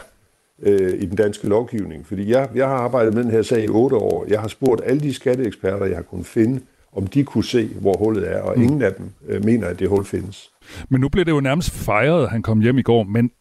øh, 0.63 0.93
i 0.93 1.05
den 1.05 1.16
danske 1.16 1.47
lovgivning. 1.47 2.07
Fordi 2.07 2.32
jeg, 2.32 2.49
jeg 2.55 2.68
har 2.68 2.76
arbejdet 2.76 3.13
med 3.13 3.24
den 3.24 3.32
her 3.32 3.41
sag 3.41 3.63
i 3.63 3.68
otte 3.68 3.95
år. 3.95 4.26
Jeg 4.28 4.41
har 4.41 4.47
spurgt 4.47 4.82
alle 4.86 5.01
de 5.01 5.13
skatteeksperter, 5.13 5.86
jeg 5.86 5.95
har 5.95 6.03
kunnet 6.03 6.26
finde, 6.26 6.59
om 6.93 7.07
de 7.07 7.24
kunne 7.24 7.43
se, 7.43 7.70
hvor 7.82 7.97
hullet 7.97 8.32
er, 8.32 8.41
og 8.41 8.53
mm. 8.57 8.63
ingen 8.63 8.82
af 8.82 8.93
dem 8.93 9.09
øh, 9.28 9.45
mener, 9.45 9.68
at 9.68 9.80
det 9.80 9.89
hul 9.89 10.05
findes. 10.05 10.51
Men 10.89 11.01
nu 11.01 11.09
blev 11.09 11.26
det 11.26 11.32
jo 11.32 11.39
nærmest 11.39 11.72
fejret, 11.72 12.24
at 12.24 12.30
han 12.30 12.41
kom 12.41 12.59
hjem 12.59 12.78
i 12.78 12.82
går, 12.82 13.03
men 13.03 13.32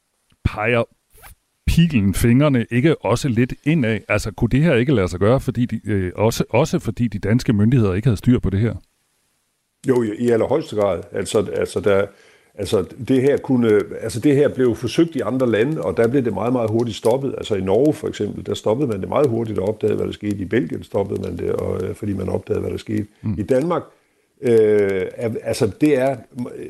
peger 0.44 0.82
pilen 1.66 2.14
fingrene 2.14 2.66
ikke 2.70 3.04
også 3.04 3.28
lidt 3.28 3.54
indad? 3.64 4.00
Altså, 4.08 4.30
kunne 4.30 4.48
det 4.48 4.62
her 4.62 4.74
ikke 4.74 4.94
lade 4.94 5.08
sig 5.08 5.20
gøre, 5.20 5.40
fordi 5.40 5.66
de, 5.66 5.80
øh, 5.84 6.12
også, 6.14 6.44
også 6.50 6.78
fordi 6.78 7.08
de 7.08 7.18
danske 7.18 7.52
myndigheder 7.52 7.94
ikke 7.94 8.06
havde 8.06 8.16
styr 8.16 8.38
på 8.38 8.50
det 8.50 8.60
her? 8.60 8.74
Jo, 9.88 10.02
i, 10.02 10.10
i 10.18 10.30
allerhøjeste 10.30 10.76
grad. 10.76 11.02
Altså, 11.12 11.50
altså 11.56 11.80
der, 11.80 12.06
Altså 12.58 12.84
det, 13.08 13.22
her 13.22 13.36
kunne, 13.36 13.80
altså 14.00 14.20
det 14.20 14.36
her 14.36 14.48
blev 14.48 14.74
forsøgt 14.74 15.16
i 15.16 15.20
andre 15.20 15.50
lande, 15.50 15.82
og 15.82 15.96
der 15.96 16.08
blev 16.08 16.24
det 16.24 16.34
meget, 16.34 16.52
meget 16.52 16.70
hurtigt 16.70 16.96
stoppet. 16.96 17.34
Altså 17.38 17.54
i 17.54 17.60
Norge 17.60 17.92
for 17.92 18.08
eksempel, 18.08 18.46
der 18.46 18.54
stoppede 18.54 18.88
man 18.88 19.00
det 19.00 19.08
meget 19.08 19.28
hurtigt 19.28 19.58
og 19.58 19.68
opdagede, 19.68 19.96
hvad 19.96 20.06
der 20.06 20.12
skete. 20.12 20.36
I 20.36 20.44
Belgien 20.44 20.82
stoppede 20.82 21.22
man 21.22 21.38
det, 21.38 21.52
og, 21.52 21.82
øh, 21.82 21.94
fordi 21.94 22.12
man 22.12 22.28
opdagede, 22.28 22.60
hvad 22.60 22.70
der 22.70 22.76
skete. 22.76 23.06
Mm. 23.22 23.34
I 23.38 23.42
Danmark, 23.42 23.82
øh, 24.44 25.06
altså 25.42 25.70
det 25.80 25.98
er 25.98 26.16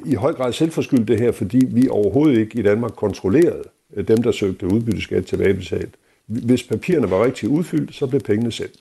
i 0.05 0.15
høj 0.15 0.33
grad 0.33 0.53
selvforskyldt 0.53 1.09
det 1.09 1.21
her, 1.21 1.33
fordi 1.33 1.67
vi 1.71 1.89
overhovedet 1.89 2.39
ikke 2.39 2.59
i 2.59 2.63
Danmark 2.63 2.93
kontrollerede 2.93 3.63
øh, 3.97 4.09
dem, 4.09 4.23
der 4.23 4.33
søgte 4.33 4.67
udbytteskat 4.67 5.27
tilbagebetalt. 5.27 5.95
Hvis 6.27 6.63
papirerne 6.63 7.11
var 7.11 7.25
rigtig 7.25 7.49
udfyldt, 7.49 7.95
så 7.95 8.07
blev 8.07 8.21
pengene 8.21 8.53
sendt. 8.53 8.77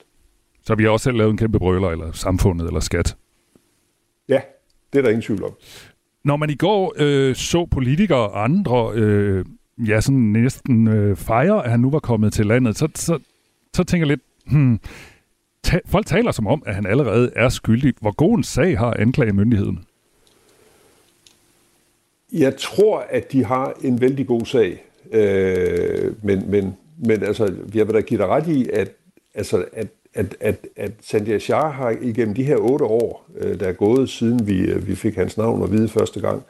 Så 0.66 0.74
vi 0.74 0.82
har 0.82 0.90
også 0.90 1.04
selv 1.04 1.16
lavet 1.16 1.30
en 1.30 1.36
kæmpe 1.36 1.58
brøler, 1.58 1.88
eller 1.88 2.12
samfundet, 2.12 2.66
eller 2.66 2.80
skat? 2.80 3.16
Ja, 4.28 4.40
det 4.92 4.98
er 4.98 5.02
der 5.02 5.08
ingen 5.08 5.22
tvivl 5.22 5.44
om. 5.44 5.52
Når 6.24 6.36
man 6.36 6.50
i 6.50 6.54
går 6.54 6.94
øh, 6.96 7.34
så 7.34 7.66
politikere 7.66 8.18
og 8.18 8.44
andre 8.44 8.92
øh, 8.94 9.44
ja, 9.78 10.00
sådan 10.00 10.20
næsten 10.20 10.88
øh, 10.88 11.16
fejre, 11.16 11.64
at 11.64 11.70
han 11.70 11.80
nu 11.80 11.90
var 11.90 11.98
kommet 11.98 12.32
til 12.32 12.46
landet, 12.46 12.76
så, 12.76 12.88
så, 12.94 13.18
så 13.76 13.84
tænker 13.84 14.06
jeg 14.06 14.08
lidt, 14.08 14.20
hmm, 14.46 14.80
ta- 15.64 15.80
folk 15.86 16.06
taler 16.06 16.32
som 16.32 16.46
om, 16.46 16.62
at 16.66 16.74
han 16.74 16.86
allerede 16.86 17.32
er 17.36 17.48
skyldig. 17.48 17.94
Hvor 18.00 18.12
god 18.12 18.36
en 18.36 18.44
sag 18.44 18.78
har 18.78 18.94
anklagemyndigheden? 18.98 19.84
Jeg 22.32 22.56
tror, 22.56 23.06
at 23.10 23.32
de 23.32 23.44
har 23.44 23.74
en 23.82 24.00
vældig 24.00 24.26
god 24.26 24.46
sag. 24.46 24.84
Øh, 25.12 26.12
men, 26.22 26.50
men, 26.50 26.76
men 26.98 27.22
altså, 27.22 27.54
jeg 27.74 27.86
vil 27.86 27.94
da 27.94 28.00
give 28.00 28.18
dig 28.18 28.28
ret 28.28 28.48
i, 28.48 28.68
at, 28.72 28.90
altså, 29.34 29.64
at 29.72 29.88
at, 30.14 30.36
at, 30.40 30.66
at 30.76 30.92
Sanjay 31.00 31.38
Shah 31.38 31.72
har 31.72 31.90
igennem 32.02 32.34
de 32.34 32.44
her 32.44 32.56
otte 32.56 32.84
år, 32.84 33.26
øh, 33.36 33.60
der 33.60 33.68
er 33.68 33.72
gået, 33.72 34.10
siden 34.10 34.46
vi, 34.46 34.60
øh, 34.60 34.88
vi 34.88 34.94
fik 34.94 35.14
hans 35.14 35.36
navn 35.36 35.62
at 35.62 35.72
vide 35.72 35.88
første 35.88 36.20
gang, 36.20 36.42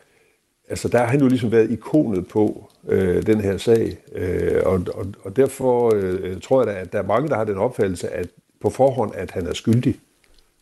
altså 0.68 0.88
der 0.88 0.98
har 0.98 1.06
han 1.06 1.20
jo 1.20 1.28
ligesom 1.28 1.52
været 1.52 1.70
ikonet 1.70 2.28
på 2.28 2.70
øh, 2.88 3.26
den 3.26 3.40
her 3.40 3.56
sag. 3.56 3.96
Øh, 4.14 4.62
og, 4.64 4.80
og, 4.94 5.06
og 5.22 5.36
derfor 5.36 5.94
øh, 5.94 6.40
tror 6.40 6.64
jeg 6.64 6.74
da, 6.74 6.80
at 6.80 6.92
der 6.92 6.98
er 6.98 7.06
mange, 7.06 7.28
der 7.28 7.36
har 7.36 7.44
den 7.44 7.56
opfattelse, 7.56 8.10
at 8.10 8.28
på 8.64 8.70
forhånd, 8.70 9.12
at 9.14 9.30
han 9.30 9.46
er 9.46 9.54
skyldig. 9.54 9.94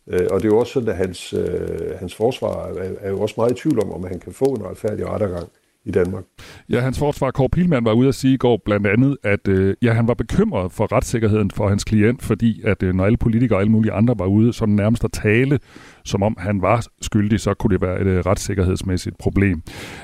Øh, 0.07 0.27
og 0.31 0.39
det 0.39 0.45
er 0.45 0.53
jo 0.53 0.59
også 0.59 0.73
sådan, 0.73 0.89
at 0.89 0.97
hans, 0.97 1.33
øh, 1.33 1.99
hans 1.99 2.15
forsvar 2.15 2.55
er, 2.67 2.91
er 2.99 3.09
jo 3.09 3.19
også 3.21 3.35
meget 3.37 3.51
i 3.51 3.61
tvivl 3.61 3.79
om, 3.83 3.91
om 3.91 4.03
han 4.03 4.19
kan 4.19 4.33
få 4.33 4.45
en 4.45 4.65
retfærdig 4.65 5.07
rettergang 5.07 5.49
i 5.85 5.91
Danmark. 5.91 6.23
Ja, 6.69 6.79
hans 6.79 6.99
forsvar, 6.99 7.31
Kåre 7.31 7.49
Pilman, 7.49 7.85
var 7.85 7.93
ude 7.93 8.07
at 8.07 8.15
sige 8.15 8.33
i 8.33 8.37
går 8.37 8.61
blandt 8.65 8.87
andet, 8.87 9.17
at 9.23 9.47
øh, 9.47 9.75
ja, 9.81 9.93
han 9.93 10.07
var 10.07 10.13
bekymret 10.13 10.71
for 10.71 10.91
retssikkerheden 10.91 11.51
for 11.51 11.69
hans 11.69 11.83
klient, 11.83 12.21
fordi 12.21 12.61
at 12.63 12.83
øh, 12.83 12.93
når 12.93 13.05
alle 13.05 13.17
politikere 13.17 13.57
og 13.57 13.61
alle 13.61 13.71
mulige 13.71 13.93
andre 13.93 14.15
var 14.19 14.25
ude 14.25 14.53
sådan 14.53 14.75
nærmest 14.75 15.03
at 15.03 15.11
tale, 15.11 15.59
som 16.05 16.23
om 16.23 16.35
han 16.39 16.61
var 16.61 16.87
skyldig, 17.01 17.39
så 17.39 17.53
kunne 17.53 17.73
det 17.73 17.81
være 17.81 18.01
et 18.01 18.07
øh, 18.07 18.19
retssikkerhedsmæssigt 18.19 19.17
problem. 19.17 19.61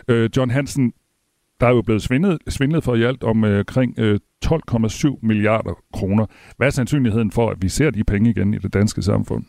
Øh, 0.08 0.30
John 0.38 0.52
Hansen, 0.52 0.94
der 1.60 1.68
er 1.68 1.72
jo 1.72 1.82
blevet 1.82 2.02
svindlet, 2.02 2.38
svindlet 2.48 2.84
for 2.84 2.96
i 2.96 3.04
alt 3.04 3.24
om 3.24 3.44
øh, 3.44 3.66
øh, 3.98 4.20
12,7 4.46 5.20
milliarder 5.22 5.74
kroner. 5.94 6.26
Hvad 6.58 6.68
er 6.68 6.72
sandsynligheden 6.72 7.32
for, 7.32 7.50
at 7.50 7.58
vi 7.62 7.70
ser 7.70 7.90
de 7.90 8.04
penge 8.04 8.30
igen 8.30 8.54
i 8.54 8.58
det 8.58 8.74
danske 8.74 9.02
samfund? 9.02 9.44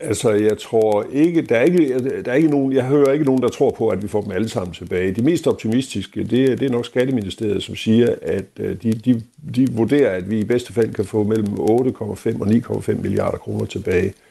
Altså, 0.00 0.30
jeg 0.30 0.58
tror 0.58 1.06
ikke, 1.12 1.42
der 1.42 1.56
er 1.56 1.62
ikke, 1.62 1.98
der 2.22 2.32
er 2.32 2.34
ikke 2.34 2.48
nogen, 2.48 2.72
jeg 2.72 2.84
hører 2.84 3.12
ikke 3.12 3.24
nogen, 3.24 3.42
der 3.42 3.48
tror 3.48 3.70
på, 3.70 3.88
at 3.88 4.02
vi 4.02 4.08
får 4.08 4.22
dem 4.22 4.32
alle 4.32 4.48
sammen 4.48 4.74
tilbage. 4.74 5.12
De 5.12 5.22
mest 5.22 5.46
optimistiske, 5.46 6.20
det, 6.20 6.60
det 6.60 6.62
er 6.62 6.70
nok 6.70 6.86
Skatteministeriet, 6.86 7.62
som 7.62 7.76
siger, 7.76 8.14
at 8.22 8.44
øh, 8.60 8.82
de, 8.82 8.92
de, 8.92 9.22
de 9.54 9.68
vurderer, 9.72 10.16
at 10.16 10.30
vi 10.30 10.40
i 10.40 10.44
bedste 10.44 10.72
fald 10.72 10.94
kan 10.94 11.04
få 11.04 11.22
mellem 11.22 11.46
8,5 11.46 12.40
og 12.40 12.46
9,5 12.82 12.94
milliarder 13.02 13.38
kroner 13.38 13.64
tilbage. 13.64 14.06
Øh, 14.06 14.27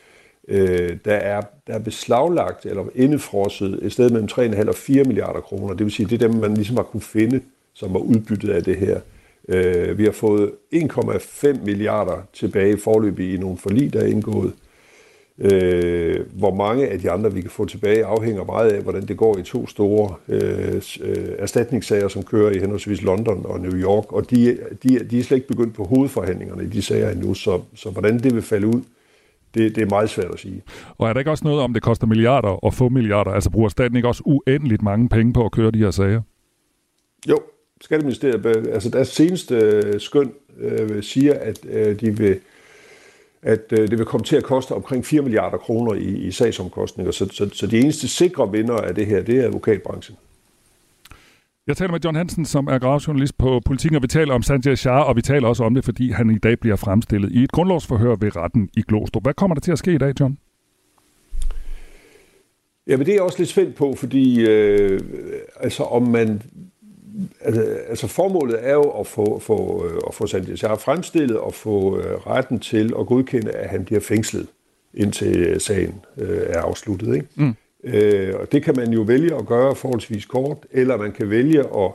øh, 0.48 0.98
der, 1.06 1.16
er, 1.16 1.42
der 1.68 1.74
er 1.74 1.80
beslaglagt 1.80 2.66
eller 2.66 2.84
indefrosset 2.96 3.80
et 3.82 3.94
sted 3.94 4.10
mellem 4.10 4.28
3,5 4.32 4.68
og 4.68 4.76
4 4.76 5.04
milliarder 5.04 5.40
kroner. 5.40 5.74
Det 5.74 5.86
vil 5.86 5.94
sige, 5.94 6.10
det 6.10 6.24
er 6.24 6.28
dem, 6.28 6.38
man 6.38 6.54
ligesom 6.54 6.76
har 6.76 6.84
kunne 6.84 7.02
finde, 7.02 7.42
som 7.74 7.94
var 7.94 8.00
udbyttet 8.00 8.50
af 8.50 8.64
det 8.64 8.78
her. 8.78 9.00
Øh, 9.50 9.98
vi 9.98 10.04
har 10.04 10.12
fået 10.12 10.52
1,5 10.74 11.66
milliarder 11.66 12.28
tilbage 12.34 12.78
forløbig 12.78 13.34
i 13.34 13.38
nogle 13.38 13.58
forlig, 13.58 13.94
der 13.94 14.00
er 14.00 14.06
indgået. 14.06 14.54
Øh, 15.40 16.20
hvor 16.34 16.56
mange 16.56 16.88
af 16.88 17.00
de 17.00 17.12
andre, 17.12 17.34
vi 17.34 17.42
kan 17.42 17.50
få 17.50 17.66
tilbage, 17.66 18.06
afhænger 18.06 18.44
meget 18.44 18.72
af, 18.72 18.82
hvordan 18.82 19.06
det 19.06 19.18
går 19.18 19.38
i 19.38 19.44
to 19.44 19.68
store 19.68 20.16
øh, 20.28 20.82
øh, 21.02 21.28
erstatningssager, 21.40 22.08
som 22.08 22.24
kører 22.24 22.52
i 22.52 22.60
henholdsvis 22.60 23.02
London 23.02 23.46
og 23.46 23.60
New 23.60 23.74
York. 23.74 24.14
Og 24.14 24.32
de, 24.32 24.58
de, 24.84 25.00
de 25.00 25.20
er 25.20 25.24
slet 25.24 25.38
ikke 25.38 25.48
begyndt 25.48 25.76
på 25.76 25.84
hovedforhandlingerne 25.84 26.64
i 26.64 26.68
de 26.68 26.82
sager 26.82 27.10
endnu, 27.10 27.34
så, 27.34 27.62
så 27.76 27.90
hvordan 27.90 28.20
det 28.20 28.36
vil 28.36 28.42
falde 28.42 28.68
ud, 28.68 28.82
det, 29.58 29.76
det 29.76 29.82
er 29.82 29.90
meget 29.90 30.10
svært 30.10 30.32
at 30.34 30.40
sige. 30.40 30.62
Og 30.98 31.10
er 31.10 31.14
der 31.14 31.20
ikke 31.20 31.32
også 31.32 31.44
noget 31.44 31.62
om, 31.62 31.74
det 31.74 31.84
koster 31.84 32.08
milliarder 32.08 32.50
og 32.50 32.74
få 32.74 32.90
milliarder? 32.90 33.32
Altså 33.32 33.50
bruger 33.50 33.70
staten 33.70 33.96
ikke 33.96 34.08
også 34.08 34.24
uendeligt 34.26 34.82
mange 34.82 35.10
penge 35.10 35.34
på 35.34 35.46
at 35.46 35.52
køre 35.52 35.72
de 35.72 35.80
her 35.80 35.92
sager? 35.92 36.22
Jo, 37.30 37.40
Skatteministeriet, 37.82 38.46
altså 38.74 38.90
deres 38.90 39.08
seneste 39.08 39.56
øh, 39.56 40.00
skøn 40.00 40.32
øh, 40.60 41.04
siger, 41.04 41.34
at 41.34 41.60
øh, 41.70 42.00
de 42.00 42.18
vil 42.18 42.40
at 43.42 43.72
øh, 43.72 43.92
det 43.92 43.98
vil 43.98 44.06
komme 44.06 44.24
til 44.24 44.36
at 44.36 44.44
koste 44.44 44.72
omkring 44.72 45.06
4 45.06 45.22
milliarder 45.22 45.58
kroner 45.58 45.94
i, 45.94 46.28
i 46.28 46.32
sagsomkostninger. 46.32 47.12
Så, 47.12 47.30
så, 47.32 47.50
så 47.54 47.68
de 47.68 47.80
eneste 47.80 48.08
sikre 48.08 48.52
vinder 48.52 48.78
af 48.78 48.96
det 48.96 49.06
her, 49.06 49.22
det 49.22 49.40
er 49.40 49.46
advokatbranchen. 49.46 50.18
Jeg 51.68 51.78
taler 51.78 51.92
med 51.92 52.00
John 52.06 52.16
Hansen, 52.16 52.46
som 52.46 52.68
er 52.68 52.80
gravjournalist 52.80 53.38
på 53.38 53.62
Politiken, 53.66 53.96
og 53.96 54.02
vi 54.02 54.08
taler 54.08 54.34
om 54.34 54.42
Sanjay 54.42 54.76
Shah, 54.76 55.08
og 55.08 55.16
vi 55.16 55.22
taler 55.22 55.48
også 55.48 55.64
om 55.64 55.74
det, 55.74 55.86
fordi 55.86 56.12
han 56.12 56.30
i 56.30 56.38
dag 56.38 56.60
bliver 56.60 56.76
fremstillet 56.76 57.32
i 57.32 57.44
et 57.44 57.52
grundlovsforhør 57.52 58.16
ved 58.16 58.36
retten 58.36 58.70
i 58.78 58.82
Glostrup. 58.88 59.24
Hvad 59.24 59.34
kommer 59.34 59.56
der 59.56 59.62
til 59.62 59.72
at 59.72 59.78
ske 59.78 59.94
i 59.94 59.98
dag, 59.98 60.14
John? 60.20 60.38
Ja, 62.88 62.98
men 62.98 63.06
det 63.06 63.12
er 63.12 63.16
jeg 63.16 63.22
også 63.22 63.40
lidt 63.40 63.50
spændt 63.50 63.76
på, 63.76 63.94
fordi 63.98 64.46
øh, 64.50 65.00
altså, 65.60 65.84
om 65.84 66.04
man 66.04 66.42
altså, 67.42 67.62
altså 67.90 68.08
formålet 68.08 68.68
er 68.68 68.74
jo 68.74 68.90
at 68.90 69.08
få, 69.08 69.40
få, 69.40 69.86
øh, 69.86 70.02
at 70.08 70.14
få 70.14 70.28
Sandy 70.28 70.56
Shah 70.56 70.80
fremstillet 70.80 71.38
og 71.38 71.54
få 71.54 72.00
øh, 72.00 72.18
retten 72.18 72.60
til 72.60 72.94
at 73.00 73.06
godkende, 73.08 73.52
at 73.52 73.70
han 73.70 73.86
bliver 73.86 74.02
fængslet, 74.02 74.48
indtil 74.94 75.62
sagen 75.62 75.96
øh, 76.18 76.40
er 76.50 76.62
afsluttet. 76.62 77.16
Ikke? 77.16 77.28
Mm. 77.36 77.56
Øh, 77.94 78.34
og 78.40 78.52
det 78.52 78.64
kan 78.64 78.76
man 78.76 78.94
jo 78.94 79.02
vælge 79.02 79.36
at 79.36 79.46
gøre 79.46 79.76
forholdsvis 79.76 80.26
kort, 80.26 80.58
eller 80.72 80.98
man 80.98 81.12
kan 81.12 81.30
vælge 81.30 81.60
at 81.60 81.92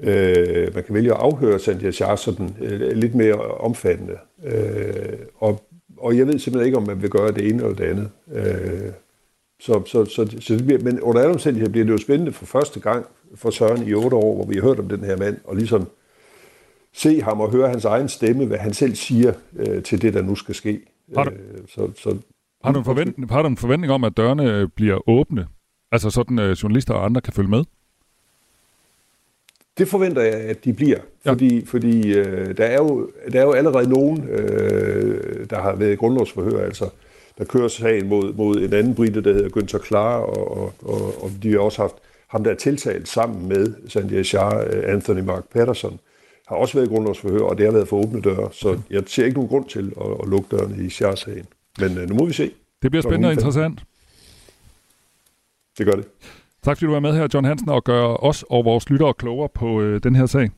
øh, 0.00 0.74
man 0.74 0.84
kan 0.84 0.94
vælge 0.94 1.10
at 1.10 1.20
afhøre 1.20 1.58
Sandy 1.58 1.90
Shah 1.90 2.18
sådan 2.18 2.56
øh, 2.60 2.92
lidt 2.92 3.14
mere 3.14 3.34
omfattende. 3.34 4.16
Øh, 4.44 5.18
og, 5.38 5.62
og 5.96 6.18
jeg 6.18 6.26
ved 6.26 6.38
simpelthen 6.38 6.66
ikke, 6.66 6.78
om 6.78 6.86
man 6.86 7.02
vil 7.02 7.10
gøre 7.10 7.32
det 7.32 7.48
ene 7.48 7.62
eller 7.62 7.76
det 7.76 7.84
andet. 7.84 8.10
Øh, 8.32 8.92
så, 9.60 9.82
så, 9.86 10.04
så, 10.04 10.36
så 10.40 10.54
det 10.54 10.64
bliver, 10.64 10.80
men 10.80 11.00
under 11.00 11.20
alle 11.20 11.32
omstændigheder 11.32 11.72
bliver 11.72 11.84
det 11.84 11.92
jo 11.92 11.98
spændende 11.98 12.32
for 12.32 12.46
første 12.46 12.80
gang 12.80 13.06
for 13.34 13.50
Søren 13.50 13.88
i 13.88 13.94
otte 13.94 14.16
år, 14.16 14.34
hvor 14.34 14.44
vi 14.44 14.54
har 14.54 14.62
hørt 14.62 14.78
om 14.78 14.88
den 14.88 15.04
her 15.04 15.16
mand, 15.16 15.36
og 15.44 15.56
ligesom 15.56 15.88
se 16.92 17.22
ham 17.22 17.40
og 17.40 17.50
høre 17.50 17.68
hans 17.68 17.84
egen 17.84 18.08
stemme, 18.08 18.44
hvad 18.46 18.58
han 18.58 18.74
selv 18.74 18.94
siger 18.94 19.32
øh, 19.56 19.82
til 19.82 20.02
det, 20.02 20.14
der 20.14 20.22
nu 20.22 20.34
skal 20.34 20.54
ske. 20.54 20.80
Har 21.16 21.24
du, 21.24 21.30
øh, 21.30 21.68
så, 21.68 21.90
så, 21.96 22.16
har, 22.64 22.72
du 22.72 22.78
en 22.78 22.84
forventning, 22.84 23.30
har 23.30 23.42
du 23.42 23.48
en 23.48 23.56
forventning 23.56 23.92
om, 23.92 24.04
at 24.04 24.16
dørene 24.16 24.68
bliver 24.68 25.08
åbne? 25.08 25.46
Altså 25.92 26.10
sådan, 26.10 26.38
øh, 26.38 26.52
journalister 26.52 26.94
og 26.94 27.04
andre 27.04 27.20
kan 27.20 27.32
følge 27.32 27.50
med? 27.50 27.64
Det 29.78 29.88
forventer 29.88 30.22
jeg, 30.22 30.34
at 30.34 30.64
de 30.64 30.72
bliver, 30.72 30.98
ja. 31.24 31.30
fordi, 31.30 31.66
fordi 31.66 32.12
øh, 32.18 32.56
der, 32.56 32.64
er 32.64 32.76
jo, 32.76 33.10
der 33.32 33.40
er 33.40 33.44
jo 33.44 33.52
allerede 33.52 33.88
nogen, 33.88 34.28
øh, 34.28 35.50
der 35.50 35.60
har 35.60 35.74
været 35.74 35.92
i 35.92 35.96
grundlovsforhør, 35.96 36.64
altså 36.64 36.88
der 37.38 37.44
kører 37.44 37.68
sagen 37.68 38.08
mod, 38.08 38.32
mod 38.32 38.56
en 38.56 38.72
anden 38.72 38.94
brite, 38.94 39.22
der 39.22 39.32
hedder 39.32 39.48
Günther 39.48 39.78
Klar, 39.78 40.16
og, 40.18 40.58
og, 40.58 40.72
og, 40.82 41.24
og 41.24 41.30
de 41.42 41.52
har 41.52 41.58
også 41.58 41.82
haft 41.82 41.94
ham, 42.28 42.44
der 42.44 42.50
er 42.50 42.54
tiltalt 42.54 43.08
sammen 43.08 43.48
med 43.48 43.74
Sanjay 43.88 44.22
Shah, 44.22 44.66
øh, 44.66 44.92
Anthony 44.92 45.20
Mark 45.20 45.44
Patterson, 45.52 46.00
har 46.48 46.56
også 46.56 46.74
været 46.74 46.86
i 46.86 46.90
grundlovsforhør, 46.90 47.42
og 47.42 47.58
det 47.58 47.66
har 47.66 47.72
været 47.72 47.88
for 47.88 47.96
åbne 47.96 48.20
døre, 48.20 48.48
så 48.52 48.78
jeg 48.90 49.02
ser 49.06 49.24
ikke 49.24 49.36
nogen 49.36 49.48
grund 49.48 49.68
til 49.68 49.92
at, 50.00 50.06
at 50.22 50.28
lukke 50.28 50.56
dørene 50.56 50.84
i 50.84 50.90
Shah-sagen. 50.90 51.46
Men 51.78 51.98
uh, 51.98 52.08
nu 52.08 52.14
må 52.14 52.26
vi 52.26 52.32
se. 52.32 52.50
Det 52.82 52.90
bliver 52.90 53.02
spændende 53.02 53.28
og 53.28 53.32
interessant. 53.32 53.84
Det 55.78 55.86
gør 55.86 55.92
det. 55.92 56.04
Tak 56.62 56.76
fordi 56.76 56.86
du 56.86 56.92
var 56.92 57.00
med 57.00 57.14
her, 57.14 57.28
John 57.34 57.46
Hansen, 57.46 57.68
og 57.68 57.84
gør 57.84 58.04
os 58.04 58.44
og 58.50 58.64
vores 58.64 58.90
lyttere 58.90 59.14
klogere 59.14 59.48
på 59.54 59.80
øh, 59.80 60.02
den 60.02 60.16
her 60.16 60.26
sag. 60.26 60.50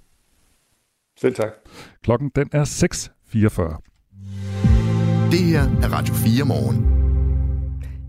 Selv 1.21 1.35
tak. 1.35 1.51
Klokken 2.03 2.31
den 2.35 2.49
er 2.53 2.65
6.44. 2.65 5.29
Det 5.31 5.41
her 5.41 5.63
er 5.63 5.93
Radio 5.93 6.15
4 6.15 6.45
morgen. 6.45 7.02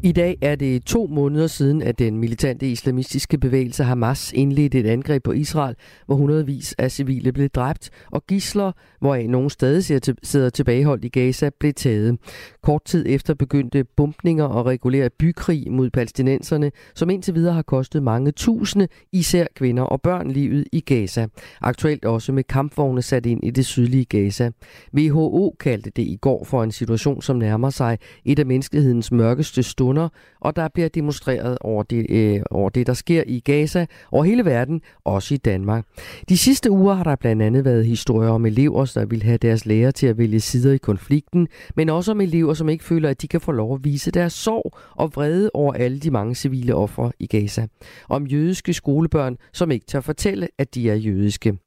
I 0.06 0.12
dag 0.12 0.38
er 0.42 0.56
det 0.56 0.86
to 0.86 1.08
måneder 1.12 1.48
siden, 1.48 1.82
at 1.82 2.00
den 2.00 2.18
militante 2.18 2.68
islamistiske 2.72 3.38
bevægelse 3.38 3.84
Hamas 3.84 4.34
indledte 4.36 4.80
et 4.80 4.86
angreb 4.86 5.24
på 5.24 5.32
Israel, 5.32 5.76
hvor 6.06 6.16
hundredvis 6.16 6.76
af 6.78 6.92
civile 6.92 7.32
blev 7.32 7.50
dræbt, 7.50 7.90
og 8.12 8.26
gisler, 8.28 8.72
hvoraf 9.00 9.26
nogen 9.30 9.50
stadig 9.50 9.84
sidder 10.24 10.50
tilbageholdt 10.50 11.06
i 11.06 11.08
Gaza, 11.08 11.50
blev 11.60 11.74
taget. 11.74 12.18
Kort 12.62 12.84
tid 12.86 13.06
efter 13.08 13.34
begyndte 13.34 13.84
bumpninger 13.84 14.44
og 14.44 14.66
regulær 14.66 15.10
bykrig 15.20 15.72
mod 15.72 15.90
palæstinenserne, 15.90 16.72
som 16.96 17.10
indtil 17.10 17.36
videre 17.36 17.54
har 17.54 17.62
kostet 17.62 18.04
mange 18.04 18.32
tusinde, 18.32 18.88
især 19.12 19.46
kvinder 19.56 19.84
og 19.84 20.02
børn, 20.02 20.32
livet 20.32 20.66
i 20.72 20.80
Gaza. 20.80 21.28
Aktuelt 21.62 22.06
også 22.06 22.32
med 22.32 22.44
kampvogne 22.44 23.02
sat 23.02 23.26
ind 23.26 23.44
i 23.44 23.50
det 23.50 23.66
sydlige 23.66 24.06
Gaza. 24.06 24.52
WHO 24.98 25.56
kaldte 25.60 25.90
det 25.90 26.04
i 26.04 26.18
går 26.22 26.44
for 26.44 26.64
en 26.64 26.72
situation, 26.72 27.22
som 27.22 27.36
nærmer 27.36 27.70
sig 27.70 27.98
et 28.26 28.40
af 28.40 28.46
menneskehedens 28.46 29.12
mørkeste 29.12 29.64
stunder 29.64 29.93
stunder, 29.94 30.10
og 30.40 30.56
der 30.56 30.68
bliver 30.68 30.90
demonstreret 30.90 31.58
over 31.62 31.84
det, 31.84 32.06
øh, 32.10 32.42
over 32.52 32.70
det, 32.70 32.88
der 32.88 32.94
sker 32.94 33.24
i 33.28 33.40
Gaza 33.40 33.86
over 34.12 34.24
hele 34.24 34.46
verden, 34.46 34.82
også 35.04 35.34
i 35.34 35.38
Danmark. 35.38 35.86
De 36.30 36.38
sidste 36.38 36.72
uger 36.72 36.94
har 36.94 37.04
der 37.04 37.16
blandt 37.16 37.42
andet 37.42 37.66
været 37.66 37.86
historier 37.86 38.30
om 38.30 38.46
elever, 38.46 38.92
der 38.96 39.06
vil 39.06 39.24
have 39.24 39.38
deres 39.38 39.66
lærer 39.66 39.92
til 39.92 40.08
at 40.08 40.18
vælge 40.18 40.40
sider 40.40 40.74
i 40.74 40.78
konflikten, 40.78 41.48
men 41.76 41.90
også 41.90 42.12
om 42.12 42.22
elever, 42.22 42.54
som 42.54 42.70
ikke 42.70 42.84
føler, 42.84 43.10
at 43.10 43.22
de 43.22 43.28
kan 43.28 43.42
få 43.42 43.52
lov 43.52 43.76
at 43.76 43.84
vise 43.84 44.12
deres 44.12 44.34
sorg 44.34 44.78
og 44.96 45.12
vrede 45.16 45.52
over 45.54 45.74
alle 45.74 46.00
de 46.00 46.12
mange 46.12 46.36
civile 46.36 46.76
ofre 46.76 47.12
i 47.20 47.28
Gaza. 47.28 47.68
Om 48.10 48.28
jødiske 48.28 48.74
skolebørn, 48.74 49.38
som 49.54 49.72
ikke 49.72 49.86
tør 49.86 50.02
fortælle, 50.02 50.48
at 50.58 50.76
de 50.76 50.90
er 50.90 50.96
jødiske. 50.96 51.58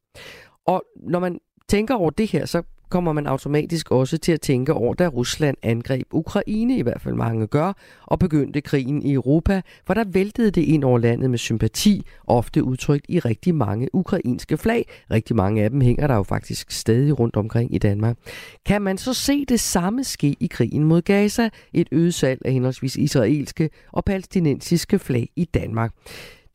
Og 0.66 0.82
når 0.96 1.18
man 1.18 1.38
tænker 1.68 1.94
over 1.94 2.10
det 2.10 2.30
her, 2.30 2.46
så 2.46 2.62
kommer 2.88 3.12
man 3.12 3.26
automatisk 3.26 3.90
også 3.90 4.18
til 4.18 4.32
at 4.32 4.40
tænke 4.40 4.72
over, 4.72 4.94
da 4.94 5.08
Rusland 5.08 5.56
angreb 5.62 6.06
Ukraine, 6.10 6.78
i 6.78 6.82
hvert 6.82 7.00
fald 7.00 7.14
mange 7.14 7.46
gør, 7.46 7.72
og 8.06 8.18
begyndte 8.18 8.60
krigen 8.60 9.02
i 9.02 9.12
Europa, 9.12 9.62
for 9.86 9.94
der 9.94 10.04
væltede 10.04 10.50
det 10.50 10.62
ind 10.62 10.84
over 10.84 10.98
landet 10.98 11.30
med 11.30 11.38
sympati, 11.38 12.06
ofte 12.26 12.64
udtrykt 12.64 13.06
i 13.08 13.18
rigtig 13.18 13.54
mange 13.54 13.88
ukrainske 13.94 14.56
flag. 14.56 14.88
Rigtig 15.10 15.36
mange 15.36 15.62
af 15.62 15.70
dem 15.70 15.80
hænger 15.80 16.06
der 16.06 16.14
jo 16.14 16.22
faktisk 16.22 16.70
stadig 16.70 17.18
rundt 17.18 17.36
omkring 17.36 17.74
i 17.74 17.78
Danmark. 17.78 18.16
Kan 18.66 18.82
man 18.82 18.98
så 18.98 19.14
se 19.14 19.44
det 19.44 19.60
samme 19.60 20.04
ske 20.04 20.36
i 20.40 20.46
krigen 20.46 20.84
mod 20.84 21.02
Gaza, 21.02 21.48
et 21.72 21.88
øget 21.92 22.14
salg 22.14 22.40
af 22.44 22.52
henholdsvis 22.52 22.96
israelske 22.96 23.70
og 23.92 24.04
palæstinensiske 24.04 24.98
flag 24.98 25.28
i 25.36 25.44
Danmark? 25.44 25.92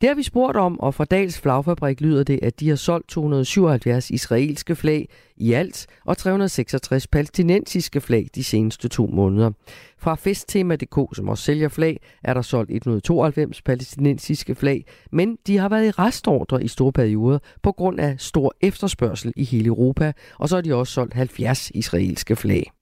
Det 0.02 0.08
har 0.08 0.14
vi 0.14 0.22
spurgt 0.22 0.56
om, 0.56 0.80
og 0.80 0.94
fra 0.94 1.04
Dals 1.04 1.40
Flagfabrik 1.40 2.00
lyder 2.00 2.24
det, 2.24 2.38
at 2.42 2.60
de 2.60 2.68
har 2.68 2.76
solgt 2.76 3.08
277 3.08 4.10
israelske 4.10 4.76
flag 4.76 5.08
i 5.36 5.52
alt, 5.52 5.86
og 6.04 6.16
366 6.18 7.06
palæstinensiske 7.06 8.00
flag 8.00 8.28
de 8.34 8.44
seneste 8.44 8.88
to 8.88 9.06
måneder. 9.06 9.50
Fra 9.98 10.14
festtema.dk, 10.14 11.16
som 11.16 11.28
også 11.28 11.44
sælger 11.44 11.68
flag, 11.68 12.00
er 12.24 12.34
der 12.34 12.42
solgt 12.42 12.70
192 12.70 13.62
palæstinensiske 13.62 14.54
flag, 14.54 14.84
men 15.12 15.38
de 15.46 15.58
har 15.58 15.68
været 15.68 15.86
i 15.86 15.90
restordre 15.90 16.64
i 16.64 16.68
store 16.68 16.92
perioder 16.92 17.38
på 17.62 17.72
grund 17.72 18.00
af 18.00 18.14
stor 18.18 18.54
efterspørgsel 18.60 19.32
i 19.36 19.44
hele 19.44 19.66
Europa, 19.66 20.12
og 20.38 20.48
så 20.48 20.56
har 20.56 20.62
de 20.62 20.74
også 20.74 20.92
solgt 20.92 21.14
70 21.14 21.70
israelske 21.74 22.36
flag. 22.36 22.72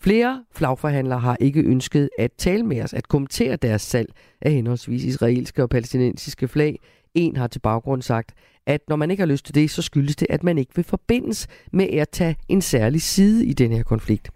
Flere 0.00 0.44
flagforhandlere 0.52 1.18
har 1.18 1.36
ikke 1.40 1.60
ønsket 1.62 2.10
at 2.18 2.30
tale 2.38 2.62
med 2.62 2.82
os, 2.82 2.94
at 2.94 3.08
kommentere 3.08 3.56
deres 3.56 3.82
salg 3.82 4.12
af 4.40 4.52
henholdsvis 4.52 5.04
israelske 5.04 5.62
og 5.62 5.70
palæstinensiske 5.70 6.48
flag. 6.48 6.78
En 7.14 7.36
har 7.36 7.46
til 7.46 7.58
baggrund 7.58 8.02
sagt, 8.02 8.34
at 8.66 8.80
når 8.88 8.96
man 8.96 9.10
ikke 9.10 9.20
har 9.20 9.26
lyst 9.26 9.44
til 9.44 9.54
det, 9.54 9.70
så 9.70 9.82
skyldes 9.82 10.16
det, 10.16 10.26
at 10.30 10.44
man 10.44 10.58
ikke 10.58 10.72
vil 10.74 10.84
forbindes 10.84 11.46
med 11.72 11.88
at 11.88 12.08
tage 12.08 12.36
en 12.48 12.62
særlig 12.62 13.02
side 13.02 13.46
i 13.46 13.52
den 13.52 13.72
her 13.72 13.82
konflikt. 13.82 14.30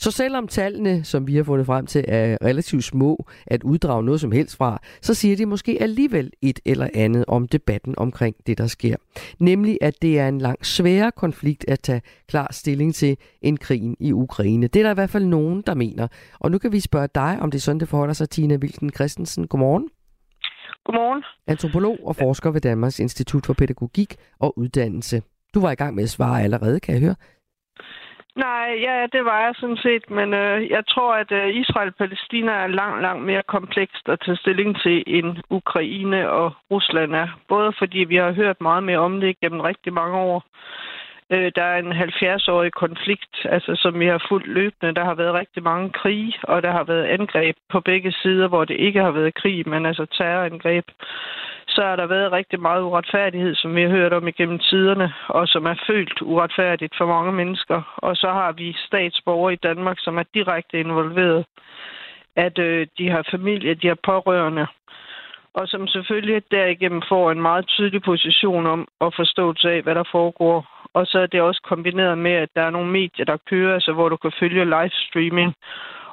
Så 0.00 0.10
selvom 0.10 0.48
tallene, 0.48 1.04
som 1.04 1.26
vi 1.26 1.36
har 1.36 1.42
fundet 1.42 1.66
frem 1.66 1.86
til, 1.86 2.04
er 2.08 2.36
relativt 2.44 2.84
små 2.84 3.26
at 3.46 3.62
uddrage 3.62 4.04
noget 4.04 4.20
som 4.20 4.32
helst 4.32 4.56
fra, 4.56 4.80
så 5.00 5.14
siger 5.14 5.36
de 5.36 5.46
måske 5.46 5.76
alligevel 5.80 6.30
et 6.42 6.60
eller 6.64 6.88
andet 6.94 7.24
om 7.28 7.48
debatten 7.48 7.94
omkring 7.96 8.36
det, 8.46 8.58
der 8.58 8.66
sker. 8.66 8.96
Nemlig, 9.38 9.78
at 9.80 10.02
det 10.02 10.18
er 10.18 10.28
en 10.28 10.38
langt 10.38 10.66
sværere 10.66 11.12
konflikt 11.12 11.64
at 11.68 11.80
tage 11.80 12.02
klar 12.28 12.48
stilling 12.50 12.94
til 12.94 13.16
end 13.42 13.58
krigen 13.58 13.96
i 14.00 14.12
Ukraine. 14.12 14.66
Det 14.66 14.80
er 14.80 14.84
der 14.84 14.90
i 14.90 14.94
hvert 14.94 15.10
fald 15.10 15.24
nogen, 15.24 15.62
der 15.66 15.74
mener. 15.74 16.08
Og 16.38 16.50
nu 16.50 16.58
kan 16.58 16.72
vi 16.72 16.80
spørge 16.80 17.08
dig, 17.14 17.38
om 17.40 17.50
det 17.50 17.58
er 17.58 17.62
sådan, 17.62 17.80
det 17.80 17.88
forholder 17.88 18.14
sig, 18.14 18.30
Tina 18.30 18.56
Wilken 18.56 18.90
Christensen. 18.90 19.46
Godmorgen. 19.46 19.88
Godmorgen. 20.84 21.22
Antropolog 21.46 21.98
og 22.04 22.16
forsker 22.16 22.50
ved 22.50 22.60
Danmarks 22.60 22.98
Institut 22.98 23.46
for 23.46 23.52
Pædagogik 23.52 24.16
og 24.38 24.58
Uddannelse. 24.58 25.22
Du 25.54 25.60
var 25.60 25.70
i 25.70 25.74
gang 25.74 25.94
med 25.94 26.04
at 26.04 26.10
svare 26.10 26.42
allerede, 26.42 26.80
kan 26.80 26.94
jeg 26.94 27.02
høre. 27.02 27.14
Nej, 28.46 28.68
ja, 28.86 29.06
det 29.12 29.24
var 29.24 29.40
jeg 29.44 29.54
sådan 29.54 29.76
set, 29.76 30.10
men 30.10 30.34
øh, 30.34 30.70
jeg 30.70 30.82
tror, 30.86 31.14
at 31.14 31.32
øh, 31.32 31.48
Israel-Palæstina 31.62 32.52
er 32.52 32.66
langt, 32.66 33.02
langt 33.02 33.24
mere 33.24 33.42
komplekst 33.42 34.08
at 34.08 34.20
tage 34.24 34.36
stilling 34.36 34.80
til, 34.80 35.04
end 35.06 35.36
Ukraine 35.50 36.30
og 36.30 36.52
Rusland 36.70 37.14
er. 37.14 37.28
Både 37.48 37.72
fordi 37.78 37.98
vi 37.98 38.16
har 38.16 38.32
hørt 38.32 38.60
meget 38.60 38.82
mere 38.82 38.98
om 38.98 39.20
det 39.20 39.40
gennem 39.40 39.60
rigtig 39.60 39.92
mange 39.92 40.16
år. 40.18 40.44
Øh, 41.32 41.52
der 41.56 41.62
er 41.62 41.78
en 41.78 41.92
70-årig 41.92 42.72
konflikt, 42.72 43.34
altså, 43.44 43.72
som 43.82 44.00
vi 44.00 44.06
har 44.06 44.26
fuldt 44.28 44.46
løbende. 44.46 44.94
Der 44.94 45.04
har 45.04 45.14
været 45.14 45.34
rigtig 45.34 45.62
mange 45.62 45.90
krige, 45.90 46.34
og 46.42 46.62
der 46.62 46.70
har 46.70 46.84
været 46.84 47.04
angreb 47.04 47.56
på 47.70 47.80
begge 47.80 48.12
sider, 48.12 48.48
hvor 48.48 48.64
det 48.64 48.76
ikke 48.76 49.00
har 49.00 49.10
været 49.10 49.34
krig, 49.34 49.68
men 49.68 49.86
altså 49.86 50.06
terrorangreb 50.06 50.84
så 51.70 51.82
har 51.82 51.96
der 51.96 52.06
været 52.06 52.32
rigtig 52.32 52.60
meget 52.60 52.82
uretfærdighed, 52.82 53.54
som 53.54 53.76
vi 53.76 53.82
har 53.82 53.88
hørt 53.88 54.12
om 54.12 54.28
igennem 54.28 54.58
tiderne, 54.58 55.12
og 55.28 55.48
som 55.48 55.66
er 55.66 55.74
følt 55.86 56.22
uretfærdigt 56.22 56.94
for 56.98 57.06
mange 57.06 57.32
mennesker. 57.32 57.82
Og 57.96 58.16
så 58.16 58.28
har 58.32 58.52
vi 58.52 58.76
statsborgere 58.86 59.52
i 59.52 59.62
Danmark, 59.62 59.96
som 60.00 60.18
er 60.18 60.24
direkte 60.34 60.80
involveret, 60.80 61.46
at 62.36 62.58
øh, 62.58 62.86
de 62.98 63.10
har 63.10 63.28
familie, 63.30 63.74
de 63.74 63.88
har 63.88 63.98
pårørende, 64.04 64.66
og 65.54 65.68
som 65.68 65.86
selvfølgelig 65.86 66.42
derigennem 66.50 67.02
får 67.08 67.30
en 67.30 67.42
meget 67.42 67.66
tydelig 67.66 68.02
position 68.02 68.66
om 68.66 68.88
at 69.00 69.14
forståelse 69.16 69.70
af, 69.70 69.82
hvad 69.82 69.94
der 69.94 70.04
foregår. 70.12 70.66
Og 70.94 71.06
så 71.06 71.18
er 71.18 71.26
det 71.26 71.40
også 71.40 71.60
kombineret 71.64 72.18
med, 72.18 72.32
at 72.32 72.48
der 72.54 72.62
er 72.62 72.70
nogle 72.70 72.90
medier, 72.90 73.24
der 73.24 73.36
kører, 73.50 73.74
altså 73.74 73.92
hvor 73.92 74.08
du 74.08 74.16
kan 74.16 74.32
følge 74.40 74.64
livestreaming, 74.64 75.54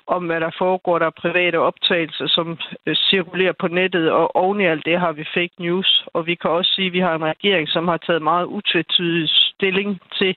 om, 0.07 0.25
hvad 0.25 0.39
der 0.39 0.51
foregår. 0.57 0.99
Der 0.99 1.05
er 1.05 1.21
private 1.21 1.59
optagelser, 1.59 2.27
som 2.27 2.57
øh, 2.85 2.95
cirkulerer 2.95 3.53
på 3.59 3.67
nettet, 3.67 4.11
og 4.11 4.35
oven 4.35 4.61
i 4.61 4.65
alt 4.65 4.85
det 4.85 4.99
har 4.99 5.11
vi 5.11 5.25
fake 5.33 5.55
news. 5.59 6.05
Og 6.13 6.27
vi 6.27 6.35
kan 6.35 6.49
også 6.49 6.71
sige, 6.71 6.87
at 6.87 6.93
vi 6.93 6.99
har 6.99 7.15
en 7.15 7.25
regering, 7.25 7.69
som 7.69 7.87
har 7.87 7.97
taget 7.97 8.21
meget 8.21 8.45
utvetydig 8.45 9.29
stilling 9.29 10.01
til, 10.19 10.35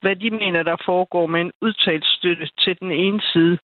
hvad 0.00 0.16
de 0.16 0.30
mener, 0.30 0.62
der 0.62 0.76
foregår 0.84 1.26
med 1.26 1.40
en 1.40 1.52
udtalt 1.60 2.06
støtte 2.06 2.48
til 2.58 2.80
den 2.80 2.90
ene 2.90 3.20
side. 3.32 3.58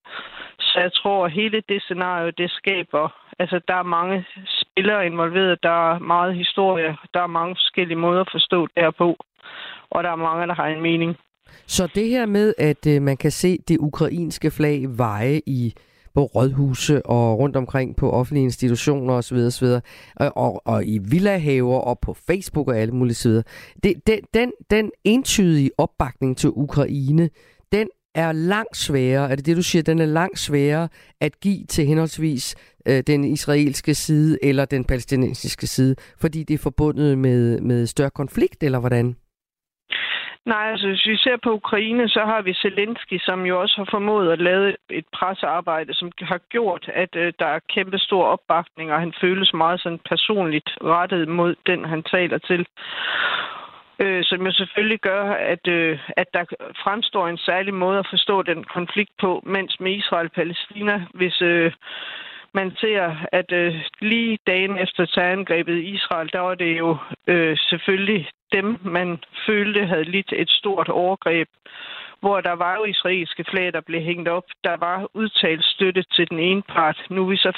Så 0.60 0.80
jeg 0.80 0.92
tror, 0.92 1.24
at 1.24 1.32
hele 1.32 1.62
det 1.68 1.82
scenario, 1.82 2.30
det 2.38 2.50
skaber, 2.50 3.08
altså 3.38 3.60
der 3.68 3.74
er 3.74 3.82
mange 3.82 4.26
spillere 4.46 5.06
involveret, 5.06 5.62
der 5.62 5.92
er 5.92 5.98
meget 5.98 6.34
historie, 6.34 6.96
der 7.14 7.22
er 7.22 7.36
mange 7.38 7.54
forskellige 7.54 7.98
måder 7.98 8.20
at 8.20 8.32
forstå 8.32 8.66
det 8.66 8.82
her 8.84 8.90
på, 8.90 9.16
og 9.90 10.04
der 10.04 10.10
er 10.10 10.16
mange, 10.16 10.46
der 10.46 10.54
har 10.54 10.66
en 10.66 10.82
mening. 10.82 11.16
Så 11.66 11.88
det 11.94 12.08
her 12.08 12.26
med, 12.26 12.54
at 12.58 12.86
øh, 12.86 13.02
man 13.02 13.16
kan 13.16 13.30
se 13.30 13.58
det 13.68 13.78
ukrainske 13.78 14.50
flag 14.50 14.98
veje 14.98 15.40
i 15.46 15.74
på 16.14 16.24
rådhuse 16.24 17.06
og 17.06 17.38
rundt 17.38 17.56
omkring 17.56 17.96
på 17.96 18.10
offentlige 18.10 18.44
institutioner 18.44 19.14
osv. 19.14 19.36
osv. 19.36 19.66
Og, 20.16 20.36
og, 20.36 20.62
og 20.66 20.86
i 20.86 20.98
villahaver 20.98 21.78
og 21.78 21.98
på 21.98 22.14
Facebook 22.14 22.68
og 22.68 22.78
alle 22.78 22.94
mulige 22.94 23.14
sider. 23.14 23.42
Det, 23.82 24.06
den, 24.06 24.20
den, 24.34 24.52
den 24.70 24.90
entydige 25.04 25.70
opbakning 25.78 26.36
til 26.36 26.50
Ukraine, 26.50 27.30
den 27.72 27.88
er 28.14 28.32
langt 28.32 28.76
sværere, 28.76 29.30
er 29.30 29.36
det 29.36 29.46
det, 29.46 29.56
du 29.56 29.62
siger, 29.62 29.82
den 29.82 29.98
er 29.98 30.06
langt 30.06 30.38
sværere 30.38 30.88
at 31.20 31.40
give 31.40 31.64
til 31.64 31.86
henholdsvis 31.86 32.54
øh, 32.86 33.02
den 33.06 33.24
israelske 33.24 33.94
side 33.94 34.38
eller 34.42 34.64
den 34.64 34.84
palæstinensiske 34.84 35.66
side, 35.66 35.94
fordi 36.18 36.42
det 36.42 36.54
er 36.54 36.58
forbundet 36.58 37.18
med, 37.18 37.60
med 37.60 37.86
større 37.86 38.10
konflikt, 38.10 38.62
eller 38.62 38.78
hvordan? 38.78 39.16
Nej, 40.46 40.70
altså 40.70 40.86
hvis 40.86 41.06
vi 41.06 41.16
ser 41.16 41.36
på 41.42 41.50
Ukraine, 41.52 42.08
så 42.08 42.20
har 42.24 42.42
vi 42.42 42.54
Zelensky, 42.54 43.18
som 43.18 43.46
jo 43.46 43.60
også 43.60 43.76
har 43.76 43.88
formået 43.90 44.32
at 44.32 44.40
lave 44.40 44.76
et 44.90 45.04
pressearbejde, 45.12 45.94
som 45.94 46.12
har 46.18 46.38
gjort, 46.38 46.90
at 46.94 47.16
øh, 47.16 47.32
der 47.38 47.46
er 47.46 47.58
kæmpe 47.74 47.98
stor 47.98 48.24
opbakning, 48.24 48.92
og 48.92 49.00
han 49.00 49.14
føles 49.20 49.52
meget 49.54 49.80
sådan 49.80 50.00
personligt 50.08 50.70
rettet 50.84 51.28
mod 51.28 51.54
den, 51.66 51.84
han 51.84 52.02
taler 52.02 52.38
til. 52.38 52.66
Øh, 53.98 54.24
som 54.24 54.46
jo 54.46 54.52
selvfølgelig 54.52 55.00
gør, 55.00 55.24
at, 55.32 55.68
øh, 55.68 55.98
at 56.16 56.26
der 56.34 56.44
fremstår 56.84 57.28
en 57.28 57.38
særlig 57.38 57.74
måde 57.74 57.98
at 57.98 58.10
forstå 58.10 58.42
den 58.42 58.64
konflikt 58.64 59.12
på, 59.20 59.42
mens 59.46 59.80
med 59.80 59.92
Israel 59.92 60.26
og 60.26 60.32
Palæstina, 60.32 61.06
hvis... 61.14 61.42
Øh, 61.42 61.72
man 62.54 62.76
ser, 62.80 63.26
at 63.32 63.52
øh, 63.52 63.74
lige 64.00 64.38
dagen 64.46 64.78
efter 64.78 65.06
terrorangrebet 65.06 65.76
i 65.76 65.94
Israel, 65.94 66.30
der 66.32 66.40
var 66.40 66.54
det 66.54 66.78
jo 66.78 66.96
øh, 67.26 67.56
selvfølgelig 67.58 68.30
dem, 68.52 68.78
man 68.84 69.18
følte 69.46 69.86
havde 69.86 70.04
lidt 70.04 70.32
et 70.32 70.50
stort 70.50 70.88
overgreb. 70.88 71.48
hvor 72.20 72.40
der 72.40 72.52
var 72.52 72.74
jo 72.76 72.84
israelske 72.84 73.44
flag, 73.44 73.72
der 73.72 73.80
blev 73.80 74.00
hængt 74.02 74.28
op. 74.28 74.44
Der 74.64 74.76
var 74.76 75.08
udtalt 75.14 75.64
støtte 75.64 76.02
til 76.02 76.30
den 76.30 76.38
ene 76.38 76.62
part. 76.62 77.06
Nu 77.10 77.22
er 77.24 77.30
vi 77.30 77.36
så 77.36 77.52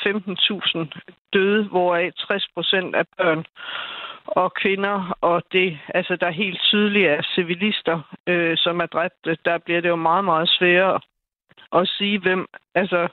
15.000 0.94 1.00
døde, 1.32 1.64
hvoraf 1.64 2.12
60 2.12 2.48
procent 2.54 2.94
af 2.96 3.04
børn 3.16 3.44
og 4.26 4.54
kvinder, 4.54 5.16
og 5.20 5.42
det, 5.52 5.78
altså 5.94 6.16
der 6.16 6.30
helt 6.30 6.60
tydeligt 6.60 7.08
er 7.08 7.22
civilister, 7.34 8.00
øh, 8.26 8.56
som 8.56 8.80
er 8.80 8.86
dræbt, 8.86 9.44
der 9.44 9.58
bliver 9.58 9.80
det 9.80 9.88
jo 9.88 9.96
meget, 9.96 10.24
meget 10.24 10.48
sværere 10.48 11.00
at 11.72 11.88
sige, 11.88 12.18
hvem, 12.18 12.46
altså 12.74 13.08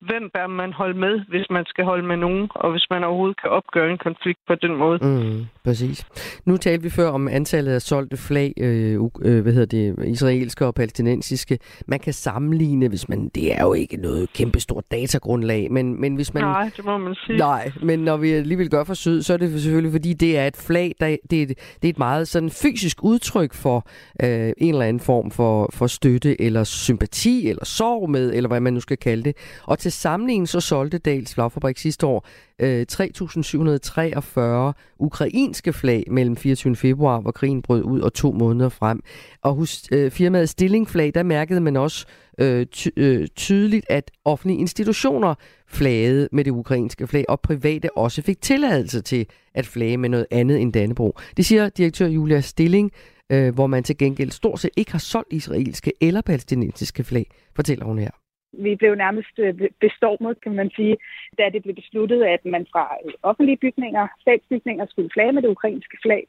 hvem 0.00 0.30
bør 0.34 0.46
man 0.46 0.72
holde 0.72 0.98
med, 0.98 1.20
hvis 1.28 1.46
man 1.50 1.64
skal 1.66 1.84
holde 1.84 2.06
med 2.06 2.16
nogen, 2.16 2.48
og 2.54 2.70
hvis 2.70 2.86
man 2.90 3.04
overhovedet 3.04 3.40
kan 3.42 3.50
opgøre 3.50 3.90
en 3.90 3.98
konflikt 3.98 4.38
på 4.46 4.54
den 4.54 4.76
måde. 4.76 4.98
Mm, 5.02 5.46
præcis. 5.64 6.06
Nu 6.44 6.56
talte 6.56 6.82
vi 6.82 6.90
før 6.90 7.08
om 7.08 7.28
antallet 7.28 7.72
af 7.72 7.82
solgte 7.82 8.16
flag, 8.16 8.52
øh, 8.56 9.00
øh, 9.22 9.42
hvad 9.42 9.52
hedder 9.52 9.66
det, 9.66 10.06
israelske 10.06 10.66
og 10.66 10.74
palæstinensiske. 10.74 11.58
Man 11.86 11.98
kan 11.98 12.12
sammenligne, 12.12 12.88
hvis 12.88 13.08
man, 13.08 13.28
det 13.34 13.54
er 13.54 13.62
jo 13.62 13.72
ikke 13.72 13.96
noget 13.96 14.32
kæmpestort 14.32 14.84
datagrundlag, 14.90 15.72
men, 15.72 16.00
men 16.00 16.14
hvis 16.14 16.34
man... 16.34 16.42
Nej, 16.42 16.70
det 16.76 16.84
må 16.84 16.98
man 16.98 17.14
sige. 17.14 17.38
Nej, 17.38 17.72
men 17.82 17.98
når 17.98 18.16
vi 18.16 18.32
alligevel 18.32 18.70
gør 18.70 18.84
forsøg, 18.84 19.24
så 19.24 19.32
er 19.32 19.36
det 19.36 19.62
selvfølgelig, 19.62 19.92
fordi 19.92 20.12
det 20.12 20.38
er 20.38 20.46
et 20.46 20.56
flag, 20.56 20.94
der, 21.00 21.16
det, 21.30 21.38
er 21.38 21.42
et, 21.42 21.48
det 21.82 21.84
er 21.84 21.92
et 21.92 21.98
meget 21.98 22.28
sådan 22.28 22.50
fysisk 22.50 23.04
udtryk 23.04 23.54
for 23.54 23.86
øh, 24.22 24.52
en 24.58 24.74
eller 24.74 24.86
anden 24.86 25.00
form 25.00 25.30
for, 25.30 25.70
for 25.74 25.86
støtte, 25.86 26.40
eller 26.40 26.64
sympati, 26.64 27.48
eller 27.48 27.64
sorg 27.64 28.10
med, 28.10 28.32
eller 28.34 28.48
hvad 28.48 28.60
man 28.60 28.72
nu 28.72 28.80
skal 28.80 28.96
kalde 28.96 29.22
det. 29.22 29.36
Og 29.64 29.78
til 29.78 29.87
sammenligning 29.92 30.48
så 30.48 30.60
solgte 30.60 30.98
Dals 30.98 31.34
Flagfabrik 31.34 31.78
sidste 31.78 32.06
år 32.06 32.26
øh, 32.58 32.86
3.743 32.92 34.72
ukrainske 34.98 35.72
flag 35.72 36.04
mellem 36.10 36.36
24. 36.36 36.76
februar, 36.76 37.20
hvor 37.20 37.30
krigen 37.30 37.62
brød 37.62 37.82
ud, 37.82 38.00
og 38.00 38.12
to 38.12 38.32
måneder 38.32 38.68
frem. 38.68 39.00
Og 39.42 39.54
hos 39.54 39.82
øh, 39.92 40.10
firmaet 40.10 40.48
Stilling 40.48 40.88
Flag, 40.88 41.14
der 41.14 41.22
mærkede 41.22 41.60
man 41.60 41.76
også 41.76 42.06
øh, 42.38 42.66
ty- 42.66 42.88
øh, 42.96 43.28
tydeligt, 43.36 43.86
at 43.88 44.10
offentlige 44.24 44.58
institutioner 44.60 45.34
flagede 45.68 46.28
med 46.32 46.44
det 46.44 46.50
ukrainske 46.50 47.06
flag, 47.06 47.24
og 47.28 47.40
private 47.40 47.96
også 47.96 48.22
fik 48.22 48.40
tilladelse 48.40 49.00
til 49.00 49.26
at 49.54 49.66
flage 49.66 49.96
med 49.96 50.08
noget 50.08 50.26
andet 50.30 50.60
end 50.60 50.72
Dannebro. 50.72 51.18
Det 51.36 51.46
siger 51.46 51.68
direktør 51.68 52.06
Julia 52.06 52.40
Stilling, 52.40 52.92
øh, 53.32 53.54
hvor 53.54 53.66
man 53.66 53.82
til 53.82 53.98
gengæld 53.98 54.30
stort 54.30 54.60
set 54.60 54.70
ikke 54.76 54.92
har 54.92 54.98
solgt 54.98 55.32
israelske 55.32 55.92
eller 56.00 56.20
palæstinensiske 56.20 57.04
flag, 57.04 57.30
fortæller 57.56 57.84
hun 57.84 57.98
her. 57.98 58.10
Vi 58.52 58.76
blev 58.76 58.94
nærmest 58.94 59.38
øh, 59.38 59.54
bestormet, 59.80 60.40
kan 60.40 60.54
man 60.54 60.70
sige, 60.76 60.96
da 61.38 61.50
det 61.52 61.62
blev 61.62 61.74
besluttet, 61.74 62.22
at 62.24 62.44
man 62.44 62.66
fra 62.72 62.96
øh, 63.04 63.12
offentlige 63.22 63.56
bygninger, 63.56 64.08
statsbygninger, 64.20 64.86
skulle 64.86 65.10
flage 65.12 65.32
med 65.32 65.42
det 65.42 65.48
ukrainske 65.48 65.98
flag. 66.02 66.26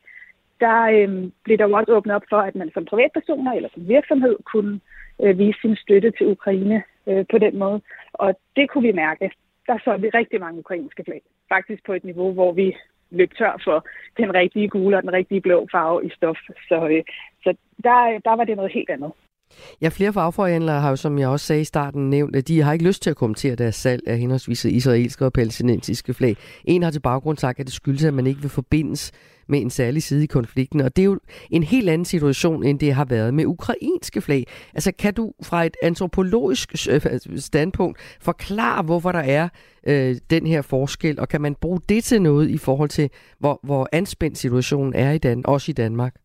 Der 0.59 0.79
øh, 0.81 1.31
blev 1.43 1.57
der 1.57 1.67
jo 1.67 1.77
også 1.77 1.91
åbnet 1.91 2.15
op 2.15 2.23
for, 2.29 2.37
at 2.37 2.55
man 2.55 2.71
som 2.73 2.85
privatpersoner 2.85 3.51
eller 3.53 3.69
som 3.73 3.87
virksomhed 3.87 4.35
kunne 4.51 4.79
øh, 5.23 5.37
vise 5.37 5.59
sin 5.61 5.75
støtte 5.75 6.11
til 6.11 6.27
Ukraine 6.27 6.83
øh, 7.07 7.25
på 7.31 7.37
den 7.37 7.57
måde. 7.59 7.81
Og 8.13 8.35
det 8.55 8.69
kunne 8.69 8.87
vi 8.87 8.91
mærke. 8.91 9.31
Der 9.67 9.77
så 9.83 9.97
vi 9.97 10.09
rigtig 10.09 10.39
mange 10.39 10.59
ukrainske 10.59 11.03
flag. 11.03 11.21
Faktisk 11.49 11.85
på 11.85 11.93
et 11.93 12.03
niveau, 12.03 12.33
hvor 12.33 12.51
vi 12.51 12.75
løb 13.11 13.31
tør 13.37 13.61
for 13.63 13.85
den 14.17 14.33
rigtige 14.33 14.69
gule 14.69 14.97
og 14.97 15.03
den 15.03 15.13
rigtige 15.13 15.41
blå 15.41 15.67
farve 15.71 16.05
i 16.05 16.09
stof. 16.09 16.37
Så, 16.67 16.87
øh, 16.91 17.03
så 17.43 17.55
der, 17.83 17.99
øh, 18.13 18.19
der 18.25 18.35
var 18.35 18.43
det 18.43 18.55
noget 18.55 18.71
helt 18.71 18.89
andet. 18.89 19.11
Ja, 19.81 19.89
flere 19.89 20.13
fagforhandlere 20.13 20.81
har 20.81 20.89
jo, 20.89 20.95
som 20.95 21.19
jeg 21.19 21.27
også 21.27 21.45
sagde 21.45 21.61
i 21.61 21.65
starten, 21.65 22.09
nævnt, 22.09 22.35
at 22.35 22.47
de 22.47 22.61
har 22.61 22.73
ikke 22.73 22.85
lyst 22.85 23.01
til 23.01 23.09
at 23.09 23.15
kommentere 23.15 23.55
deres 23.55 23.75
salg 23.75 24.01
af 24.07 24.19
henholdsvis 24.19 24.65
israelske 24.65 25.25
og 25.25 25.33
palæstinensiske 25.33 26.13
flag. 26.13 26.37
En 26.65 26.83
har 26.83 26.91
til 26.91 26.99
baggrund 26.99 27.37
sagt, 27.37 27.59
at 27.59 27.65
det 27.65 27.73
skyldes, 27.73 28.03
at 28.03 28.13
man 28.13 28.27
ikke 28.27 28.41
vil 28.41 28.49
forbindes 28.49 29.11
med 29.49 29.61
en 29.61 29.69
særlig 29.69 30.03
side 30.03 30.23
i 30.23 30.27
konflikten. 30.27 30.81
Og 30.81 30.95
det 30.95 31.01
er 31.01 31.05
jo 31.05 31.19
en 31.51 31.63
helt 31.63 31.89
anden 31.89 32.05
situation, 32.05 32.63
end 32.63 32.79
det 32.79 32.93
har 32.93 33.05
været 33.05 33.33
med 33.33 33.45
ukrainske 33.45 34.21
flag. 34.21 34.47
Altså 34.73 34.91
kan 34.99 35.13
du 35.13 35.33
fra 35.43 35.65
et 35.65 35.77
antropologisk 35.83 36.87
øh, 36.89 37.01
standpunkt 37.37 37.99
forklare, 38.21 38.83
hvorfor 38.83 39.11
der 39.11 39.19
er 39.19 39.49
øh, 39.87 40.15
den 40.29 40.47
her 40.47 40.61
forskel, 40.61 41.19
og 41.19 41.27
kan 41.29 41.41
man 41.41 41.55
bruge 41.55 41.79
det 41.89 42.03
til 42.03 42.21
noget 42.21 42.49
i 42.49 42.57
forhold 42.57 42.89
til, 42.89 43.09
hvor, 43.39 43.59
hvor 43.63 43.89
anspændt 43.91 44.37
situationen 44.37 44.93
er 44.93 45.11
i 45.11 45.17
Dan 45.17 45.41
også 45.45 45.71
i 45.71 45.73
Danmark? 45.73 46.15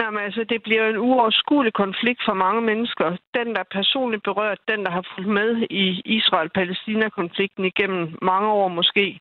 Nej, 0.00 0.10
men 0.10 0.22
altså, 0.24 0.44
det 0.44 0.62
bliver 0.62 0.86
en 0.88 0.96
uoverskuelig 0.96 1.72
konflikt 1.72 2.22
for 2.24 2.34
mange 2.34 2.60
mennesker. 2.60 3.16
Den, 3.34 3.46
der 3.54 3.60
er 3.60 3.74
personligt 3.78 4.22
berørt, 4.22 4.58
den, 4.68 4.84
der 4.84 4.90
har 4.90 5.04
fulgt 5.14 5.30
med 5.30 5.66
i 5.70 6.02
Israel-Palæstina-konflikten 6.04 7.64
igennem 7.64 8.18
mange 8.22 8.48
år 8.48 8.68
måske, 8.68 9.20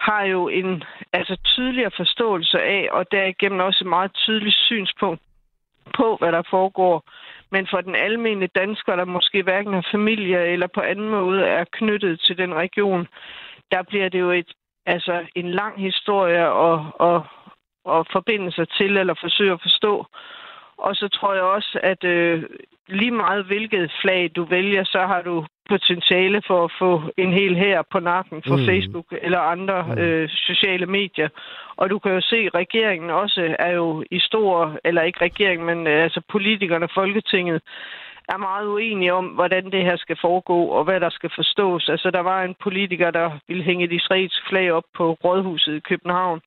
har 0.00 0.22
jo 0.24 0.48
en 0.48 0.84
altså, 1.12 1.36
tydeligere 1.44 1.90
forståelse 1.96 2.58
af, 2.62 2.88
og 2.92 3.12
derigennem 3.12 3.60
også 3.60 3.84
et 3.84 3.88
meget 3.88 4.12
tydeligt 4.14 4.56
synspunkt 4.56 5.22
på, 5.96 6.16
hvad 6.16 6.32
der 6.32 6.42
foregår. 6.50 7.04
Men 7.50 7.66
for 7.70 7.80
den 7.80 7.94
almindelige 7.94 8.58
dansker, 8.60 8.96
der 8.96 9.04
måske 9.04 9.42
hverken 9.42 9.72
har 9.72 9.88
familie 9.90 10.46
eller 10.46 10.66
på 10.66 10.80
anden 10.80 11.08
måde 11.08 11.42
er 11.44 11.64
knyttet 11.72 12.20
til 12.20 12.38
den 12.38 12.54
region, 12.54 13.08
der 13.72 13.82
bliver 13.82 14.08
det 14.08 14.20
jo 14.20 14.30
et, 14.30 14.52
altså 14.86 15.26
en 15.34 15.50
lang 15.50 15.80
historie 15.80 16.50
og, 16.50 16.86
og, 16.94 17.26
at 17.90 18.06
forbinde 18.12 18.52
sig 18.52 18.68
til 18.68 18.96
eller 18.96 19.14
forsøge 19.20 19.52
at 19.52 19.62
forstå. 19.62 20.06
Og 20.78 20.96
så 20.96 21.08
tror 21.08 21.34
jeg 21.34 21.42
også, 21.42 21.80
at 21.82 22.04
øh, 22.04 22.42
lige 22.88 23.10
meget 23.10 23.44
hvilket 23.44 23.92
flag 24.02 24.30
du 24.36 24.44
vælger, 24.44 24.84
så 24.84 24.98
har 24.98 25.22
du 25.22 25.46
potentiale 25.68 26.42
for 26.46 26.64
at 26.64 26.72
få 26.78 27.02
en 27.16 27.32
hel 27.32 27.56
her 27.56 27.82
på 27.92 28.00
nakken 28.00 28.42
for 28.46 28.56
mm. 28.56 28.66
Facebook 28.66 29.06
eller 29.22 29.38
andre 29.38 29.82
mm. 29.82 29.98
øh, 29.98 30.28
sociale 30.28 30.86
medier. 30.86 31.28
Og 31.76 31.90
du 31.90 31.98
kan 31.98 32.12
jo 32.12 32.20
se, 32.20 32.36
at 32.36 32.54
regeringen 32.54 33.10
også 33.10 33.56
er 33.58 33.72
jo 33.72 34.04
i 34.10 34.18
stor, 34.20 34.78
eller 34.84 35.02
ikke 35.02 35.20
regeringen, 35.20 35.66
men 35.66 35.86
øh, 35.86 36.02
altså 36.02 36.20
politikerne, 36.30 36.88
Folketinget, 36.94 37.62
er 38.28 38.36
meget 38.36 38.66
uenige 38.66 39.14
om, 39.14 39.26
hvordan 39.26 39.64
det 39.72 39.82
her 39.82 39.96
skal 39.96 40.16
foregå, 40.20 40.66
og 40.66 40.84
hvad 40.84 41.00
der 41.00 41.10
skal 41.10 41.30
forstås. 41.34 41.88
Altså, 41.88 42.10
der 42.10 42.20
var 42.20 42.42
en 42.42 42.54
politiker, 42.62 43.10
der 43.10 43.30
ville 43.48 43.62
hænge 43.62 43.84
et 43.84 43.92
israelsk 43.92 44.48
flag 44.48 44.72
op 44.72 44.84
på 44.96 45.12
Rådhuset 45.24 45.76
i 45.76 45.80
København, 45.80 46.40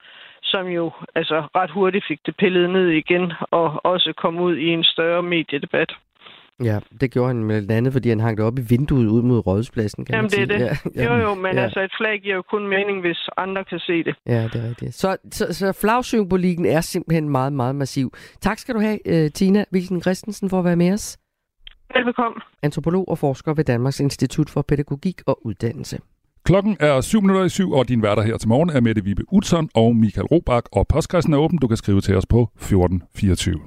som 0.52 0.68
jo 0.68 0.92
altså 1.16 1.38
ret 1.56 1.72
hurtigt 1.72 2.06
fik 2.08 2.20
det 2.26 2.36
pillet 2.40 2.70
ned 2.70 2.88
igen, 2.88 3.34
og 3.52 3.86
også 3.86 4.14
kom 4.18 4.40
ud 4.40 4.56
i 4.58 4.68
en 4.68 4.84
større 4.84 5.24
mediedebat. 5.24 5.92
Ja, 6.64 6.80
det 7.02 7.12
gjorde 7.12 7.28
han 7.28 7.48
blandt 7.48 7.72
andet, 7.72 7.94
fordi 7.94 8.10
han 8.10 8.20
hang 8.20 8.38
det 8.38 8.46
op 8.46 8.60
i 8.60 8.62
vinduet 8.62 9.08
ud 9.08 9.22
mod 9.22 9.48
rådspladsen, 9.48 10.06
kan 10.06 10.16
Jamen, 10.16 10.24
man 10.24 10.30
sige. 10.30 10.46
det 10.46 10.56
er 10.56 10.70
det. 10.70 10.96
Ja, 10.96 11.04
jo, 11.04 11.22
jo, 11.22 11.36
men 11.36 11.56
ja. 11.56 11.64
altså 11.64 11.80
et 11.82 11.92
flag 11.98 12.20
giver 12.22 12.36
jo 12.36 12.42
kun 12.42 12.68
mening, 12.68 13.02
hvis 13.02 13.30
andre 13.38 13.64
kan 13.64 13.80
se 13.80 14.04
det. 14.04 14.16
Ja, 14.26 14.44
det 14.54 14.56
er 14.64 14.70
rigtigt. 14.70 14.96
Så, 14.96 15.18
så, 15.32 15.54
så 15.54 15.78
flagsymbolikken 15.82 16.66
er 16.66 16.82
simpelthen 16.82 17.30
meget, 17.30 17.54
meget 17.54 17.76
massiv. 17.76 18.14
Tak 18.42 18.58
skal 18.60 18.76
du 18.76 18.80
have, 18.80 19.00
uh, 19.06 19.32
Tina 19.32 19.66
Wilken 19.74 20.02
Christensen, 20.02 20.50
for 20.50 20.60
at 20.60 20.66
være 20.66 20.76
med 20.76 20.94
os. 20.94 21.18
Velbekomme. 21.96 22.42
Antropolog 22.64 23.10
og 23.10 23.18
forsker 23.18 23.54
ved 23.54 23.64
Danmarks 23.64 24.00
Institut 24.00 24.50
for 24.50 24.62
Pædagogik 24.62 25.22
og 25.28 25.46
Uddannelse. 25.46 26.00
Klokken 26.46 26.78
er 26.80 27.02
7 27.02 27.22
minutter 27.22 27.44
i 27.46 27.50
syv, 27.50 27.72
og 27.72 27.88
din 27.90 28.02
værter 28.02 28.24
her 28.24 28.38
til 28.38 28.50
morgen 28.50 28.70
er 28.70 28.82
Mette 28.82 29.04
Vibe 29.04 29.24
Utzon 29.32 29.70
og 29.74 29.96
Michael 29.96 30.28
Robach, 30.28 30.68
og 30.72 30.88
postkassen 30.88 31.34
er 31.34 31.38
åben. 31.38 31.58
Du 31.60 31.68
kan 31.68 31.78
skrive 31.78 32.02
til 32.02 32.16
os 32.16 32.26
på 32.26 32.42
1424. 32.56 33.60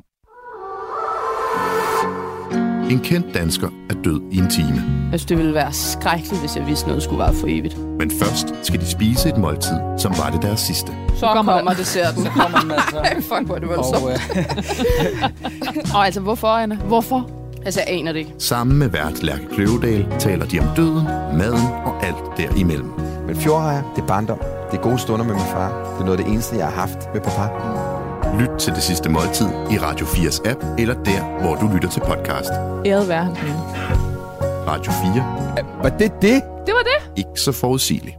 En 2.90 3.00
kendt 3.00 3.34
dansker 3.34 3.68
er 3.90 3.94
død 4.04 4.20
i 4.32 4.38
en 4.38 4.50
time. 4.50 4.82
Synes, 5.08 5.24
det 5.24 5.38
ville 5.38 5.54
være 5.54 5.72
skrækkeligt, 5.72 6.40
hvis 6.40 6.56
jeg 6.56 6.66
vidste, 6.66 6.86
noget 6.88 7.02
skulle 7.02 7.18
være 7.18 7.34
for 7.34 7.46
evigt. 7.50 7.78
Men 7.98 8.10
først 8.10 8.54
skal 8.66 8.80
de 8.80 8.86
spise 8.86 9.28
et 9.28 9.36
måltid, 9.36 9.76
som 9.98 10.12
var 10.18 10.30
det 10.30 10.42
deres 10.42 10.60
sidste. 10.60 10.92
Så 11.14 11.26
kommer, 11.26 11.52
kommer 11.52 11.72
desserten. 11.74 12.22
Så 12.26 12.30
kommer 12.30 12.58
den 12.58 12.70
altså. 12.70 12.96
Ej, 12.96 13.14
fuck, 13.20 13.46
hvor 13.46 13.54
er 13.54 13.58
det 13.58 13.68
voldsomt. 13.68 14.04
Og, 14.04 14.10
øh... 14.10 15.94
og 15.94 16.04
altså, 16.04 16.20
hvorfor, 16.20 16.48
Anna? 16.48 16.76
Hvorfor? 16.76 17.41
Altså, 17.64 17.80
jeg 17.86 17.98
aner 17.98 18.12
det 18.12 18.18
ikke. 18.18 18.34
Sammen 18.38 18.78
med 18.78 18.88
vært 18.88 19.22
Lærke 19.22 19.46
Kløvedal 19.54 20.06
taler 20.18 20.46
de 20.46 20.60
om 20.60 20.66
døden, 20.76 21.04
maden 21.38 21.66
og 21.84 22.04
alt 22.06 22.24
derimellem. 22.36 22.90
Men 23.26 23.36
fjordhejer, 23.36 23.92
det 23.96 24.02
er 24.02 24.06
barndom. 24.06 24.38
Det 24.70 24.78
er 24.78 24.82
gode 24.82 24.98
stunder 24.98 25.24
med 25.26 25.34
min 25.34 25.44
far. 25.44 25.68
Det 25.92 26.00
er 26.00 26.04
noget 26.04 26.18
af 26.18 26.24
det 26.24 26.32
eneste, 26.32 26.56
jeg 26.56 26.66
har 26.66 26.74
haft 26.80 26.98
med 27.14 27.20
papa. 27.20 27.46
Lyt 28.40 28.58
til 28.58 28.72
det 28.72 28.82
sidste 28.82 29.08
måltid 29.08 29.46
i 29.46 29.78
Radio 29.78 30.06
4's 30.06 30.50
app, 30.50 30.64
eller 30.78 31.02
der, 31.02 31.40
hvor 31.40 31.54
du 31.54 31.74
lytter 31.74 31.88
til 31.90 32.00
podcast. 32.00 32.50
Æret 32.86 33.08
være 33.08 33.24
hans 33.24 33.38
Radio 34.68 34.92
4. 34.92 35.82
Var 35.82 35.88
det 35.98 36.12
det? 36.22 36.42
Det 36.66 36.74
var 36.78 36.84
det. 36.92 37.18
Ikke 37.18 37.40
så 37.40 37.52
forudsigeligt. 37.52 38.16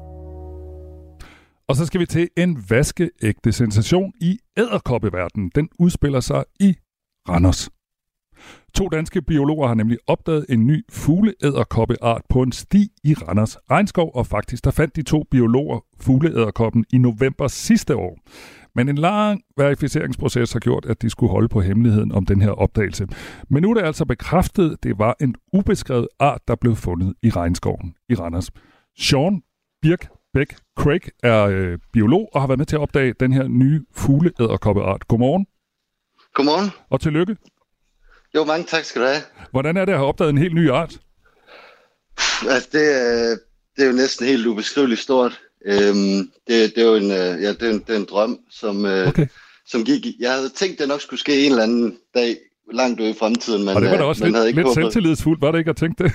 Og 1.69 1.75
så 1.75 1.85
skal 1.85 1.99
vi 1.99 2.05
til 2.05 2.29
en 2.37 2.65
vaskeægte 2.69 3.51
sensation 3.51 4.13
i 4.21 4.39
æderkoppeverdenen. 4.57 5.51
Den 5.55 5.69
udspiller 5.79 6.19
sig 6.19 6.43
i 6.59 6.75
Randers. 7.29 7.69
To 8.73 8.87
danske 8.87 9.21
biologer 9.21 9.67
har 9.67 9.75
nemlig 9.75 9.97
opdaget 10.07 10.45
en 10.49 10.67
ny 10.67 10.85
fugleæderkoppeart 10.91 12.21
på 12.29 12.41
en 12.41 12.51
sti 12.51 12.87
i 13.03 13.13
Randers 13.13 13.57
Regnskov, 13.71 14.11
og 14.15 14.27
faktisk 14.27 14.65
der 14.65 14.71
fandt 14.71 14.95
de 14.95 15.03
to 15.03 15.23
biologer 15.31 15.79
fugleæderkoppen 15.99 16.85
i 16.93 16.97
november 16.97 17.47
sidste 17.47 17.95
år. 17.95 18.19
Men 18.75 18.89
en 18.89 18.97
lang 18.97 19.41
verificeringsproces 19.57 20.53
har 20.53 20.59
gjort, 20.59 20.85
at 20.85 21.01
de 21.01 21.09
skulle 21.09 21.31
holde 21.31 21.47
på 21.47 21.61
hemmeligheden 21.61 22.11
om 22.11 22.25
den 22.25 22.41
her 22.41 22.51
opdagelse. 22.51 23.07
Men 23.49 23.63
nu 23.63 23.69
er 23.69 23.73
det 23.73 23.81
altså 23.81 24.05
bekræftet, 24.05 24.71
at 24.71 24.83
det 24.83 24.99
var 24.99 25.15
en 25.21 25.35
ubeskrevet 25.53 26.07
art, 26.19 26.41
der 26.47 26.55
blev 26.55 26.75
fundet 26.75 27.13
i 27.23 27.29
regnskoven 27.29 27.95
i 28.09 28.15
Randers. 28.15 28.51
Sean 28.97 29.41
Birk 29.81 30.07
Beck 30.33 30.55
Craig 30.77 31.01
er 31.23 31.43
øh, 31.43 31.79
biolog 31.93 32.29
og 32.33 32.41
har 32.41 32.47
været 32.47 32.57
med 32.57 32.65
til 32.65 32.75
at 32.75 32.79
opdage 32.79 33.13
den 33.19 33.33
her 33.33 33.47
nye 33.47 33.81
fugleæderkoppeart. 33.91 35.07
Godmorgen. 35.07 35.45
Godmorgen. 36.33 36.69
Og 36.89 37.01
tillykke. 37.01 37.37
Jo, 38.35 38.43
mange 38.43 38.65
tak 38.65 38.83
skal 38.83 39.01
du 39.01 39.07
have. 39.07 39.21
Hvordan 39.51 39.77
er 39.77 39.85
det 39.85 39.91
at 39.91 39.97
have 39.97 40.07
opdaget 40.07 40.29
en 40.29 40.37
helt 40.37 40.55
ny 40.55 40.71
art? 40.71 40.99
Altså, 42.49 42.69
det, 42.71 43.01
er, 43.01 43.37
det 43.75 43.83
er 43.83 43.87
jo 43.87 43.91
næsten 43.95 44.27
helt 44.27 44.45
ubeskriveligt 44.47 44.99
stort. 44.99 45.41
Øhm, 45.65 46.31
det, 46.47 46.75
det 46.75 46.77
er 46.77 46.87
jo 46.87 46.95
en, 46.95 47.11
øh, 47.11 47.43
ja, 47.43 47.49
det 47.53 47.63
er 47.63 47.69
en, 47.69 47.79
det 47.79 47.89
er 47.89 47.99
en 47.99 48.05
drøm, 48.05 48.39
som, 48.51 48.85
øh, 48.85 49.07
okay. 49.07 49.27
som 49.67 49.83
gik... 49.83 50.05
Jeg 50.19 50.33
havde 50.33 50.49
tænkt, 50.49 50.79
det 50.79 50.87
nok 50.87 51.01
skulle 51.01 51.19
ske 51.19 51.45
en 51.45 51.51
eller 51.51 51.63
anden 51.63 51.97
dag 52.15 52.37
langt 52.73 52.99
ude 52.99 53.09
i 53.09 53.15
fremtiden, 53.19 53.65
men 53.65 53.75
Og 53.75 53.81
det 53.81 53.89
var 53.89 53.97
da 53.97 54.03
øh, 54.03 54.09
også 54.09 54.23
lidt, 54.23 54.35
havde 54.35 54.47
ikke 54.47 54.59
lidt 54.59 54.67
håbet. 54.67 54.83
selvtillidsfuldt, 54.83 55.41
var 55.41 55.51
det 55.51 55.59
ikke 55.59 55.69
at 55.69 55.77
tænke 55.77 56.03
det? 56.03 56.11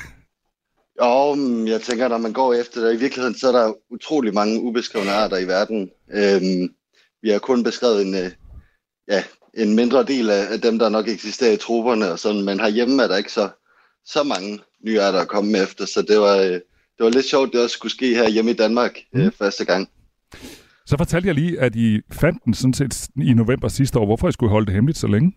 Jo, 1.03 1.37
jeg 1.67 1.81
tænker, 1.81 2.09
når 2.09 2.19
man 2.19 2.33
går 2.33 2.55
efter 2.55 2.81
det, 2.81 2.95
i 2.95 2.97
virkeligheden, 2.97 3.39
så 3.39 3.49
er 3.49 3.53
der 3.53 3.75
utrolig 3.91 4.35
mange 4.35 4.61
ubeskrevne 4.61 5.11
arter 5.11 5.37
i 5.37 5.47
verden. 5.47 5.91
Øhm, 6.13 6.69
vi 7.23 7.31
har 7.31 7.39
kun 7.39 7.65
beskrevet 7.65 8.07
en, 8.07 8.15
ja, 9.09 9.23
en 9.55 9.75
mindre 9.75 10.05
del 10.05 10.31
af, 10.31 10.53
af 10.53 10.61
dem, 10.61 10.79
der 10.79 10.89
nok 10.89 11.09
eksisterer 11.09 11.53
i 11.53 11.57
trupperne 11.57 12.13
og 12.13 12.19
sådan, 12.19 12.45
men 12.45 12.61
herhjemme 12.61 13.03
er 13.03 13.07
der 13.09 13.17
ikke 13.17 13.33
så, 13.33 13.49
så 14.05 14.23
mange 14.23 14.59
nye 14.87 15.01
arter 15.01 15.19
at 15.21 15.29
komme 15.29 15.59
efter, 15.59 15.85
så 15.87 16.03
det 16.03 16.19
var, 16.21 16.37
øh, 16.37 16.53
det 16.99 17.05
var 17.05 17.09
lidt 17.11 17.27
sjovt, 17.27 17.53
det 17.53 17.63
også 17.63 17.75
skulle 17.75 17.93
ske 17.93 18.15
her 18.15 18.29
hjemme 18.29 18.51
i 18.51 18.55
Danmark 18.55 18.99
øh, 19.17 19.31
første 19.39 19.65
gang. 19.65 19.89
Så 20.87 20.97
fortalte 20.99 21.27
jeg 21.29 21.35
lige, 21.35 21.61
at 21.61 21.77
I 21.77 22.01
fandt 22.13 22.45
den 22.45 22.55
sådan 22.55 22.75
set 22.75 23.09
i 23.23 23.33
november 23.35 23.69
sidste 23.69 23.99
år. 23.99 24.07
Hvorfor 24.07 24.29
I 24.29 24.33
skulle 24.33 24.51
holde 24.51 24.67
det 24.67 24.75
hemmeligt 24.75 24.99
så 24.99 25.07
længe? 25.07 25.33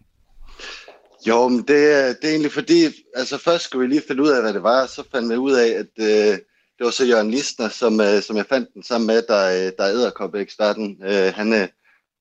Jo, 1.28 1.48
men 1.48 1.64
det, 1.68 1.94
er- 1.94 2.08
det 2.08 2.24
er 2.24 2.30
egentlig 2.30 2.52
fordi, 2.52 2.86
altså 3.16 3.38
først 3.38 3.64
skulle 3.64 3.88
vi 3.88 3.94
lige 3.94 4.04
finde 4.08 4.24
ud 4.24 4.30
af, 4.30 4.42
hvad 4.42 4.54
det 4.54 4.64
var, 4.64 4.86
så 4.86 5.04
fandt 5.12 5.30
vi 5.32 5.36
ud 5.38 5.52
af, 5.52 5.68
at 5.68 5.88
øh, 6.00 6.38
det 6.78 6.86
var 6.86 6.90
så 6.90 7.06
Jørgen 7.06 7.32
Listner, 7.32 7.70
som, 7.70 8.02
øh, 8.02 8.22
som 8.22 8.38
jeg 8.38 8.46
fandt 8.50 8.70
den 8.74 8.84
sammen 8.84 9.08
med, 9.08 9.22
der, 9.28 9.46
øh, 9.66 9.72
der 9.78 9.84
er 9.84 9.94
æderkoppeeksperten. 9.94 10.98
Øh, 11.04 11.34
han, 11.36 11.54
øh, 11.54 11.68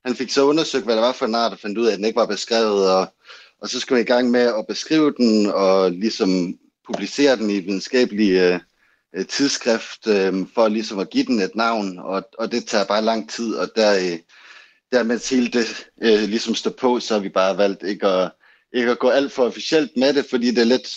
han 0.05 0.15
fik 0.15 0.31
så 0.31 0.45
undersøgt, 0.45 0.85
hvad 0.85 0.97
der 0.97 1.03
var 1.03 1.13
for 1.13 1.27
en 1.27 1.35
art, 1.35 1.53
og 1.53 1.59
fandt 1.59 1.79
ud 1.79 1.87
af, 1.87 1.93
at 1.93 1.97
den 1.97 2.05
ikke 2.05 2.21
var 2.21 2.27
beskrevet, 2.27 2.91
og, 2.91 3.07
og 3.61 3.69
så 3.69 3.81
skulle 3.81 3.97
vi 3.97 4.03
i 4.03 4.07
gang 4.07 4.31
med 4.31 4.41
at 4.41 4.67
beskrive 4.69 5.15
den, 5.17 5.47
og 5.47 5.91
ligesom 5.91 6.59
publicere 6.87 7.37
den 7.37 7.51
i 7.51 7.61
videnskabelige 7.61 8.55
øh, 8.55 8.61
øh, 9.15 9.27
tidsskrift, 9.27 10.07
øh, 10.07 10.47
for 10.55 10.69
ligesom 10.69 10.99
at 10.99 11.11
give 11.11 11.25
den 11.25 11.41
et 11.41 11.55
navn, 11.55 11.99
og, 11.99 12.29
og 12.39 12.53
det 12.53 12.67
tager 12.67 12.85
bare 12.85 13.05
lang 13.05 13.31
tid, 13.31 13.55
og 13.55 13.69
der, 13.77 13.97
øh, 13.97 14.19
der 14.93 15.03
mens 15.03 15.31
hele 15.31 15.49
det 15.49 15.87
øh, 16.03 16.23
ligesom 16.23 16.55
står 16.55 16.71
på, 16.71 17.01
så 17.01 17.15
har 17.15 17.21
vi 17.21 17.29
bare 17.29 17.59
valgt 17.59 17.83
ikke 17.83 18.07
at, 18.07 18.33
ikke 18.73 18.91
at 18.91 18.99
gå 18.99 19.09
alt 19.09 19.33
for 19.33 19.45
officielt 19.45 19.91
med 19.97 20.15
det, 20.15 20.27
fordi 20.31 20.51
det 20.51 20.59
er 20.59 20.65
lidt, 20.65 20.97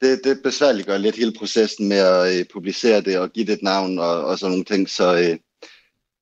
det, 0.00 0.24
det 0.24 0.42
besværliggør 0.42 0.98
lidt 0.98 1.16
hele 1.16 1.32
processen 1.38 1.88
med 1.88 1.98
at 1.98 2.38
øh, 2.38 2.44
publicere 2.52 3.00
det 3.00 3.18
og 3.18 3.30
give 3.32 3.46
det 3.46 3.52
et 3.52 3.62
navn 3.62 3.98
og, 3.98 4.24
og 4.24 4.38
sådan 4.38 4.50
nogle 4.50 4.64
ting. 4.64 4.90
Så, 4.90 5.16
øh, 5.16 5.38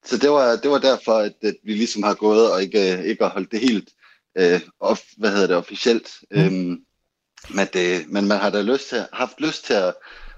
så 0.05 0.16
det, 0.16 0.30
var, 0.30 0.57
det 0.57 0.70
var 0.70 0.78
derfor, 0.78 1.12
at, 1.12 1.32
at 1.42 1.55
vi 1.64 1.74
ligesom 1.74 2.03
har 2.03 2.14
gået 2.14 2.53
og 2.53 2.62
ikke, 2.62 2.98
øh, 2.98 3.05
ikke 3.05 3.24
har 3.24 3.30
holdt 3.30 3.53
det 3.53 3.61
helt 3.61 3.90
øh, 4.38 4.61
off, 4.80 5.00
hvad 5.16 5.30
hedder 5.30 5.46
det, 5.46 5.57
officielt. 5.57 6.09
Mm. 6.30 6.40
Øhm, 6.40 6.84
men, 7.50 7.66
det, 7.72 8.09
men 8.09 8.28
man 8.28 8.38
har 8.38 8.50
da 8.50 8.62
lyst 8.62 8.88
til, 8.88 9.07
haft 9.12 9.40
lyst 9.40 9.64
til 9.64 9.74
at, 9.74 9.94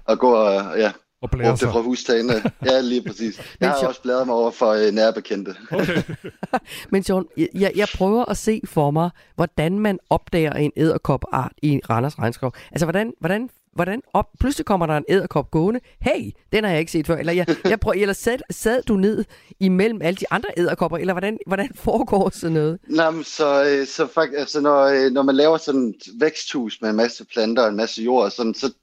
at 0.07 0.19
gå 0.19 0.33
og 0.35 0.79
ja, 0.79 0.91
og 1.25 1.31
blære 1.31 1.51
det 1.51 1.59
sig. 1.59 1.71
fra 1.71 1.81
hustagene. 1.81 2.33
Ja, 2.65 2.81
lige 2.81 3.01
præcis. 3.01 3.41
Jeg 3.59 3.69
har 3.69 3.87
også 3.87 4.01
bladret 4.01 4.27
mig 4.27 4.35
over 4.35 4.51
for 4.51 4.69
øh, 4.71 4.91
nærbekendte. 4.91 5.55
Okay. 5.71 6.03
Men 6.91 7.05
John, 7.09 7.25
jeg, 7.37 7.71
jeg 7.75 7.87
prøver 7.95 8.25
at 8.25 8.37
se 8.37 8.61
for 8.65 8.91
mig, 8.91 9.09
hvordan 9.35 9.79
man 9.79 9.99
opdager 10.09 10.53
en 10.53 10.71
æderkopart 10.77 11.51
i 11.61 11.81
Randers 11.89 12.19
Regnskov. 12.19 12.53
Altså, 12.71 12.85
hvordan, 12.85 13.13
hvordan, 13.19 13.49
hvordan 13.75 14.01
op, 14.13 14.25
pludselig 14.39 14.65
kommer 14.65 14.85
der 14.85 14.97
en 14.97 15.05
æderkop 15.09 15.51
gående. 15.51 15.79
Hey, 16.01 16.31
den 16.53 16.63
har 16.63 16.71
jeg 16.71 16.79
ikke 16.79 16.91
set 16.91 17.07
før. 17.07 17.15
Eller, 17.15 17.33
jeg, 17.33 17.55
jeg 17.65 17.79
prøver, 17.79 18.01
eller 18.01 18.13
sad, 18.13 18.37
sad 18.51 18.81
du 18.83 18.95
ned 18.95 19.25
imellem 19.59 20.01
alle 20.01 20.17
de 20.17 20.25
andre 20.31 20.49
æderkopper? 20.57 20.97
Eller 20.97 21.13
hvordan, 21.13 21.37
hvordan 21.47 21.69
foregår 21.85 22.29
sådan 22.29 22.53
noget? 22.53 22.79
Nå, 22.87 23.11
men 23.11 23.23
så, 23.23 23.65
øh, 23.65 23.87
så 23.87 24.07
faktisk, 24.07 24.39
altså 24.39 24.61
når, 24.61 24.83
øh, 24.83 25.11
når 25.11 25.23
man 25.23 25.35
laver 25.35 25.57
sådan 25.57 25.87
et 25.87 26.19
væksthus 26.19 26.81
med 26.81 26.89
en 26.89 26.95
masse 26.95 27.25
planter 27.25 27.63
og 27.63 27.69
en 27.69 27.75
masse 27.75 28.03
jord, 28.03 28.31
sådan, 28.31 28.53
så 28.53 28.73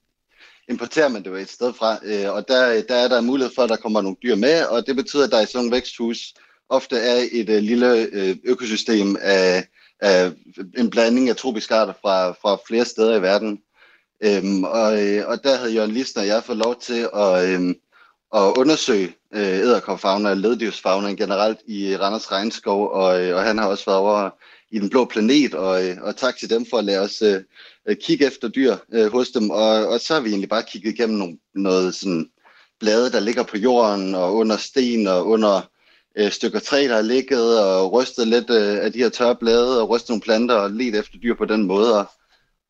importerer 0.68 1.08
man 1.08 1.22
det 1.22 1.30
jo 1.30 1.34
et 1.34 1.50
sted 1.50 1.72
fra, 1.72 1.98
øh, 2.04 2.32
og 2.32 2.48
der, 2.48 2.82
der 2.82 2.94
er 2.94 3.08
der 3.08 3.20
mulighed 3.20 3.54
for, 3.54 3.62
at 3.62 3.68
der 3.70 3.76
kommer 3.76 4.00
nogle 4.00 4.16
dyr 4.22 4.34
med, 4.34 4.64
og 4.64 4.86
det 4.86 4.96
betyder, 4.96 5.24
at 5.24 5.30
der 5.30 5.40
i 5.40 5.46
sådan 5.46 5.58
nogle 5.58 5.72
væksthus 5.72 6.34
ofte 6.68 6.96
er 6.96 7.26
et 7.32 7.48
øh, 7.48 7.62
lille 7.62 8.08
øh, 8.12 8.36
økosystem 8.44 9.16
af, 9.20 9.66
af 10.00 10.32
en 10.78 10.90
blanding 10.90 11.28
af 11.28 11.36
tropiske 11.36 11.74
arter 11.74 11.92
fra, 12.02 12.30
fra 12.30 12.58
flere 12.66 12.84
steder 12.84 13.16
i 13.16 13.22
verden. 13.22 13.58
Øhm, 14.24 14.64
og, 14.64 15.02
øh, 15.02 15.28
og 15.28 15.44
der 15.44 15.56
havde 15.56 15.72
Jørgen 15.74 15.90
Listner 15.90 16.22
og 16.22 16.28
jeg 16.28 16.44
fået 16.44 16.58
lov 16.58 16.80
til 16.80 17.08
at, 17.14 17.48
øh, 17.48 17.74
at 18.34 18.56
undersøge 18.56 19.14
øh, 19.34 19.58
æderkopfauna 19.58 20.30
og 20.30 20.36
leddyrsfaunaen 20.36 21.16
generelt 21.16 21.58
i 21.66 21.96
Randers 21.96 22.32
Regnskov, 22.32 22.88
og, 22.90 23.22
øh, 23.22 23.36
og 23.36 23.42
han 23.42 23.58
har 23.58 23.66
også 23.66 23.84
været 23.86 23.98
over 23.98 24.30
i 24.72 24.78
Den 24.78 24.90
Blå 24.90 25.04
Planet, 25.04 25.54
og, 25.54 25.88
øh, 25.88 25.96
og 26.02 26.16
tak 26.16 26.36
til 26.36 26.50
dem 26.50 26.66
for 26.66 26.76
at 26.78 26.84
lade 26.84 27.00
os 27.00 27.22
øh, 27.22 27.40
øh, 27.88 27.96
kigge 27.96 28.26
efter 28.26 28.48
dyr 28.48 28.76
øh, 28.92 29.12
hos 29.12 29.30
dem, 29.30 29.50
og, 29.50 29.86
og 29.86 30.00
så 30.00 30.14
har 30.14 30.20
vi 30.20 30.28
egentlig 30.28 30.48
bare 30.48 30.62
kigget 30.62 30.92
igennem 30.92 31.18
nogle, 31.18 31.38
noget 31.54 31.94
sådan 31.94 32.30
blade, 32.80 33.12
der 33.12 33.20
ligger 33.20 33.42
på 33.42 33.56
jorden, 33.56 34.14
og 34.14 34.34
under 34.34 34.56
sten, 34.56 35.06
og 35.06 35.26
under 35.26 35.70
øh, 36.16 36.30
stykker 36.30 36.58
træ, 36.58 36.86
der 36.88 36.94
har 36.94 37.02
ligget, 37.02 37.60
og 37.64 37.92
rystet 37.92 38.28
lidt 38.28 38.50
øh, 38.50 38.84
af 38.84 38.92
de 38.92 38.98
her 38.98 39.08
tørre 39.08 39.36
blade, 39.36 39.82
og 39.82 39.90
rystet 39.90 40.08
nogle 40.08 40.20
planter, 40.20 40.54
og 40.54 40.70
let 40.70 40.94
efter 40.94 41.18
dyr 41.18 41.34
på 41.34 41.44
den 41.44 41.66
måde, 41.66 41.98
og, 41.98 42.06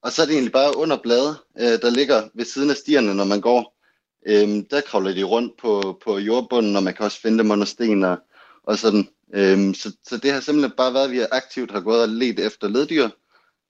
og 0.02 0.12
så 0.12 0.22
er 0.22 0.26
det 0.26 0.32
egentlig 0.32 0.52
bare 0.52 0.76
under 0.76 0.96
blade, 1.02 1.34
øh, 1.60 1.78
der 1.82 1.90
ligger 1.90 2.28
ved 2.34 2.44
siden 2.44 2.70
af 2.70 2.76
stierne, 2.76 3.14
når 3.14 3.24
man 3.24 3.40
går. 3.40 3.78
Øh, 4.26 4.62
der 4.70 4.80
kravler 4.80 5.14
de 5.14 5.22
rundt 5.22 5.52
på, 5.60 6.00
på 6.04 6.18
jordbunden, 6.18 6.76
og 6.76 6.82
man 6.82 6.94
kan 6.94 7.04
også 7.04 7.20
finde 7.20 7.38
dem 7.38 7.50
under 7.50 7.66
sten 7.66 8.04
og, 8.04 8.16
og 8.64 8.78
sådan. 8.78 9.08
Øhm, 9.34 9.74
så, 9.74 9.92
så 10.08 10.16
det 10.16 10.32
har 10.32 10.40
simpelthen 10.40 10.76
bare 10.76 10.94
været, 10.94 11.04
at 11.04 11.10
vi 11.10 11.20
aktivt 11.32 11.70
har 11.70 11.80
gået 11.80 12.02
og 12.02 12.08
let 12.08 12.40
efter 12.40 12.68
leddyr, 12.68 13.08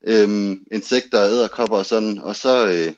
øhm, 0.06 0.64
insekter, 0.72 1.20
æderkopper 1.20 1.76
og 1.76 1.86
sådan. 1.86 2.18
Og 2.18 2.36
så, 2.36 2.66
øh, 2.66 2.92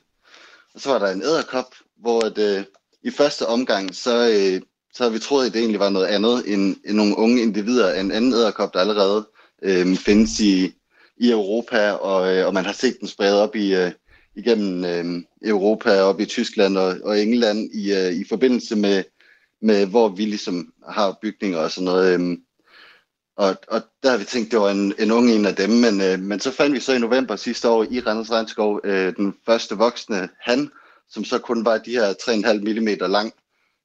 og 0.73 0.81
så 0.81 0.89
var 0.89 0.99
der 0.99 1.13
en 1.13 1.21
æderkop, 1.21 1.75
hvor 1.97 2.21
at, 2.25 2.37
øh, 2.37 2.63
i 3.03 3.11
første 3.11 3.47
omgang, 3.47 3.95
så, 3.95 4.29
øh, 4.29 4.61
så 4.93 5.03
havde 5.03 5.13
vi 5.13 5.19
troet, 5.19 5.45
at 5.45 5.53
det 5.53 5.59
egentlig 5.59 5.79
var 5.79 5.89
noget 5.89 6.07
andet 6.07 6.53
end, 6.53 6.75
end 6.85 6.95
nogle 6.97 7.17
unge 7.17 7.41
individer 7.41 7.89
af 7.89 7.99
en 7.99 8.11
anden 8.11 8.33
æderkop, 8.33 8.73
der 8.73 8.79
allerede 8.79 9.27
øh, 9.61 9.95
findes 9.95 10.39
i, 10.39 10.73
i 11.17 11.31
Europa, 11.31 11.91
og, 11.91 12.35
øh, 12.35 12.47
og 12.47 12.53
man 12.53 12.65
har 12.65 12.73
set 12.73 12.99
den 12.99 13.07
spredt 13.07 13.33
op 13.33 13.55
i, 13.55 13.75
øh, 13.75 13.91
igennem 14.35 14.85
øh, 14.85 15.23
Europa, 15.49 16.01
op 16.01 16.19
i 16.19 16.25
Tyskland 16.25 16.77
og, 16.77 16.97
og 17.03 17.21
England 17.21 17.69
i, 17.73 17.93
øh, 17.93 18.13
i 18.13 18.23
forbindelse 18.29 18.75
med, 18.75 19.03
med, 19.61 19.85
hvor 19.85 20.09
vi 20.09 20.25
ligesom 20.25 20.73
har 20.89 21.17
bygninger 21.21 21.59
og 21.59 21.71
sådan 21.71 21.85
noget. 21.85 22.19
Øh, 22.19 22.37
og, 23.35 23.55
og 23.67 23.81
der 24.03 24.09
har 24.09 24.17
vi 24.17 24.23
tænkt, 24.23 24.51
det 24.51 24.59
var 24.59 24.69
en, 24.69 24.93
en 24.99 25.11
ung 25.11 25.31
en 25.31 25.45
af 25.45 25.55
dem, 25.55 25.69
men, 25.69 26.01
øh, 26.01 26.19
men 26.19 26.39
så 26.39 26.51
fandt 26.51 26.75
vi 26.75 26.79
så 26.79 26.93
i 26.93 26.99
november 26.99 27.35
sidste 27.35 27.69
år 27.69 27.85
i 27.91 27.99
Randers 27.99 28.31
Regnskov 28.31 28.81
øh, 28.83 29.15
den 29.15 29.35
første 29.45 29.75
voksne 29.75 30.29
han, 30.41 30.71
som 31.09 31.25
så 31.25 31.39
kun 31.39 31.65
var 31.65 31.77
de 31.77 31.91
her 31.91 32.13
3,5 32.13 32.53
mm 32.53 33.11
lang, 33.11 33.33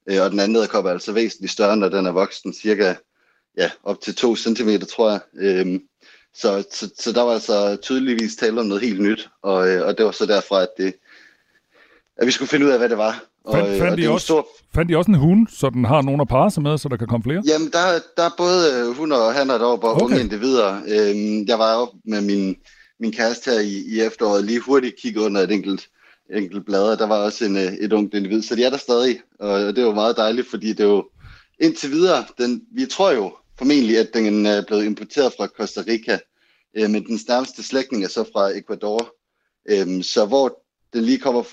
øh, 0.09 0.21
og 0.21 0.31
den 0.31 0.39
anden 0.39 0.55
æderkop 0.55 0.85
er 0.85 0.89
altså 0.89 1.11
væsentligt 1.11 1.53
større, 1.53 1.77
når 1.77 1.89
den 1.89 2.05
er 2.05 2.11
voksen, 2.11 2.53
cirka 2.53 2.95
ja, 3.57 3.71
op 3.83 4.01
til 4.01 4.15
2 4.15 4.35
cm, 4.35 4.69
tror 4.89 5.09
jeg. 5.09 5.19
Øh, 5.35 5.79
så, 6.33 6.63
så, 6.71 6.89
så 6.97 7.11
der 7.11 7.21
var 7.21 7.33
altså 7.33 7.77
tydeligvis 7.81 8.35
tale 8.35 8.59
om 8.59 8.65
noget 8.65 8.83
helt 8.83 9.01
nyt, 9.01 9.29
og, 9.41 9.69
øh, 9.69 9.87
og 9.87 9.97
det 9.97 10.05
var 10.05 10.11
så 10.11 10.25
derfra, 10.25 10.61
at, 10.61 10.69
det, 10.77 10.95
at 12.17 12.27
vi 12.27 12.31
skulle 12.31 12.49
finde 12.49 12.65
ud 12.65 12.71
af, 12.71 12.77
hvad 12.77 12.89
det 12.89 12.97
var. 12.97 13.30
Og, 13.45 13.53
Fandt, 13.55 13.69
øh, 13.69 13.73
og 13.73 13.79
fandt, 13.79 13.99
er 13.99 14.03
en 14.03 14.11
også, 14.11 14.25
stor 14.25 14.47
fandt 14.75 14.91
I 14.91 14.95
også 14.95 15.11
en 15.11 15.17
hund, 15.17 15.47
så 15.47 15.69
den 15.69 15.85
har 15.85 16.01
nogen 16.01 16.21
at 16.21 16.27
parre 16.27 16.51
sig 16.51 16.63
med, 16.63 16.77
så 16.77 16.89
der 16.89 16.97
kan 16.97 17.07
komme 17.07 17.23
flere? 17.23 17.41
Jamen, 17.45 17.69
der, 17.71 17.99
der 18.17 18.23
er 18.23 18.29
både 18.37 18.73
øh, 18.73 18.97
hunder 18.97 19.17
og 19.17 19.33
hanner 19.33 19.57
deroppe, 19.57 19.87
og 19.87 19.93
Okay. 19.93 20.05
unge 20.05 20.19
individer. 20.19 20.81
Øhm, 20.87 21.47
jeg 21.47 21.59
var 21.59 21.75
oppe 21.75 21.97
med 22.05 22.21
min, 22.21 22.55
min 22.99 23.11
kæreste 23.11 23.51
her 23.51 23.59
i, 23.59 23.83
i 23.95 24.01
efteråret, 24.01 24.45
lige 24.45 24.59
hurtigt 24.59 24.95
kigge 25.01 25.21
under 25.21 25.41
et 25.41 25.51
enkelt, 25.51 25.87
enkelt 26.35 26.65
blad, 26.65 26.91
og 26.91 26.99
der 26.99 27.07
var 27.07 27.17
også 27.17 27.45
en, 27.45 27.57
øh, 27.57 27.73
et 27.73 27.93
ungt 27.93 28.13
individ, 28.13 28.41
så 28.41 28.55
de 28.55 28.63
er 28.63 28.69
der 28.69 28.77
stadig, 28.77 29.19
og 29.39 29.75
det 29.75 29.85
var 29.85 29.93
meget 29.93 30.17
dejligt, 30.17 30.49
fordi 30.49 30.73
det 30.73 30.83
jo 30.83 31.09
indtil 31.59 31.91
videre, 31.91 32.25
den, 32.37 32.61
vi 32.75 32.85
tror 32.85 33.11
jo 33.11 33.31
formentlig, 33.57 33.97
at 33.97 34.09
den 34.13 34.45
er 34.45 34.63
blevet 34.67 34.85
importeret 34.85 35.33
fra 35.37 35.47
Costa 35.47 35.81
Rica, 35.87 36.19
øh, 36.77 36.89
men 36.89 37.05
den 37.05 37.19
nærmeste 37.27 37.63
slægtning 37.63 38.03
er 38.03 38.07
så 38.09 38.23
fra 38.33 38.57
Ecuador, 38.57 39.13
øhm, 39.69 40.03
så 40.03 40.25
hvor 40.25 40.61
den 40.93 41.03
lige 41.03 41.17
kommer 41.17 41.43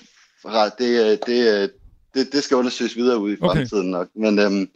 fra, 0.41 0.69
det, 0.69 1.11
øh, 1.11 1.17
det, 1.27 1.61
øh, 1.63 1.69
det, 2.13 2.33
det 2.33 2.43
skal 2.43 2.57
undersøges 2.57 2.95
videre 2.95 3.19
ud 3.19 3.31
i 3.31 3.37
Okay. 3.41 3.57
fremtiden 3.57 3.91
nok, 3.91 4.07
men 4.15 4.39
øhm, 4.39 4.69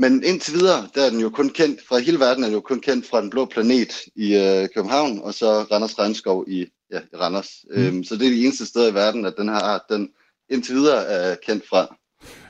men 0.00 0.24
indtil 0.24 0.54
videre, 0.54 0.88
der 0.94 1.06
er 1.06 1.10
den 1.10 1.20
jo 1.20 1.28
kun 1.30 1.48
kendt, 1.50 1.80
fra 1.88 1.98
hele 1.98 2.20
verden 2.20 2.42
er 2.44 2.46
den 2.48 2.54
jo 2.54 2.60
kun 2.60 2.80
kendt 2.80 3.06
fra 3.06 3.20
den 3.20 3.30
blå 3.30 3.44
planet 3.44 3.92
i 4.16 4.36
øh, 4.36 4.68
København, 4.74 5.20
og 5.22 5.34
så 5.34 5.46
Randers 5.46 5.98
Regnskov 5.98 6.44
i, 6.48 6.66
ja, 6.92 6.98
i 6.98 7.16
Randers. 7.16 7.50
Mm. 7.76 7.82
Øhm, 7.82 8.04
så 8.04 8.16
det 8.16 8.26
er 8.26 8.30
de 8.30 8.42
eneste 8.44 8.66
steder 8.66 8.90
i 8.90 8.94
verden, 8.94 9.24
at 9.26 9.34
den 9.38 9.48
her 9.48 9.56
art, 9.56 9.80
den 9.90 10.08
indtil 10.50 10.74
videre 10.74 11.04
er 11.04 11.36
kendt 11.46 11.68
fra. 11.68 11.96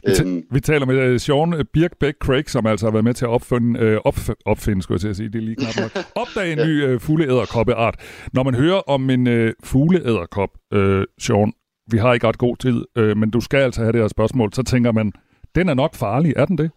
Vi, 0.06 0.14
ta- 0.14 0.42
vi 0.50 0.60
taler 0.60 0.86
med 0.86 1.12
uh, 1.12 1.20
Sean 1.20 1.66
Birkbeck 1.72 2.18
Craig, 2.18 2.50
som 2.50 2.66
altså 2.66 2.86
har 2.86 2.90
været 2.92 3.04
med 3.04 3.14
til 3.14 3.24
at 3.24 3.28
opfinde, 3.28 3.80
uh, 3.80 4.12
opf- 4.12 4.42
opfinde 4.46 4.82
skulle 4.82 4.96
jeg 4.96 5.00
til 5.00 5.08
at 5.08 5.16
sige, 5.16 5.28
det 5.28 5.38
er 5.38 5.42
lige 5.42 5.56
knap 5.56 5.76
nok, 5.76 6.04
opdage 6.22 6.52
en 6.52 6.68
ny 6.68 6.94
uh, 6.94 7.00
fugleæderkoppeart. 7.00 7.94
Når 8.32 8.42
man 8.42 8.54
hører 8.54 8.80
om 8.90 9.10
en 9.10 9.26
uh, 9.26 9.50
fugleæderkop, 9.64 10.50
uh, 10.74 11.02
Sean, 11.20 11.52
vi 11.90 11.98
har 11.98 12.14
ikke 12.14 12.28
ret 12.28 12.38
god 12.38 12.56
tid, 12.56 12.84
øh, 12.96 13.16
men 13.16 13.30
du 13.30 13.40
skal 13.40 13.58
altså 13.58 13.80
have 13.80 13.92
det 13.92 14.00
her 14.00 14.08
spørgsmål, 14.08 14.52
så 14.52 14.62
tænker 14.62 14.92
man, 14.92 15.12
den 15.54 15.68
er 15.68 15.74
nok 15.74 15.94
farlig, 15.94 16.32
er 16.36 16.44
den 16.44 16.58
det? 16.58 16.70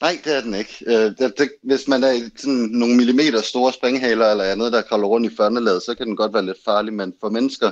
Nej, 0.00 0.18
det 0.24 0.36
er 0.36 0.40
den 0.40 0.54
ikke. 0.54 0.84
Øh, 0.86 0.94
det, 0.94 1.34
det, 1.38 1.50
hvis 1.62 1.88
man 1.88 2.04
er 2.04 2.12
i 2.12 2.22
sådan 2.36 2.54
nogle 2.54 2.96
millimeter 2.96 3.40
store 3.40 3.72
springhaler 3.72 4.30
eller 4.30 4.44
andet, 4.44 4.72
der 4.72 4.82
kravler 4.82 5.06
rundt 5.06 5.32
i 5.32 5.36
førnelaget, 5.36 5.82
så 5.82 5.94
kan 5.94 6.06
den 6.06 6.16
godt 6.16 6.34
være 6.34 6.44
lidt 6.44 6.64
farlig, 6.64 6.94
men 6.94 7.14
for 7.20 7.30
mennesker, 7.30 7.70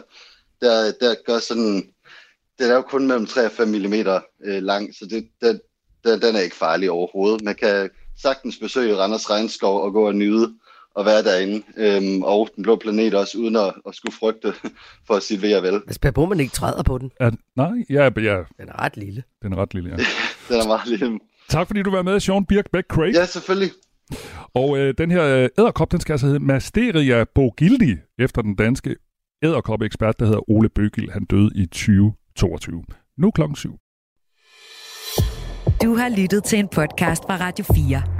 der, 0.61 0.93
der 1.01 1.15
gør 1.27 1.39
sådan, 1.39 1.93
det 2.59 2.71
er 2.71 2.75
jo 2.75 2.83
kun 2.83 3.07
mellem 3.07 3.27
3 3.27 3.45
og 3.45 3.53
5 3.53 3.69
mm 3.69 3.95
øh, 4.45 4.63
lang, 4.63 4.95
så 4.95 5.07
det, 5.07 5.29
det, 5.41 5.61
det, 6.05 6.23
den 6.23 6.37
er 6.37 6.41
ikke 6.41 6.57
farlig 6.57 6.91
overhovedet. 6.91 7.45
Man 7.45 7.55
kan 7.55 7.91
sagtens 8.23 8.59
besøge 8.59 8.97
Randers 8.97 9.31
Regnskov 9.31 9.83
og 9.83 9.93
gå 9.93 10.07
og 10.07 10.15
nyde 10.15 10.55
og 10.95 11.07
være 11.07 11.23
derinde, 11.23 11.63
øhm, 11.77 12.23
og 12.23 12.49
den 12.57 12.63
blå 12.63 12.77
planet 12.77 13.15
også, 13.15 13.39
uden 13.39 13.57
at, 13.57 13.73
at 13.89 13.95
skulle 13.95 14.15
frygte 14.15 14.53
for 15.07 15.15
at 15.15 15.23
sige 15.23 15.43
ved 15.43 15.55
og 15.57 15.63
vel. 15.63 15.75
Altså, 15.75 16.13
på, 16.15 16.27
man 16.27 16.41
ikke 16.41 16.53
træder 16.53 16.83
på 16.83 16.99
den. 16.99 17.11
Er, 17.21 17.31
nej, 17.57 17.85
ja, 17.91 18.03
ja. 18.03 18.37
Den 18.59 18.69
er 18.69 18.83
ret 18.83 18.97
lille. 18.97 19.23
Den 19.43 19.53
er 19.53 19.57
ret 19.57 19.75
lille, 19.75 19.91
ja. 19.91 19.97
den 20.55 20.61
er 20.61 20.67
meget 20.67 20.89
lille. 20.89 21.19
Tak 21.49 21.67
fordi 21.67 21.83
du 21.83 21.91
var 21.91 22.03
med, 22.03 22.21
Sean 22.21 22.45
Birk 22.45 22.71
Beck 22.73 22.87
Craig. 22.89 23.15
Ja, 23.15 23.27
selvfølgelig. 23.27 23.71
Og 24.55 24.79
øh, 24.79 24.95
den 24.99 25.11
her 25.11 25.25
øh, 25.25 25.49
æderkop, 25.59 25.93
den 25.93 26.01
skal 26.01 26.13
altså 26.13 26.27
hedde 26.27 26.41
Masteria 26.41 27.25
Bogildi, 27.35 27.97
efter 28.19 28.43
den 28.43 28.55
danske 28.55 28.97
æderkop-ekspert, 29.43 30.19
der 30.19 30.27
hedder 30.27 30.51
Ole 30.51 30.69
Bøgil. 30.69 31.11
Han 31.13 31.25
døde 31.25 31.51
i 31.55 31.67
2022. 31.67 32.83
Nu 33.19 33.31
klokken 33.31 33.57
syv. 33.57 33.79
Du 35.83 35.95
har 35.95 36.17
lyttet 36.17 36.45
til 36.45 36.59
en 36.59 36.69
podcast 36.69 37.23
fra 37.27 37.37
Radio 37.37 37.65
4. 37.65 38.20